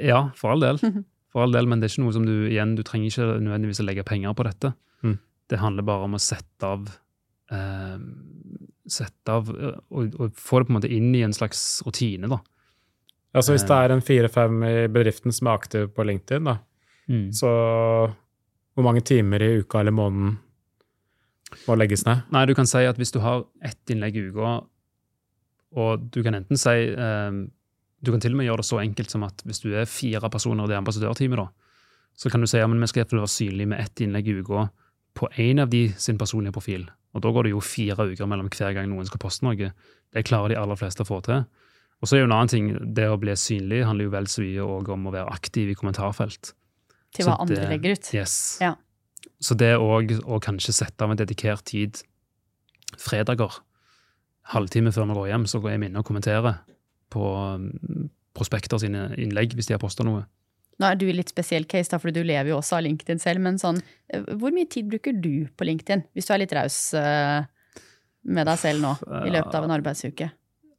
Ja, 0.00 0.30
for 0.34 0.54
all 0.54 0.64
del. 0.64 0.80
For 1.34 1.42
all 1.42 1.50
del, 1.50 1.66
Men 1.66 1.80
det 1.82 1.88
er 1.88 1.94
ikke 1.96 2.04
noe 2.04 2.14
som 2.14 2.26
du 2.28 2.34
igjen, 2.46 2.76
du 2.78 2.84
trenger 2.86 3.10
ikke 3.10 3.24
nødvendigvis 3.42 3.80
å 3.82 3.86
legge 3.88 4.04
penger 4.06 4.36
på 4.38 4.44
dette. 4.46 4.68
Mm. 5.02 5.16
Det 5.50 5.58
handler 5.58 5.86
bare 5.88 6.06
om 6.06 6.14
å 6.14 6.20
sette 6.22 6.68
av 6.68 6.84
eh, 7.50 7.96
Sette 8.86 9.32
av 9.34 9.48
eh, 9.50 9.80
og, 9.90 10.14
og 10.20 10.36
få 10.38 10.60
det 10.60 10.68
på 10.68 10.74
en 10.74 10.76
måte 10.76 10.90
inn 10.94 11.08
i 11.16 11.24
en 11.26 11.34
slags 11.34 11.82
rutine, 11.86 12.30
da. 12.30 12.38
Altså 13.34 13.56
Hvis 13.56 13.64
Eh. 13.64 13.70
det 13.72 13.78
er 13.82 13.94
en 13.96 14.04
fire-fem 14.04 14.62
i 14.68 14.74
bedriften 14.94 15.34
som 15.34 15.48
er 15.50 15.58
aktiv 15.58 15.88
på 15.90 16.06
LinkedIn, 16.06 16.46
da, 16.46 16.58
så 17.34 17.50
hvor 18.74 18.86
mange 18.86 19.02
timer 19.04 19.42
i 19.42 19.56
uka 19.58 19.80
eller 19.82 19.92
måneden 19.92 20.36
må 21.66 21.76
legges 21.78 22.04
ned? 22.06 22.24
Nei, 22.34 22.44
du 22.48 22.54
kan 22.56 22.68
si 22.68 22.84
at 22.86 22.98
hvis 23.00 23.12
du 23.14 23.20
har 23.24 23.44
ett 23.64 23.92
innlegg 23.92 24.16
i 24.18 24.26
uka, 24.30 24.54
og 25.74 26.08
du 26.14 26.20
kan 26.22 26.36
enten 26.38 26.58
si 26.60 26.74
eh, 26.94 27.36
Du 28.04 28.12
kan 28.12 28.20
til 28.22 28.34
og 28.34 28.38
med 28.38 28.46
gjøre 28.46 28.60
det 28.60 28.68
så 28.68 28.78
enkelt 28.82 29.10
som 29.10 29.22
at 29.26 29.40
hvis 29.48 29.62
du 29.64 29.70
er 29.74 29.88
fire 29.88 30.28
personer 30.30 30.66
i 30.66 30.74
det 30.74 30.76
ambassadørteamet, 30.76 31.40
da, 31.40 31.46
så 32.14 32.30
kan 32.30 32.42
du 32.42 32.46
si 32.46 32.60
ja, 32.60 32.66
men 32.68 32.82
vi 32.82 32.88
skal 32.90 33.00
i 33.00 33.02
hvert 33.02 33.14
fall 33.14 33.22
være 33.24 33.32
synlige 33.32 33.70
med 33.72 33.80
ett 33.80 34.02
innlegg 34.04 34.28
i 34.28 34.36
uka 34.38 34.66
på 35.16 35.30
én 35.40 35.62
av 35.62 35.70
de 35.72 35.86
sin 35.96 36.18
personlige 36.20 36.52
profil. 36.52 36.84
Og 37.14 37.22
da 37.24 37.30
går 37.32 37.46
det 37.46 37.54
jo 37.54 37.62
fire 37.64 38.06
uker 38.10 38.28
mellom 38.28 38.50
hver 38.52 38.74
gang 38.76 38.90
noen 38.90 39.06
skal 39.08 39.22
poste 39.22 39.46
noe. 39.46 39.70
Det 40.12 40.26
klarer 40.26 40.52
de 40.52 40.58
aller 40.60 40.78
fleste 40.78 41.04
å 41.04 41.08
få 41.08 41.20
til. 41.24 41.46
Og 42.02 42.10
så 42.10 42.18
er 42.18 42.24
jo 42.24 42.28
en 42.28 42.36
annen 42.36 42.50
ting, 42.50 42.66
det 42.94 43.06
å 43.08 43.18
bli 43.20 43.32
synlig 43.38 43.84
handler 43.86 44.08
jo 44.08 44.12
vel 44.12 44.26
så 44.28 44.44
mye 44.44 44.94
om 44.98 45.08
å 45.08 45.14
være 45.14 45.32
aktiv 45.32 45.70
i 45.72 45.76
kommentarfelt. 45.78 46.52
Til 47.14 47.24
Så 47.24 47.30
hva 47.30 47.38
andre 47.40 47.68
legger 47.70 47.94
ut. 47.96 48.10
Yes. 48.12 48.34
Ja. 48.60 48.74
Så 49.42 49.56
det 49.58 49.74
òg 49.76 50.14
å 50.24 50.40
kanskje 50.42 50.74
sette 50.76 51.04
av 51.04 51.12
en 51.12 51.20
dedikert 51.20 51.66
tid 51.70 52.00
fredager, 53.00 53.60
halvtime 54.54 54.92
før 54.94 55.08
vi 55.10 55.18
går 55.18 55.30
hjem, 55.32 55.48
så 55.50 55.60
går 55.62 55.74
jeg 55.74 55.82
inne 55.88 56.02
og 56.02 56.06
kommenterer 56.06 56.60
på 57.12 57.24
mm, 57.60 58.08
prospekter 58.36 58.80
sine 58.82 59.08
innlegg 59.20 59.54
hvis 59.56 59.70
de 59.70 59.76
har 59.76 59.82
posta 59.82 60.06
noe. 60.06 60.24
Nå 60.82 60.88
er 60.88 60.98
du 60.98 61.04
i 61.06 61.14
litt 61.14 61.30
spesiell 61.30 61.68
case, 61.70 61.92
da, 61.92 62.00
for 62.02 62.14
du 62.14 62.22
lever 62.26 62.50
jo 62.50 62.58
også 62.58 62.80
av 62.80 62.86
LinkedIn 62.86 63.20
selv, 63.22 63.42
men 63.44 63.60
sånn, 63.62 63.78
eh, 64.10 64.24
hvor 64.40 64.54
mye 64.54 64.68
tid 64.70 64.88
bruker 64.90 65.14
du 65.14 65.46
på 65.54 65.68
LinkedIn, 65.68 66.02
hvis 66.14 66.26
du 66.26 66.32
er 66.34 66.42
litt 66.42 66.54
raus 66.56 66.78
eh, 66.98 67.46
med 68.24 68.50
deg 68.50 68.58
selv 68.58 68.82
nå, 68.82 68.96
i 69.22 69.30
løpet 69.36 69.54
av 69.54 69.68
en 69.68 69.76
arbeidsuke? 69.76 70.32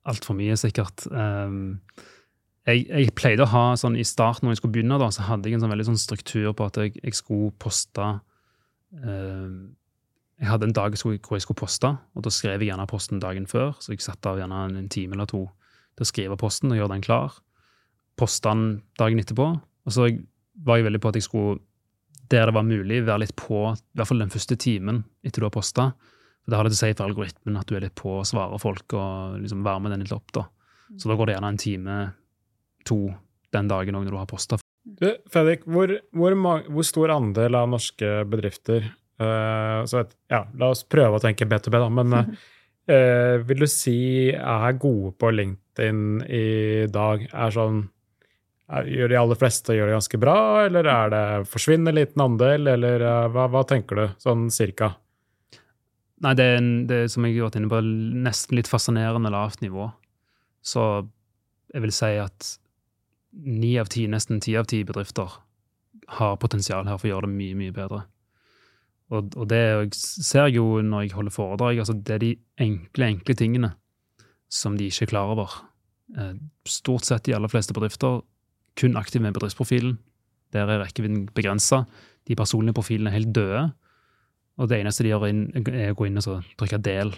Altfor 0.06 0.38
mye, 0.38 0.58
sikkert. 0.60 1.08
Um, 1.10 1.80
jeg, 2.68 2.84
jeg 2.90 3.14
pleide 3.18 3.46
å 3.46 3.50
ha 3.50 3.66
sånn 3.80 3.96
i 3.98 4.06
starten 4.06 4.46
når 4.46 4.56
jeg 4.56 4.62
skulle 4.62 4.76
begynne, 4.76 5.00
da, 5.02 5.10
så 5.14 5.26
hadde 5.30 5.50
jeg 5.50 5.58
en 5.58 5.64
sånn 5.64 5.74
veldig 5.74 5.88
sånn 5.94 6.02
struktur 6.02 6.52
på 6.58 6.68
at 6.68 6.82
jeg, 6.82 6.98
jeg 7.00 7.18
skulle 7.18 7.54
poste 7.62 8.10
Jeg 8.94 10.50
hadde 10.50 10.68
en 10.68 10.76
dag 10.76 10.96
hvor 11.00 11.16
jeg 11.16 11.46
skulle 11.46 11.60
poste, 11.60 11.90
og 12.14 12.26
da 12.26 12.32
skrev 12.34 12.60
jeg 12.60 12.72
gjerne 12.72 12.88
posten 12.92 13.22
dagen 13.24 13.48
før. 13.48 13.76
Så 13.80 13.94
jeg 13.94 14.04
satte 14.04 14.32
av 14.32 14.42
gjerne 14.42 14.66
en, 14.68 14.90
time 14.92 15.16
eller 15.16 15.30
to 15.32 15.46
til 15.96 16.04
å 16.04 16.10
skrive 16.10 16.40
posten 16.40 16.74
og 16.74 16.80
gjøre 16.80 16.92
den 16.92 17.06
klar. 17.06 17.38
Poste 18.20 18.52
den 18.52 18.82
dagen 19.00 19.22
etterpå. 19.22 19.48
Og 19.86 19.96
så 19.96 20.10
var 20.66 20.80
jeg 20.80 20.88
veldig 20.90 21.02
på 21.04 21.12
at 21.12 21.20
jeg 21.20 21.28
skulle, 21.28 21.62
der 22.32 22.50
det 22.50 22.58
var 22.58 22.68
mulig, 22.68 23.06
være 23.06 23.24
litt 23.24 23.36
på, 23.40 23.62
i 23.72 23.96
hvert 23.96 24.10
fall 24.10 24.24
den 24.24 24.34
første 24.34 24.58
timen 24.60 25.04
etter 25.24 25.44
du 25.44 25.48
har 25.48 25.56
posta. 25.56 25.94
Det 26.46 26.58
har 26.58 26.68
det 26.68 26.76
til 26.76 26.78
å 26.78 26.84
si 26.84 26.98
for 26.98 27.08
algoritmen 27.08 27.58
at 27.58 27.70
du 27.70 27.78
er 27.78 27.88
litt 27.88 27.98
på 27.98 28.20
å 28.20 28.28
svare 28.28 28.60
folk 28.62 28.94
og 28.98 29.40
liksom 29.42 29.64
være 29.66 29.86
med 29.86 29.96
den 29.96 30.06
litt 30.06 30.14
opp. 30.16 30.30
da. 30.36 30.46
Så 31.00 31.10
da 31.10 31.18
går 31.18 31.32
det 31.32 31.38
gjerne 31.38 31.54
en 31.54 31.62
time, 31.62 31.98
to, 32.86 33.00
den 33.56 33.72
dagen 33.72 33.98
òg 33.98 34.06
når 34.06 34.14
du 34.14 34.20
har 34.20 34.30
posta. 34.30 34.60
Du, 34.86 35.08
Fredrik, 35.34 35.64
hvor, 35.66 35.90
hvor, 36.14 36.36
hvor 36.70 36.86
stor 36.86 37.14
andel 37.16 37.58
av 37.58 37.72
norske 37.72 38.20
bedrifter 38.30 38.86
uh, 39.22 39.82
så 39.90 40.04
et, 40.04 40.12
ja, 40.30 40.44
La 40.62 40.70
oss 40.76 40.84
prøve 40.86 41.18
å 41.18 41.24
tenke 41.24 41.48
B2B, 41.50 41.80
da. 41.82 41.88
Men 41.90 42.14
eh, 42.20 42.28
eh, 42.94 43.36
vil 43.50 43.66
du 43.66 43.68
si 43.72 43.98
er 44.30 44.78
gode 44.78 45.16
på 45.18 45.32
LinkedIn 45.34 46.04
i 46.30 46.46
dag? 46.94 47.26
Er 47.34 47.56
sånn 47.56 47.80
er, 48.70 48.86
Gjør 48.90 49.10
de 49.10 49.18
aller 49.24 49.40
fleste 49.42 49.74
gjør 49.78 49.90
det 49.90 49.98
ganske 49.98 50.20
bra, 50.22 50.38
eller 50.68 50.92
er 50.92 51.10
det 51.14 51.24
forsvinner 51.50 51.98
liten 51.98 52.22
andel, 52.28 52.70
eller 52.76 53.06
uh, 53.06 53.26
hva, 53.34 53.48
hva 53.54 53.66
tenker 53.66 54.02
du, 54.02 54.06
sånn 54.22 54.52
cirka? 54.54 54.94
Nei, 56.22 56.36
det 56.38 56.46
er, 56.46 56.60
en, 56.62 56.70
det 56.88 57.00
er 57.04 57.10
som 57.12 57.26
jeg 57.26 57.40
har 57.40 57.50
vært 57.50 57.58
inne 57.60 57.74
på, 57.74 57.82
nesten 58.26 58.58
litt 58.58 58.70
fascinerende 58.70 59.34
lavt 59.34 59.66
nivå. 59.66 59.90
Så 60.66 60.86
jeg 61.74 61.84
vil 61.84 61.94
si 61.94 62.14
at 62.22 62.54
ni 63.36 63.76
av 63.80 63.90
ti, 63.92 64.06
nesten 64.08 64.42
ti 64.44 64.56
av 64.58 64.68
ti 64.72 64.84
bedrifter 64.88 65.40
har 66.20 66.38
potensial 66.42 66.88
her 66.88 67.00
for 67.00 67.10
å 67.10 67.16
gjøre 67.16 67.28
det 67.28 67.36
mye, 67.36 67.58
mye 67.60 67.76
bedre. 67.76 68.04
Og, 69.14 69.36
og 69.38 69.48
det 69.52 69.62
jeg 69.62 69.92
ser 69.98 70.48
jeg 70.48 70.58
jo 70.58 70.82
når 70.82 71.06
jeg 71.06 71.16
holder 71.18 71.36
foredrag, 71.36 71.80
altså 71.82 71.96
det 71.98 72.16
er 72.16 72.24
de 72.24 72.32
enkle, 72.66 73.10
enkle 73.12 73.38
tingene 73.38 73.72
som 74.52 74.78
de 74.78 74.90
ikke 74.90 75.06
er 75.06 75.12
klar 75.12 75.34
over. 75.34 75.60
Eh, 76.18 76.34
Stort 76.70 77.06
sett 77.06 77.28
de 77.28 77.36
aller 77.38 77.52
fleste 77.52 77.76
bedrifter 77.76 78.24
kun 78.80 78.98
aktive 79.00 79.24
med 79.24 79.36
bedriftsprofilen. 79.38 79.98
Der 80.54 80.70
er 80.70 80.82
rekkevidden 80.84 81.28
begrensa. 81.36 81.84
De 82.28 82.36
personlige 82.36 82.78
profilene 82.78 83.12
er 83.12 83.20
helt 83.20 83.34
døde. 83.36 83.64
Og 84.58 84.70
det 84.70 84.80
eneste 84.80 85.04
de 85.04 85.12
gjør, 85.12 85.28
er 85.28 85.92
å 85.92 85.98
gå 85.98 86.08
inn 86.08 86.22
og 86.22 86.44
trykke 86.58 86.80
'del'. 86.80 87.16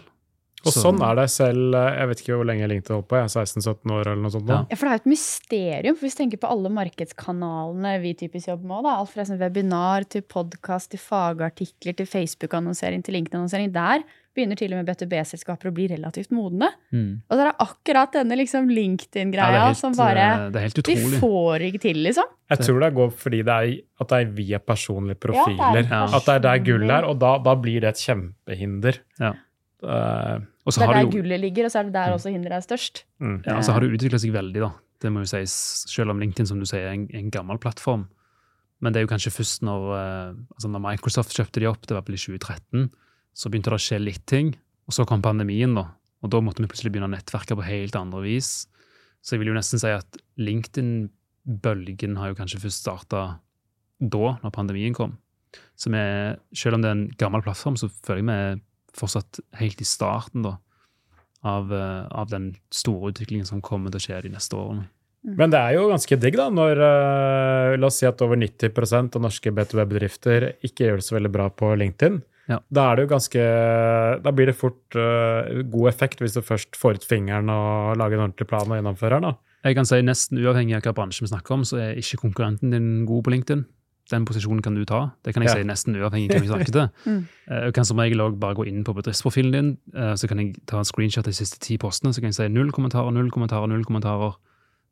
Og 0.65 0.73
Så- 0.73 0.81
sånn 0.81 0.99
er 1.05 1.15
det 1.15 1.29
selv 1.29 1.75
eh, 1.75 1.99
Jeg 1.99 2.07
vet 2.09 2.21
ikke 2.23 2.35
hvor 2.35 2.45
lenge 2.49 2.67
LinkedIn 2.67 2.95
holdt 2.97 3.07
på, 3.07 3.15
jeg 3.15 3.25
er 3.29 3.45
16-17 3.45 3.91
år 3.93 4.07
eller 4.07 4.21
noe 4.23 4.31
sånt. 4.33 4.49
Ja. 4.49 4.65
Ja, 4.69 4.75
for 4.75 4.85
det 4.87 4.91
er 4.91 4.97
jo 4.97 5.03
et 5.03 5.11
mysterium. 5.13 5.95
for 5.95 6.07
Hvis 6.07 6.17
vi 6.17 6.23
tenker 6.25 6.37
på 6.41 6.49
alle 6.49 6.69
markedskanalene 6.73 8.01
vi 8.01 8.13
typisk 8.15 8.47
jobber 8.49 8.65
med, 8.67 8.83
da, 8.83 8.95
alt 8.99 9.09
fra 9.13 9.23
sånn 9.27 9.39
webinar 9.39 10.07
til 10.09 10.21
podkast 10.23 10.89
til 10.89 10.99
fagartikler 10.99 11.95
til 11.95 12.05
Facebook-annonsering 12.09 13.03
til 13.03 13.13
LinkedIn-annonsering, 13.15 13.71
der 13.71 14.03
begynner 14.37 14.57
til 14.59 14.73
og 14.73 14.83
med 14.83 14.89
B2B-selskaper 14.91 15.71
å 15.71 15.73
bli 15.73 15.87
relativt 15.89 16.29
modne. 16.35 16.69
Mm. 16.93 17.21
Og 17.25 17.33
så 17.33 17.41
er 17.41 17.49
det 17.49 17.57
akkurat 17.63 18.11
denne 18.19 18.37
liksom 18.37 18.69
LinkedIn-greia 18.69 19.63
er 19.71 19.73
som 19.77 19.95
bare 19.97 20.27
De 20.37 20.51
det 20.53 20.61
er 20.61 20.67
helt 20.67 20.87
Vi 20.87 21.19
får 21.21 21.65
ikke 21.71 21.81
til, 21.87 22.03
liksom. 22.05 22.29
Jeg 22.51 22.59
tror 22.59 22.79
det 22.79 22.93
går 22.93 23.09
fordi 23.17 23.41
det 23.43 23.55
er, 23.57 23.81
at 23.99 24.07
det 24.13 24.19
er 24.21 24.31
via 24.37 24.59
personlige 24.59 25.19
profiler. 25.19 25.57
Ja, 25.57 25.73
det 25.73 25.85
er 25.91 26.15
At 26.15 26.25
det 26.29 26.35
er 26.35 26.39
der 26.45 26.59
gullet 26.59 26.91
er, 26.91 27.03
og 27.09 27.19
da, 27.19 27.37
da 27.39 27.55
blir 27.55 27.81
det 27.81 27.89
et 27.95 28.03
kjempehinder. 28.05 28.99
Ja. 29.19 29.33
Eh, 29.83 30.39
Og 30.65 30.73
så 30.73 30.79
Det 30.81 30.89
er 30.89 30.93
der 30.93 31.03
jo 31.05 31.11
gullet 31.21 31.39
ligger, 31.39 31.65
og 31.65 31.71
så 31.71 31.79
er 31.79 31.83
det 31.83 31.93
der 31.93 32.07
Mm. 32.09 32.13
også 32.17 32.31
hinderet 32.33 32.57
er 32.57 32.65
størst. 32.65 33.03
mm. 33.21 33.43
Ja, 33.45 33.59
så 33.61 33.71
har 33.73 33.79
det 33.81 33.91
utvikla 33.93 34.19
seg 34.19 34.31
veldig, 34.33 34.59
da. 34.59 34.71
Det 34.99 35.11
må 35.13 35.19
jo 35.21 35.25
sies, 35.29 35.85
selv 35.87 36.09
om 36.09 36.19
LinkedIn 36.19 36.47
som 36.47 36.59
du 36.59 36.65
sier, 36.65 36.87
er 36.89 36.93
en, 36.93 37.07
en 37.13 37.29
gammel 37.31 37.57
plattform. 37.59 38.07
Men 38.81 38.93
det 38.93 38.99
er 39.01 39.05
jo 39.07 39.13
kanskje 39.13 39.31
først 39.33 39.61
når, 39.61 39.83
eh, 39.93 40.33
altså 40.55 40.69
når 40.69 40.81
Microsoft 40.81 41.33
kjøpte 41.37 41.59
de 41.61 41.67
opp, 41.69 41.81
det 41.87 41.93
var 41.95 42.01
vel 42.01 42.15
i 42.15 42.17
2013, 42.17 42.89
så 43.35 43.49
begynte 43.49 43.69
det 43.69 43.77
å 43.77 43.85
skje 43.85 44.03
litt 44.03 44.25
ting. 44.25 44.55
Og 44.87 44.93
så 44.93 45.05
kom 45.05 45.21
pandemien, 45.21 45.73
da. 45.75 45.85
Og 46.23 46.29
da 46.31 46.39
måtte 46.41 46.57
vi 46.61 46.67
plutselig 46.67 46.91
begynne 46.91 47.09
å 47.09 47.15
nettverke 47.15 47.55
på 47.55 47.63
helt 47.63 47.95
andre 47.95 48.21
vis. 48.23 48.65
Så 49.21 49.31
jeg 49.35 49.39
vil 49.39 49.49
jo 49.53 49.59
nesten 49.59 49.79
si 49.79 49.87
at 49.87 50.17
LinkedIn-bølgen 50.37 52.17
har 52.17 52.29
jo 52.31 52.37
kanskje 52.39 52.61
først 52.63 52.83
starta 52.85 53.21
da, 53.99 54.37
når 54.43 54.51
pandemien 54.53 54.93
kom. 54.95 55.17
Så 55.77 55.89
vi, 55.93 56.01
selv 56.57 56.75
om 56.77 56.81
det 56.83 56.89
er 56.89 56.97
en 56.97 57.07
gammel 57.17 57.41
plattform, 57.45 57.77
så 57.79 57.89
føler 58.05 58.21
jeg 58.21 58.27
vi 58.27 58.31
er 58.33 58.59
fortsatt 58.99 59.41
helt 59.59 59.81
i 59.81 59.87
starten 59.87 60.45
da, 60.45 60.57
av, 61.47 61.73
eh, 61.73 62.05
av 62.11 62.29
den 62.31 62.51
store 62.73 63.13
utviklingen 63.13 63.47
som 63.47 63.63
kommer 63.63 63.93
til 63.93 64.01
å 64.01 64.05
skje 64.07 64.21
de 64.27 64.35
neste 64.35 64.57
årene. 64.57 64.87
Men 65.27 65.51
det 65.51 65.59
er 65.59 65.75
jo 65.75 65.89
ganske 65.91 66.17
digg, 66.21 66.37
da, 66.39 66.47
når 66.53 66.79
eh, 66.79 67.75
La 67.81 67.89
oss 67.89 67.97
si 67.99 68.07
at 68.07 68.21
over 68.23 68.39
90% 68.39 69.17
av 69.17 69.23
norske 69.23 69.51
B2B-bedrifter 69.51 70.51
ikke 70.65 70.87
gjør 70.87 71.01
det 71.01 71.07
så 71.07 71.17
veldig 71.17 71.31
bra 71.33 71.49
på 71.51 71.73
LinkedIn. 71.81 72.21
Ja. 72.47 72.61
Da 72.71 72.85
er 72.87 72.95
det 72.95 73.03
jo 73.03 73.11
ganske 73.11 73.41
Da 74.23 74.31
blir 74.31 74.47
det 74.47 74.53
fort 74.55 74.95
uh, 74.95 75.43
god 75.67 75.89
effekt 75.89 76.21
hvis 76.23 76.37
du 76.37 76.39
først 76.45 76.77
får 76.79 77.01
ut 77.01 77.07
fingeren 77.07 77.51
og 77.51 77.97
lager 77.99 78.15
en 78.15 78.29
ordentlig 78.29 78.47
plan 78.47 78.69
og 78.69 78.77
gjennomfører 78.77 79.23
den. 79.25 79.35
Jeg 79.67 79.75
kan 79.75 79.89
si 79.89 79.99
Nesten 80.05 80.39
uavhengig 80.39 80.77
av 80.77 80.85
hva 80.85 80.93
bransje 81.01 81.25
vi 81.25 81.31
snakker 81.33 81.57
om, 81.57 81.65
så 81.67 81.81
er 81.81 81.99
ikke 81.99 82.21
konkurrenten 82.21 82.71
din 82.71 82.87
god 83.09 83.25
på 83.25 83.33
LinkedIn. 83.33 83.65
Den 84.09 84.23
posisjonen 84.25 84.61
kan 84.63 84.73
du 84.75 84.85
ta. 84.87 85.11
Det 85.23 85.33
kan 85.33 85.43
jeg 85.43 85.49
Ja. 85.49 85.55
si 85.57 85.63
nesten 85.67 85.95
uavhengig 85.99 86.31
av 86.31 86.37
hvem 86.37 86.45
vi 86.45 86.47
snakker 86.47 86.71
til. 86.71 86.89
Mm. 87.05 87.27
Eh, 87.51 87.63
Jeg 87.65 87.73
kan 87.73 87.85
som 87.85 87.97
regel 87.99 88.19
også 88.23 88.39
bare 88.39 88.55
gå 88.55 88.67
inn 88.67 88.83
på 88.83 88.93
bedriftsprofilen 88.95 89.51
din, 89.51 89.77
eh, 89.95 90.13
så 90.15 90.27
kan 90.27 90.37
jeg 90.39 90.55
ta 90.65 90.77
en 90.79 90.85
screenshot 90.85 91.25
av 91.27 91.31
de 91.31 91.35
siste 91.35 91.59
ti 91.59 91.77
postene, 91.77 92.13
så 92.13 92.21
kan 92.21 92.29
jeg 92.31 92.35
si 92.35 92.47
null 92.47 92.71
kommentarer, 92.71 93.11
null 93.11 93.29
kommentarer, 93.31 93.67
null 93.67 93.83
kommentarer. 93.83 94.35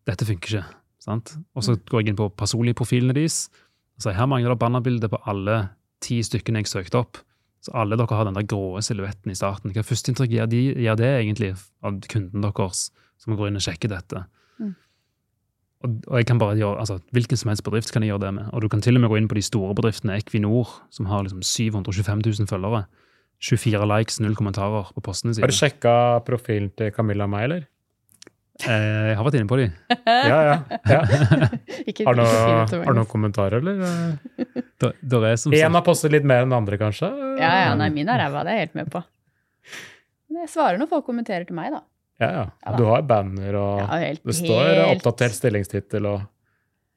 Dette 0.06 0.26
funker 0.26 0.50
ikke. 0.60 0.66
sant? 1.00 1.38
Og 1.56 1.62
så 1.64 1.76
går 1.78 2.02
jeg 2.02 2.08
inn 2.10 2.16
på 2.18 2.30
personlige 2.36 2.74
profilene 2.76 3.14
deres. 3.14 3.50
og 3.98 4.02
sier 4.04 4.14
her 4.18 4.26
mangler 4.28 4.50
det 4.50 4.60
bannerbilde 4.60 5.08
på 5.08 5.20
alle 5.28 5.70
ti 6.02 6.20
stykkene 6.22 6.58
jeg 6.64 6.66
søkte 6.68 6.96
opp. 7.00 7.18
Så 7.62 7.72
alle 7.74 7.96
dere 7.96 8.08
har 8.18 8.26
den 8.26 8.34
der 8.34 8.44
grå 8.44 8.82
silhuetten 8.82 9.32
i 9.32 9.36
starten. 9.36 9.72
Hva 9.72 9.82
førsteinntrykk 9.86 10.30
gjør, 10.30 10.50
de, 10.50 10.74
gjør 10.76 10.96
det 10.98 11.12
egentlig 11.24 11.52
av 11.84 12.00
kunden 12.10 12.42
deres, 12.42 12.92
som 13.18 13.36
går 13.38 13.48
inn 13.48 13.56
og 13.56 13.62
sjekker 13.62 13.90
dette? 13.90 14.26
Og, 15.86 16.00
og 16.10 16.18
jeg 16.20 16.28
kan 16.30 16.40
bare 16.42 16.58
gjøre, 16.58 16.80
altså, 16.82 16.98
Hvilken 17.16 17.38
som 17.40 17.52
helst 17.52 17.64
bedrift 17.66 17.92
kan 17.94 18.04
jeg 18.04 18.12
gjøre 18.14 18.24
det 18.26 18.34
med. 18.40 18.50
Og 18.54 18.66
du 18.66 18.70
kan 18.72 18.82
til 18.82 18.98
og 18.98 19.04
med 19.04 19.12
gå 19.14 19.20
inn 19.22 19.30
på 19.32 19.38
de 19.38 19.44
store 19.46 19.76
bedriftene, 19.78 20.18
Equinor, 20.18 20.72
som 20.94 21.08
har 21.12 21.26
liksom 21.28 21.44
725 21.46 22.26
000 22.26 22.50
følgere. 22.50 22.86
24 23.46 23.88
likes, 23.92 24.20
null 24.24 24.36
kommentarer 24.40 24.92
på 24.96 25.04
postene 25.06 25.36
Har 25.36 25.52
du 25.52 25.54
sine. 25.54 25.70
sjekka 25.70 25.96
profilen 26.26 26.72
til 26.80 26.92
Camilla 26.96 27.28
og 27.28 27.34
meg, 27.36 27.48
eller? 27.50 27.66
Eh, 28.64 29.10
jeg 29.12 29.18
har 29.20 29.26
vært 29.28 29.36
inne 29.36 29.50
på 29.52 29.58
de. 29.60 29.66
Ja, 30.06 30.38
ja. 30.48 30.56
ja. 30.88 31.02
Har 32.08 32.16
du 32.16 32.22
noe, 32.22 32.94
noen 32.96 33.10
kommentarer, 33.12 33.60
eller? 33.60 34.16
Der, 34.82 34.96
der 35.04 35.26
er 35.28 35.36
som 35.40 35.54
Én 35.56 35.76
har 35.76 35.84
postet 35.86 36.16
litt 36.16 36.26
mer 36.28 36.46
enn 36.46 36.56
andre, 36.56 36.80
kanskje? 36.80 37.10
Ja, 37.42 37.52
ja, 37.66 37.74
nei, 37.78 37.90
min 37.94 38.10
er 38.10 38.24
ræva, 38.24 38.46
det 38.48 38.54
er 38.54 38.62
jeg 38.62 38.70
helt 38.70 38.80
med 38.80 38.94
på. 38.96 39.04
Men 40.32 40.46
jeg 40.46 40.54
svarer 40.56 40.80
når 40.80 40.90
folk 40.94 41.06
kommenterer 41.08 41.46
til 41.48 41.58
meg, 41.60 41.76
da. 41.76 41.84
Ja, 42.20 42.28
Ja 42.32 42.46
ja. 42.66 42.76
Du 42.78 42.84
har 42.88 43.02
banner, 43.04 43.56
og 43.60 43.80
Ja, 43.84 43.88
helt, 44.08 44.24
det 44.24 44.36
står 44.36 44.64
helt- 44.70 44.96
oppdatert 45.04 45.36
stillingstittel 45.36 46.06
og 46.08 46.22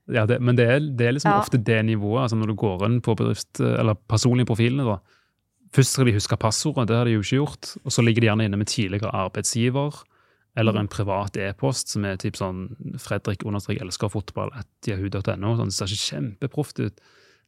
ja, 0.09 0.25
det, 0.25 0.39
men 0.41 0.57
det 0.57 0.65
er, 0.67 0.79
det 0.81 1.07
er 1.07 1.13
liksom 1.13 1.33
Ja. 1.35 1.41
ofte 1.43 1.59
det 1.63 1.85
nivået. 1.85 2.23
altså 2.23 2.37
Når 2.39 2.47
du 2.47 2.55
går 2.55 2.85
inn 2.87 3.01
på 3.03 3.15
bedrift, 3.15 3.61
eller 3.61 3.95
personlige 4.09 4.47
profilene, 4.47 4.85
da. 4.87 4.99
Først 5.71 5.93
skal 5.93 6.07
de 6.07 6.13
huske 6.15 6.37
passordet, 6.41 6.87
det 6.89 6.97
har 6.97 7.05
de 7.05 7.11
jo 7.13 7.21
ikke 7.21 7.37
gjort. 7.45 7.77
Og 7.85 7.93
så 7.93 8.01
ligger 8.03 8.21
de 8.23 8.27
gjerne 8.29 8.45
inne 8.49 8.57
med 8.57 8.67
tidligere 8.69 9.13
arbeidsgiver. 9.13 9.93
Eller 10.57 10.75
en 10.81 10.89
privat 10.89 11.37
e-post 11.37 11.89
som 11.91 12.05
er 12.07 12.17
typ 12.17 12.35
sånn 12.41 12.75
Fredrik 12.99 13.45
understrek 13.45 13.83
elsker 13.83 14.09
fotball 14.09 14.49
at 14.57 14.67
yahoo.no. 14.89 15.57
Sånn, 15.59 15.69
det 15.69 15.77
ser 15.77 15.93
ikke 15.93 16.09
kjempeproft 16.09 16.81
ut. 16.81 16.97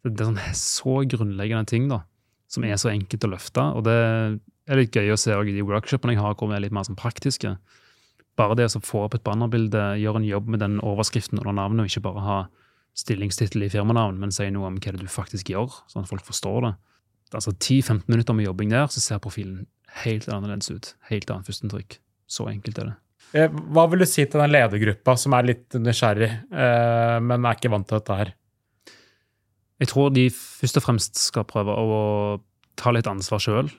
Det, 0.04 0.12
det 0.14 0.20
er 0.20 0.28
sånn 0.34 0.54
så 0.54 1.08
grunnleggende 1.08 1.66
ting 1.66 1.88
da, 1.88 2.02
som 2.46 2.62
er 2.64 2.76
så 2.76 2.90
enkelt 2.92 3.24
å 3.24 3.30
løfte. 3.32 3.64
Og 3.74 3.84
det 3.84 4.40
er 4.70 4.80
litt 4.80 4.96
gøy 4.96 5.12
å 5.12 5.18
se 5.20 5.34
i 5.34 5.54
de 5.56 5.66
workshopene 5.66 6.14
jeg 6.14 6.22
har, 6.22 6.36
hvor 6.38 6.50
vi 6.50 6.56
er 6.56 6.64
litt 6.64 6.74
mer 6.74 6.86
sånn 6.86 6.98
praktiske. 6.98 7.56
Bare 8.38 8.56
det 8.56 8.68
å 8.70 8.82
få 8.84 9.04
opp 9.06 9.16
et 9.18 9.26
bannerbilde, 9.26 9.82
gjøre 10.00 10.22
en 10.22 10.28
jobb 10.28 10.50
med 10.54 10.62
den 10.62 10.78
overskriften 10.86 11.40
under 11.40 11.56
navnet, 11.56 11.84
og 11.84 11.90
ikke 11.90 12.04
bare 12.06 12.26
ha 12.26 12.38
stillingstittel 12.98 13.64
i 13.66 13.70
firmanavn, 13.72 14.18
men 14.20 14.32
si 14.34 14.48
noe 14.52 14.68
om 14.68 14.78
hva 14.78 14.94
det 14.94 15.02
du 15.02 15.10
faktisk 15.10 15.52
gjør, 15.52 15.74
sånn 15.90 16.06
at 16.06 16.10
folk 16.10 16.26
forstår 16.26 16.64
det. 16.66 16.72
Altså 17.36 17.52
10-15 17.54 18.08
minutter 18.10 18.34
med 18.34 18.48
jobbing 18.48 18.72
der, 18.72 18.88
så 18.90 19.02
ser 19.02 19.22
profilen 19.22 19.68
helt 20.02 20.26
annerledes 20.30 20.70
ut. 20.72 20.94
Helt 21.10 21.30
annet 21.30 21.46
førsteinntrykk. 21.46 21.98
Så 22.30 22.46
enkelt 22.50 22.78
er 22.78 22.90
det. 22.90 22.96
Eh, 23.38 23.60
Hva 23.70 23.86
vil 23.90 24.02
du 24.02 24.08
si 24.10 24.24
til 24.24 24.42
den 24.42 24.50
ledergruppa 24.50 25.14
som 25.18 25.34
er 25.38 25.46
litt 25.52 25.78
nysgjerrig, 25.78 26.30
eh, 26.50 27.18
men 27.22 27.46
er 27.46 27.58
ikke 27.58 27.70
vant 27.70 27.86
til 27.86 28.00
dette 28.00 28.18
her? 28.18 28.32
Jeg 29.80 29.92
tror 29.92 30.10
de 30.12 30.26
først 30.34 30.80
og 30.80 30.84
fremst 30.84 31.22
skal 31.22 31.46
prøve 31.48 31.72
å 31.72 32.00
ta 32.76 32.92
litt 32.92 33.08
ansvar 33.08 33.40
sjøl. 33.42 33.70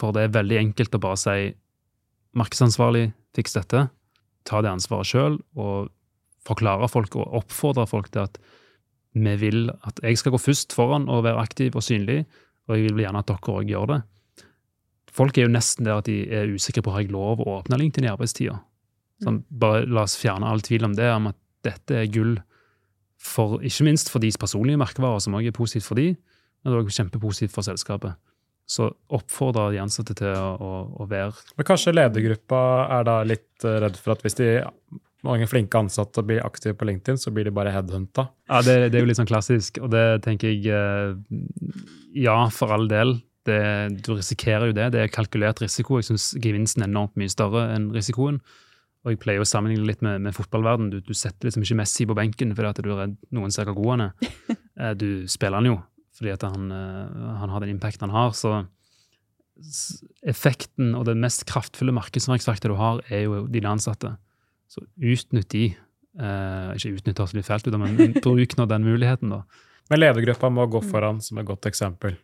For 0.00 0.14
det 0.14 0.26
er 0.26 0.36
veldig 0.36 0.58
enkelt 0.60 0.94
å 0.96 1.02
bare 1.02 1.20
si 1.20 1.52
markedsansvarlig, 2.38 3.10
fiks 3.36 3.56
dette. 3.56 3.86
Ta 4.48 4.62
det 4.64 4.72
ansvaret 4.72 5.08
sjøl 5.08 5.38
og 5.54 5.92
forklare 6.46 6.88
folk 6.90 7.14
og 7.20 7.36
oppfordre 7.42 7.86
folk 7.86 8.10
til 8.12 8.24
at 8.24 8.40
vi 9.12 9.34
vil 9.38 9.68
at 9.86 10.00
jeg 10.02 10.18
skal 10.18 10.32
gå 10.34 10.40
først 10.40 10.72
foran 10.72 11.04
og 11.12 11.26
være 11.26 11.42
aktiv 11.44 11.76
og 11.76 11.84
synlig, 11.84 12.24
og 12.68 12.78
jeg 12.78 12.88
vil 12.88 13.04
gjerne 13.04 13.20
at 13.20 13.28
dere 13.28 13.56
òg 13.58 13.68
gjør 13.68 13.90
det. 13.90 14.00
Folk 15.12 15.36
er 15.36 15.44
jo 15.44 15.52
nesten 15.52 15.84
der 15.84 16.00
at 16.00 16.08
de 16.08 16.22
er 16.32 16.54
usikre 16.54 16.82
på 16.84 16.94
har 16.94 17.04
jeg 17.04 17.12
lov 17.12 17.42
å 17.44 17.58
åpne 17.58 17.76
LinkedIn 17.78 18.08
i 18.08 18.12
arbeidstida. 18.12 18.56
Sånn, 19.22 19.42
bare 19.50 19.84
la 19.84 20.06
oss 20.06 20.16
fjerne 20.18 20.48
all 20.48 20.64
tvil 20.64 20.88
om 20.88 20.96
det, 20.96 21.10
om 21.12 21.28
at 21.30 21.38
dette 21.62 21.98
er 22.00 22.08
gull 22.10 22.38
for, 23.22 23.60
ikke 23.62 23.86
minst 23.86 24.10
for 24.10 24.24
deres 24.24 24.40
personlige 24.40 24.80
merkevarer, 24.80 25.20
som 25.22 25.36
også 25.36 25.52
er 25.52 25.56
positivt 25.56 25.86
for 25.86 26.00
de, 26.00 26.08
men 26.16 26.72
det 26.72 26.78
er 26.78 26.82
også 26.82 27.02
kjempepositivt 27.02 27.54
for 27.54 27.66
selskapet. 27.66 28.16
Så 28.68 28.86
oppfordrer 29.12 29.74
de 29.74 29.80
ansatte 29.82 30.14
til 30.16 30.30
å, 30.32 30.52
å, 30.56 30.70
å 31.02 31.06
være 31.10 31.32
Men 31.58 31.66
kanskje 31.66 31.92
ledergruppa 31.96 32.60
er 32.98 33.08
da 33.08 33.16
litt 33.26 33.66
eh, 33.66 33.80
redd 33.82 33.98
for 33.98 34.14
at 34.14 34.22
hvis 34.24 34.38
de 34.38 34.52
mange 35.22 35.46
flinke 35.46 35.78
ansatte 35.78 36.22
blir 36.26 36.42
aktive 36.42 36.74
på 36.74 36.86
LinkedIn, 36.88 37.18
så 37.20 37.30
blir 37.34 37.46
de 37.46 37.52
bare 37.54 37.70
headhunta. 37.74 38.24
Ja, 38.50 38.58
det, 38.66 38.88
det 38.90 38.98
er 38.98 39.04
jo 39.04 39.10
litt 39.10 39.20
sånn 39.20 39.28
klassisk, 39.30 39.78
og 39.82 39.92
det 39.94 40.06
tenker 40.24 40.50
jeg 40.50 40.66
eh, 40.74 41.42
Ja, 42.24 42.38
for 42.54 42.74
all 42.74 42.88
del. 42.90 43.20
Det, 43.46 43.58
du 44.06 44.12
risikerer 44.14 44.70
jo 44.70 44.74
det. 44.76 44.88
Det 44.94 45.00
er 45.02 45.10
kalkulert 45.14 45.62
risiko. 45.62 45.98
Jeg 45.98 46.10
syns 46.12 46.28
gevinsten 46.42 46.84
er 46.84 46.90
enormt 46.90 47.16
mye 47.18 47.30
større 47.30 47.68
enn 47.74 47.88
risikoen. 47.94 48.38
Og 49.02 49.10
jeg 49.14 49.18
pleier 49.22 49.42
å 49.42 49.46
sammenligne 49.48 49.86
litt 49.88 50.02
med, 50.06 50.20
med 50.22 50.34
fotballverden. 50.36 50.90
Du, 50.92 51.00
du 51.02 51.14
setter 51.18 51.48
liksom 51.48 51.64
ikke 51.66 51.78
Messi 51.80 52.06
på 52.06 52.14
benken 52.14 52.52
fordi 52.54 52.68
at 52.70 52.82
du 52.86 52.90
er 52.92 53.00
redd 53.00 53.16
noen 53.34 53.50
ser 53.54 53.66
hvor 53.70 53.78
god 53.80 53.94
han 53.96 54.04
er. 54.08 54.58
Eh, 54.72 54.94
Du 54.96 55.26
spiller 55.28 55.58
han 55.60 55.66
jo 55.68 55.74
fordi 56.22 56.36
at 56.36 56.46
han, 56.46 56.70
eh, 56.70 57.30
han 57.42 57.50
har 57.50 57.64
den 57.64 57.74
impact 57.74 58.00
han 58.04 58.14
har. 58.14 58.30
Så 58.38 58.62
effekten 60.26 60.94
og 60.96 61.06
det 61.06 61.16
mest 61.18 61.44
kraftfulle 61.50 61.94
markedsverktøyet 61.94 62.70
du 62.70 62.78
har, 62.78 63.02
er 63.10 63.26
jo 63.26 63.44
dine 63.50 63.74
ansatte. 63.74 64.14
Så 64.70 64.84
utnytt 64.96 65.50
de. 65.52 65.72
Eh, 66.12 66.70
ikke 66.76 66.94
utnytt 66.98 67.20
oss 67.24 67.34
litt 67.34 67.48
fælt 67.48 67.68
men 67.72 68.14
bruk 68.20 68.56
nå 68.58 68.66
den 68.68 68.84
muligheten, 68.84 69.32
da. 69.32 69.42
Men 69.90 70.00
ledergruppa 70.00 70.48
må 70.52 70.66
gå 70.70 70.80
foran 70.84 71.20
som 71.20 71.40
et 71.40 71.48
godt 71.48 71.66
eksempel. 71.68 72.16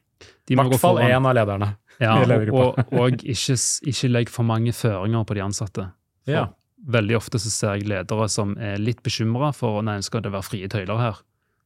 I 0.49 0.57
hvert 0.57 0.81
fall 0.81 1.03
én 1.03 1.27
av 1.27 1.35
lederne. 1.37 1.75
Ja, 1.99 2.13
og, 2.23 2.77
og 2.95 3.25
ikke, 3.27 3.57
ikke 3.91 4.09
legg 4.13 4.29
for 4.31 4.47
mange 4.47 4.71
føringer 4.71 5.25
på 5.27 5.35
de 5.35 5.43
ansatte. 5.43 5.89
For 6.23 6.31
Ja. 6.31 6.45
Veldig 6.87 7.17
ofte 7.19 7.41
så 7.43 7.51
ser 7.51 7.73
jeg 7.75 7.89
ledere 7.91 8.29
som 8.31 8.53
er 8.63 8.79
litt 8.79 9.01
bekymra 9.03 9.49
for 9.51 9.83
nei, 9.83 9.97
skal 10.07 10.23
det 10.23 10.31
være 10.31 10.47
frie 10.47 10.69
tøyler 10.71 11.01
her. 11.03 11.19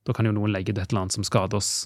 Da 0.09 0.15
kan 0.17 0.25
jo 0.25 0.33
noen 0.33 0.55
legge 0.55 0.73
det 0.73 0.87
et 0.87 0.95
eller 0.95 1.05
annet 1.05 1.19
som 1.19 1.27
skader 1.29 1.61
oss. 1.61 1.85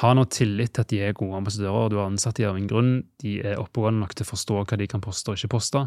Ha 0.00 0.14
nå 0.16 0.24
tillit 0.32 0.72
til 0.72 0.80
at 0.86 0.88
de 0.88 1.00
er 1.04 1.12
gode 1.12 1.36
ambassadører, 1.36 1.84
og 1.84 1.90
du 1.92 1.96
har 2.00 2.06
ansatt 2.08 2.38
de 2.40 2.46
av 2.48 2.56
en 2.56 2.68
grunn. 2.70 2.92
De 3.20 3.40
er 3.44 3.58
oppegående 3.60 4.00
nok 4.00 4.14
til 4.16 4.24
å 4.24 4.30
forstå 4.30 4.60
hva 4.64 4.78
de 4.80 4.86
kan 4.88 5.02
poste 5.04 5.28
og 5.32 5.36
ikke 5.36 5.52
poste. 5.58 5.82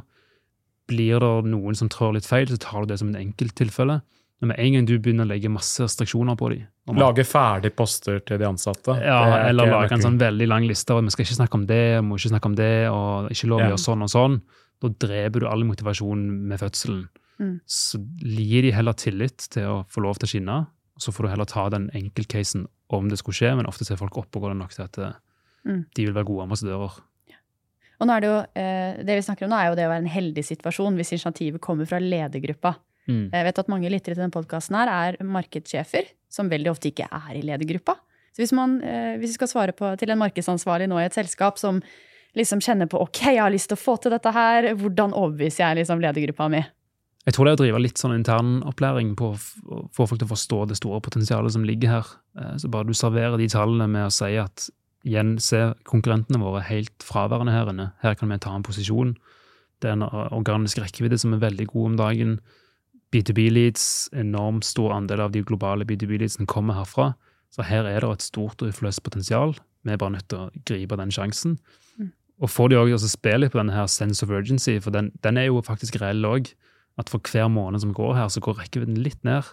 Blir 0.91 1.20
det 1.24 1.32
noen 1.49 1.74
som 1.78 1.89
trår 1.89 2.14
litt 2.20 2.28
feil, 2.30 2.45
så 2.51 2.60
tar 2.62 2.86
du 2.86 2.91
det 2.93 2.99
som 3.01 3.10
et 3.10 3.18
enkelttilfelle. 3.24 4.01
Men 4.43 4.51
med 4.51 4.60
en 4.60 4.74
gang 4.76 4.86
du 4.86 4.93
begynner 4.99 5.26
å 5.26 5.32
legge 5.32 5.49
masse 5.49 5.80
restriksjoner 5.82 6.36
på 6.38 6.49
dem 6.51 6.97
Lage 6.99 7.24
ferdig 7.26 7.72
poster 7.74 8.20
til 8.28 8.38
de 8.38 8.45
ansatte. 8.45 8.93
ja, 9.01 9.16
er 9.39 9.49
eller 9.49 9.72
lage 9.72 9.95
en 9.95 10.03
sånn 10.03 10.20
veldig 10.22 10.47
lang 10.51 10.68
liste 10.68 10.93
og 10.93 11.06
vi 11.08 11.10
skal 11.16 11.26
ikke 11.26 11.38
snakke 11.39 11.56
om 11.58 11.66
det, 11.66 11.80
vi 11.95 12.06
må 12.06 12.20
ikke 12.20 12.34
snakke 12.36 12.51
om 12.51 12.56
det, 12.60 12.74
og 12.91 13.32
ikke 13.32 13.47
lov 13.49 13.60
å 13.60 13.64
Ja. 13.64 13.70
gjøre 13.72 13.86
sånn 13.88 14.03
og 14.03 14.10
sånn. 14.12 14.41
Da 14.84 14.89
dreper 14.89 15.39
du 15.39 15.47
all 15.47 15.64
motivasjon 15.64 16.30
med 16.51 16.60
fødselen. 16.60 17.08
Mm. 17.39 17.60
Så 17.66 17.97
gir 18.22 18.62
de 18.62 18.72
heller 18.72 18.93
tillit 18.93 19.38
til 19.49 19.64
å 19.64 19.86
få 19.89 20.03
lov 20.03 20.20
til 20.20 20.28
å 20.28 20.32
skinne, 20.36 20.68
og 20.68 20.99
så 21.01 21.12
får 21.16 21.24
du 21.24 21.30
heller 21.30 21.45
ta 21.45 21.70
den 21.70 21.89
enkeltcasen 21.95 22.68
om 22.94 23.10
det 23.10 23.18
skulle 23.18 23.38
skje, 23.38 23.56
men 23.58 23.66
ofte 23.70 23.86
ser 23.88 23.98
folk 23.98 24.18
oppegående 24.22 24.60
nok 24.62 24.74
til 24.76 24.86
at 24.86 24.98
eh, 25.02 25.22
Mm. 25.66 25.86
de 25.98 26.04
vil 26.06 26.14
være 26.14 26.28
gode 26.28 26.44
ambassadører. 26.46 27.00
Og 28.00 28.06
nå 28.06 28.14
er 28.14 28.22
det 28.22 28.28
jo, 28.30 28.40
eh, 28.60 28.98
det 29.02 29.16
vi 29.16 29.22
snakker 29.26 29.46
om 29.48 29.50
nå, 29.50 29.58
er 29.58 29.70
jo 29.72 29.76
det 29.80 29.86
å 29.88 29.90
være 29.90 30.04
en 30.04 30.12
heldig 30.14 30.44
situasjon 30.46 30.96
hvis 31.00 31.14
initiativet 31.16 31.62
kommer 31.64 31.88
fra 31.90 31.98
ledergruppa. 31.98 32.76
Mm. 33.08 33.32
Jeg 33.32 33.46
vet 33.48 33.60
at 33.60 33.68
mange 33.72 33.90
lyttere 33.90 34.14
til 34.14 34.22
denne 34.22 34.36
podkasten 34.36 34.76
her 34.76 34.92
er 34.92 35.18
markedssjefer, 35.24 36.12
som 36.30 36.50
veldig 36.52 36.70
ofte 36.70 36.92
ikke 36.92 37.08
er 37.10 37.40
i 37.40 37.42
ledergruppa. 37.42 37.96
Så 38.36 38.44
hvis, 38.44 38.52
man, 38.54 38.82
eh, 38.84 39.16
hvis 39.18 39.32
vi 39.32 39.38
skal 39.40 39.48
svare 39.48 39.72
på, 39.74 39.98
til 39.98 40.12
en 40.12 40.20
markedsansvarlig 40.20 40.90
nå 40.92 41.00
i 41.00 41.06
et 41.08 41.16
selskap 41.16 41.58
som 41.58 41.82
liksom 42.36 42.60
kjenner 42.60 42.86
på 42.92 43.00
ok, 43.00 43.22
jeg 43.32 43.40
har 43.40 43.50
lyst 43.50 43.70
til 43.72 43.78
å 43.78 43.82
få 43.82 43.96
til 44.02 44.12
dette 44.12 44.32
her, 44.36 44.74
hvordan 44.76 45.16
overbeviser 45.16 45.64
jeg 45.64 45.78
liksom 45.82 46.02
ledergruppa 46.04 46.50
mi? 46.52 46.66
Jeg 47.26 47.34
tror 47.34 47.48
det 47.48 47.52
er 47.52 47.58
å 47.58 47.62
drive 47.64 47.82
litt 47.82 47.98
sånn 47.98 48.14
internopplæring 48.20 49.16
på 49.18 49.32
å 49.34 49.38
få 49.90 50.06
folk 50.06 50.20
til 50.22 50.28
å 50.28 50.34
forstå 50.34 50.60
det 50.70 50.78
store 50.78 51.02
potensialet 51.02 51.56
som 51.56 51.64
ligger 51.66 51.90
her. 51.90 52.12
Eh, 52.38 52.58
Så 52.62 52.70
bare 52.70 52.86
du 52.86 52.94
serverer 52.94 53.38
de 53.38 53.48
tallene 53.50 53.88
med 53.90 54.08
å 54.08 54.14
si 54.14 54.36
at 54.38 54.70
igjen, 55.06 55.40
se 55.40 55.74
konkurrentene 55.86 56.42
våre 56.42 56.62
helt 56.66 56.94
fraværende 57.06 57.54
her 57.54 57.70
inne. 57.70 57.92
Her 58.02 58.16
kan 58.16 58.30
vi 58.30 58.38
ta 58.38 58.56
en 58.56 58.64
posisjon. 58.66 59.16
Det 59.82 59.90
er 59.90 59.98
en 59.98 60.06
organisk 60.06 60.80
rekkevidde 60.82 61.20
som 61.20 61.34
er 61.34 61.44
veldig 61.44 61.68
god 61.68 61.86
om 61.92 61.98
dagen. 61.98 62.40
B2B-leads, 63.14 64.10
enormt 64.14 64.66
stor 64.66 64.94
andel 64.96 65.22
av 65.22 65.32
de 65.32 65.44
globale 65.46 65.86
B2B-leadsene 65.86 66.48
kommer 66.50 66.74
herfra. 66.76 67.14
Så 67.54 67.64
her 67.64 67.86
er 67.86 68.02
det 68.02 68.10
et 68.12 68.26
stort 68.26 68.62
og 68.62 68.70
uforløst 68.74 69.04
potensial. 69.04 69.56
Vi 69.86 69.94
er 69.94 69.98
bare 70.02 70.18
nødt 70.18 70.28
til 70.30 70.40
å 70.46 70.50
gripe 70.66 70.98
den 70.98 71.14
sjansen. 71.14 71.60
Og 72.42 72.50
får 72.50 72.70
de 72.70 72.82
også 72.82 73.08
spille 73.14 73.46
litt 73.46 73.54
på 73.54 73.62
denne 73.62 73.76
her 73.76 73.88
sense 73.88 74.24
of 74.26 74.30
urgency, 74.34 74.80
for 74.84 74.92
den, 74.92 75.12
den 75.24 75.38
er 75.38 75.48
jo 75.48 75.62
faktisk 75.64 76.02
reell 76.02 76.26
òg. 76.28 76.50
At 77.00 77.12
for 77.12 77.24
hver 77.32 77.50
måned 77.52 77.84
som 77.84 77.93
går 77.96 78.16
her, 78.16 78.28
så 78.32 78.43
går 78.43 78.60
rekkevidden 78.62 79.00
litt 79.04 79.22
ned. 79.28 79.48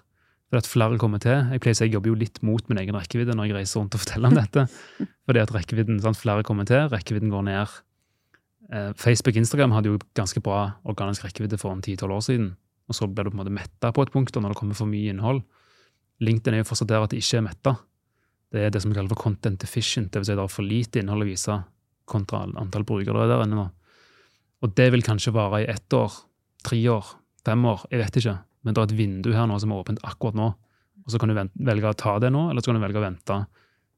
For 0.53 0.61
at 0.61 0.69
flere 0.69 0.99
kommer 1.01 1.23
til. 1.23 1.49
Jeg 1.51 1.63
pleier 1.65 1.75
å 1.75 1.79
si 1.81 1.87
jeg 1.87 1.95
jobber 1.97 2.13
jo 2.13 2.19
litt 2.21 2.43
mot 2.45 2.67
min 2.69 2.81
egen 2.83 2.99
rekkevidde 2.99 3.35
når 3.39 3.49
jeg 3.49 3.57
reiser 3.57 3.81
rundt 3.81 3.97
og 3.97 4.03
forteller 4.05 4.29
om 4.31 4.37
dette. 4.37 4.67
Fordi 5.27 5.41
at 5.43 5.55
rekkevidden, 5.55 6.03
sant, 6.05 6.21
flere 6.21 6.45
kommer 6.47 6.69
til, 6.69 6.85
rekkevidden 6.93 7.33
går 7.33 7.47
ned. 7.49 7.79
Facebook 8.97 9.35
og 9.35 9.43
Instagram 9.43 9.75
hadde 9.77 9.91
jo 9.91 10.01
ganske 10.17 10.41
bra 10.45 10.61
organisk 10.89 11.27
rekkevidde 11.27 11.59
for 11.61 11.75
en 11.75 11.83
10-12 11.83 12.15
år 12.17 12.23
siden. 12.25 12.53
Og 12.89 12.97
så 12.97 13.09
blir 13.09 13.27
du 13.27 13.33
på 13.33 13.37
en 13.37 13.43
måte 13.43 13.55
metta 13.55 13.93
på 13.93 14.05
et 14.05 14.13
punkt 14.13 14.37
og 14.37 14.45
når 14.45 14.55
det 14.55 14.61
kommer 14.61 14.79
for 14.79 14.91
mye 14.91 15.13
innhold. 15.13 15.43
LinkedIn 16.23 16.57
er 16.57 16.63
jo 16.63 16.69
fortsatt 16.71 16.91
der 16.93 17.05
at 17.05 17.13
det 17.13 17.21
ikke 17.23 17.41
er 17.41 17.47
metta. 17.49 17.75
Det 18.53 18.67
er 18.67 18.73
det 18.73 18.83
som 18.85 18.93
vi 18.93 18.97
kaller 18.99 19.13
for 19.13 19.25
content 19.25 19.61
deficient, 19.61 20.13
dvs. 20.13 20.29
Si 20.29 20.37
det 20.37 20.45
er 20.45 20.53
for 20.53 20.67
lite 20.67 21.01
innhold 21.01 21.25
å 21.25 21.29
vise 21.29 21.59
kontra 22.09 22.45
antall 22.61 22.85
brukere 22.87 23.27
der 23.31 23.45
inne 23.47 23.59
nå. 23.59 23.67
Og 24.63 24.77
det 24.79 24.91
vil 24.95 25.05
kanskje 25.05 25.35
vare 25.35 25.63
i 25.65 25.71
ett 25.73 25.97
år, 25.97 26.13
tre 26.63 26.79
år, 26.93 27.09
fem 27.47 27.65
år, 27.69 27.87
jeg 27.91 28.03
vet 28.05 28.21
ikke. 28.23 28.37
Men 28.63 28.75
det 28.75 28.83
er 28.83 28.91
et 28.91 28.99
vindu 28.99 29.33
her 29.35 29.49
nå 29.51 29.59
som 29.63 29.75
er 29.75 29.83
åpent 29.83 30.03
akkurat 30.07 30.39
nå. 30.39 30.53
Og 31.03 31.11
så 31.11 31.19
kan 31.19 31.33
du 31.33 31.37
velge 31.37 31.91
å 31.91 31.99
ta 31.99 32.17
det 32.23 32.31
nå, 32.31 32.49
eller 32.51 32.63
så 32.63 32.71
kan 32.71 32.79
du 32.79 32.85
velge 32.85 33.01
å 33.01 33.05
vente 33.05 33.43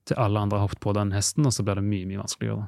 til 0.08 0.20
alle 0.20 0.40
andre 0.40 0.58
har 0.60 0.68
hoppet 0.68 0.82
på 0.84 0.92
den 0.96 1.12
hesten, 1.16 1.46
og 1.48 1.54
så 1.54 1.64
blir 1.64 1.80
det 1.80 1.86
mye, 1.86 2.08
mye 2.08 2.20
vanskeligere. 2.20 2.66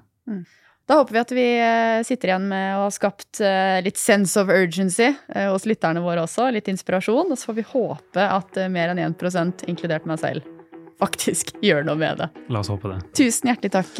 Da 0.86 1.00
håper 1.00 1.16
vi 1.16 1.20
at 1.20 1.32
vi 1.34 1.46
eh, 1.58 2.00
sitter 2.06 2.30
igjen 2.30 2.46
med 2.50 2.76
å 2.76 2.84
ha 2.84 2.90
skapt 2.94 3.40
eh, 3.42 3.80
litt 3.82 3.98
sense 3.98 4.38
of 4.38 4.52
urgency 4.54 5.08
eh, 5.08 5.48
hos 5.50 5.66
lytterne 5.66 6.02
våre 6.04 6.22
også. 6.22 6.46
Litt 6.54 6.70
inspirasjon. 6.70 7.32
Og 7.34 7.40
så 7.40 7.50
får 7.50 7.58
vi 7.58 7.66
håpe 7.72 8.28
at 8.38 8.60
mer 8.70 8.94
enn 8.94 9.02
1 9.02 9.66
inkludert 9.66 10.06
meg 10.06 10.22
selv, 10.22 10.46
faktisk 11.02 11.56
gjør 11.64 11.88
noe 11.90 11.98
med 11.98 12.22
det. 12.22 12.30
La 12.54 12.62
oss 12.62 12.70
håpe 12.70 12.94
det. 12.94 13.02
Tusen 13.18 13.50
hjertelig 13.50 13.74
takk, 13.80 13.92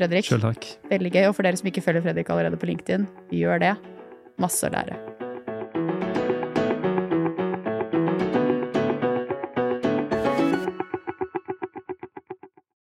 Fredrik. 0.00 0.30
Selv 0.32 0.50
takk. 0.50 0.70
Veldig 0.90 1.14
gøy. 1.14 1.24
Og 1.30 1.38
for 1.38 1.46
dere 1.46 1.62
som 1.62 1.70
ikke 1.70 1.86
følger 1.86 2.08
Fredrik 2.08 2.34
allerede 2.34 2.58
på 2.58 2.72
LinkedIn, 2.72 3.06
gjør 3.34 3.68
det. 3.68 3.76
Masse 4.42 4.66
å 4.66 4.74
lære. 4.74 4.98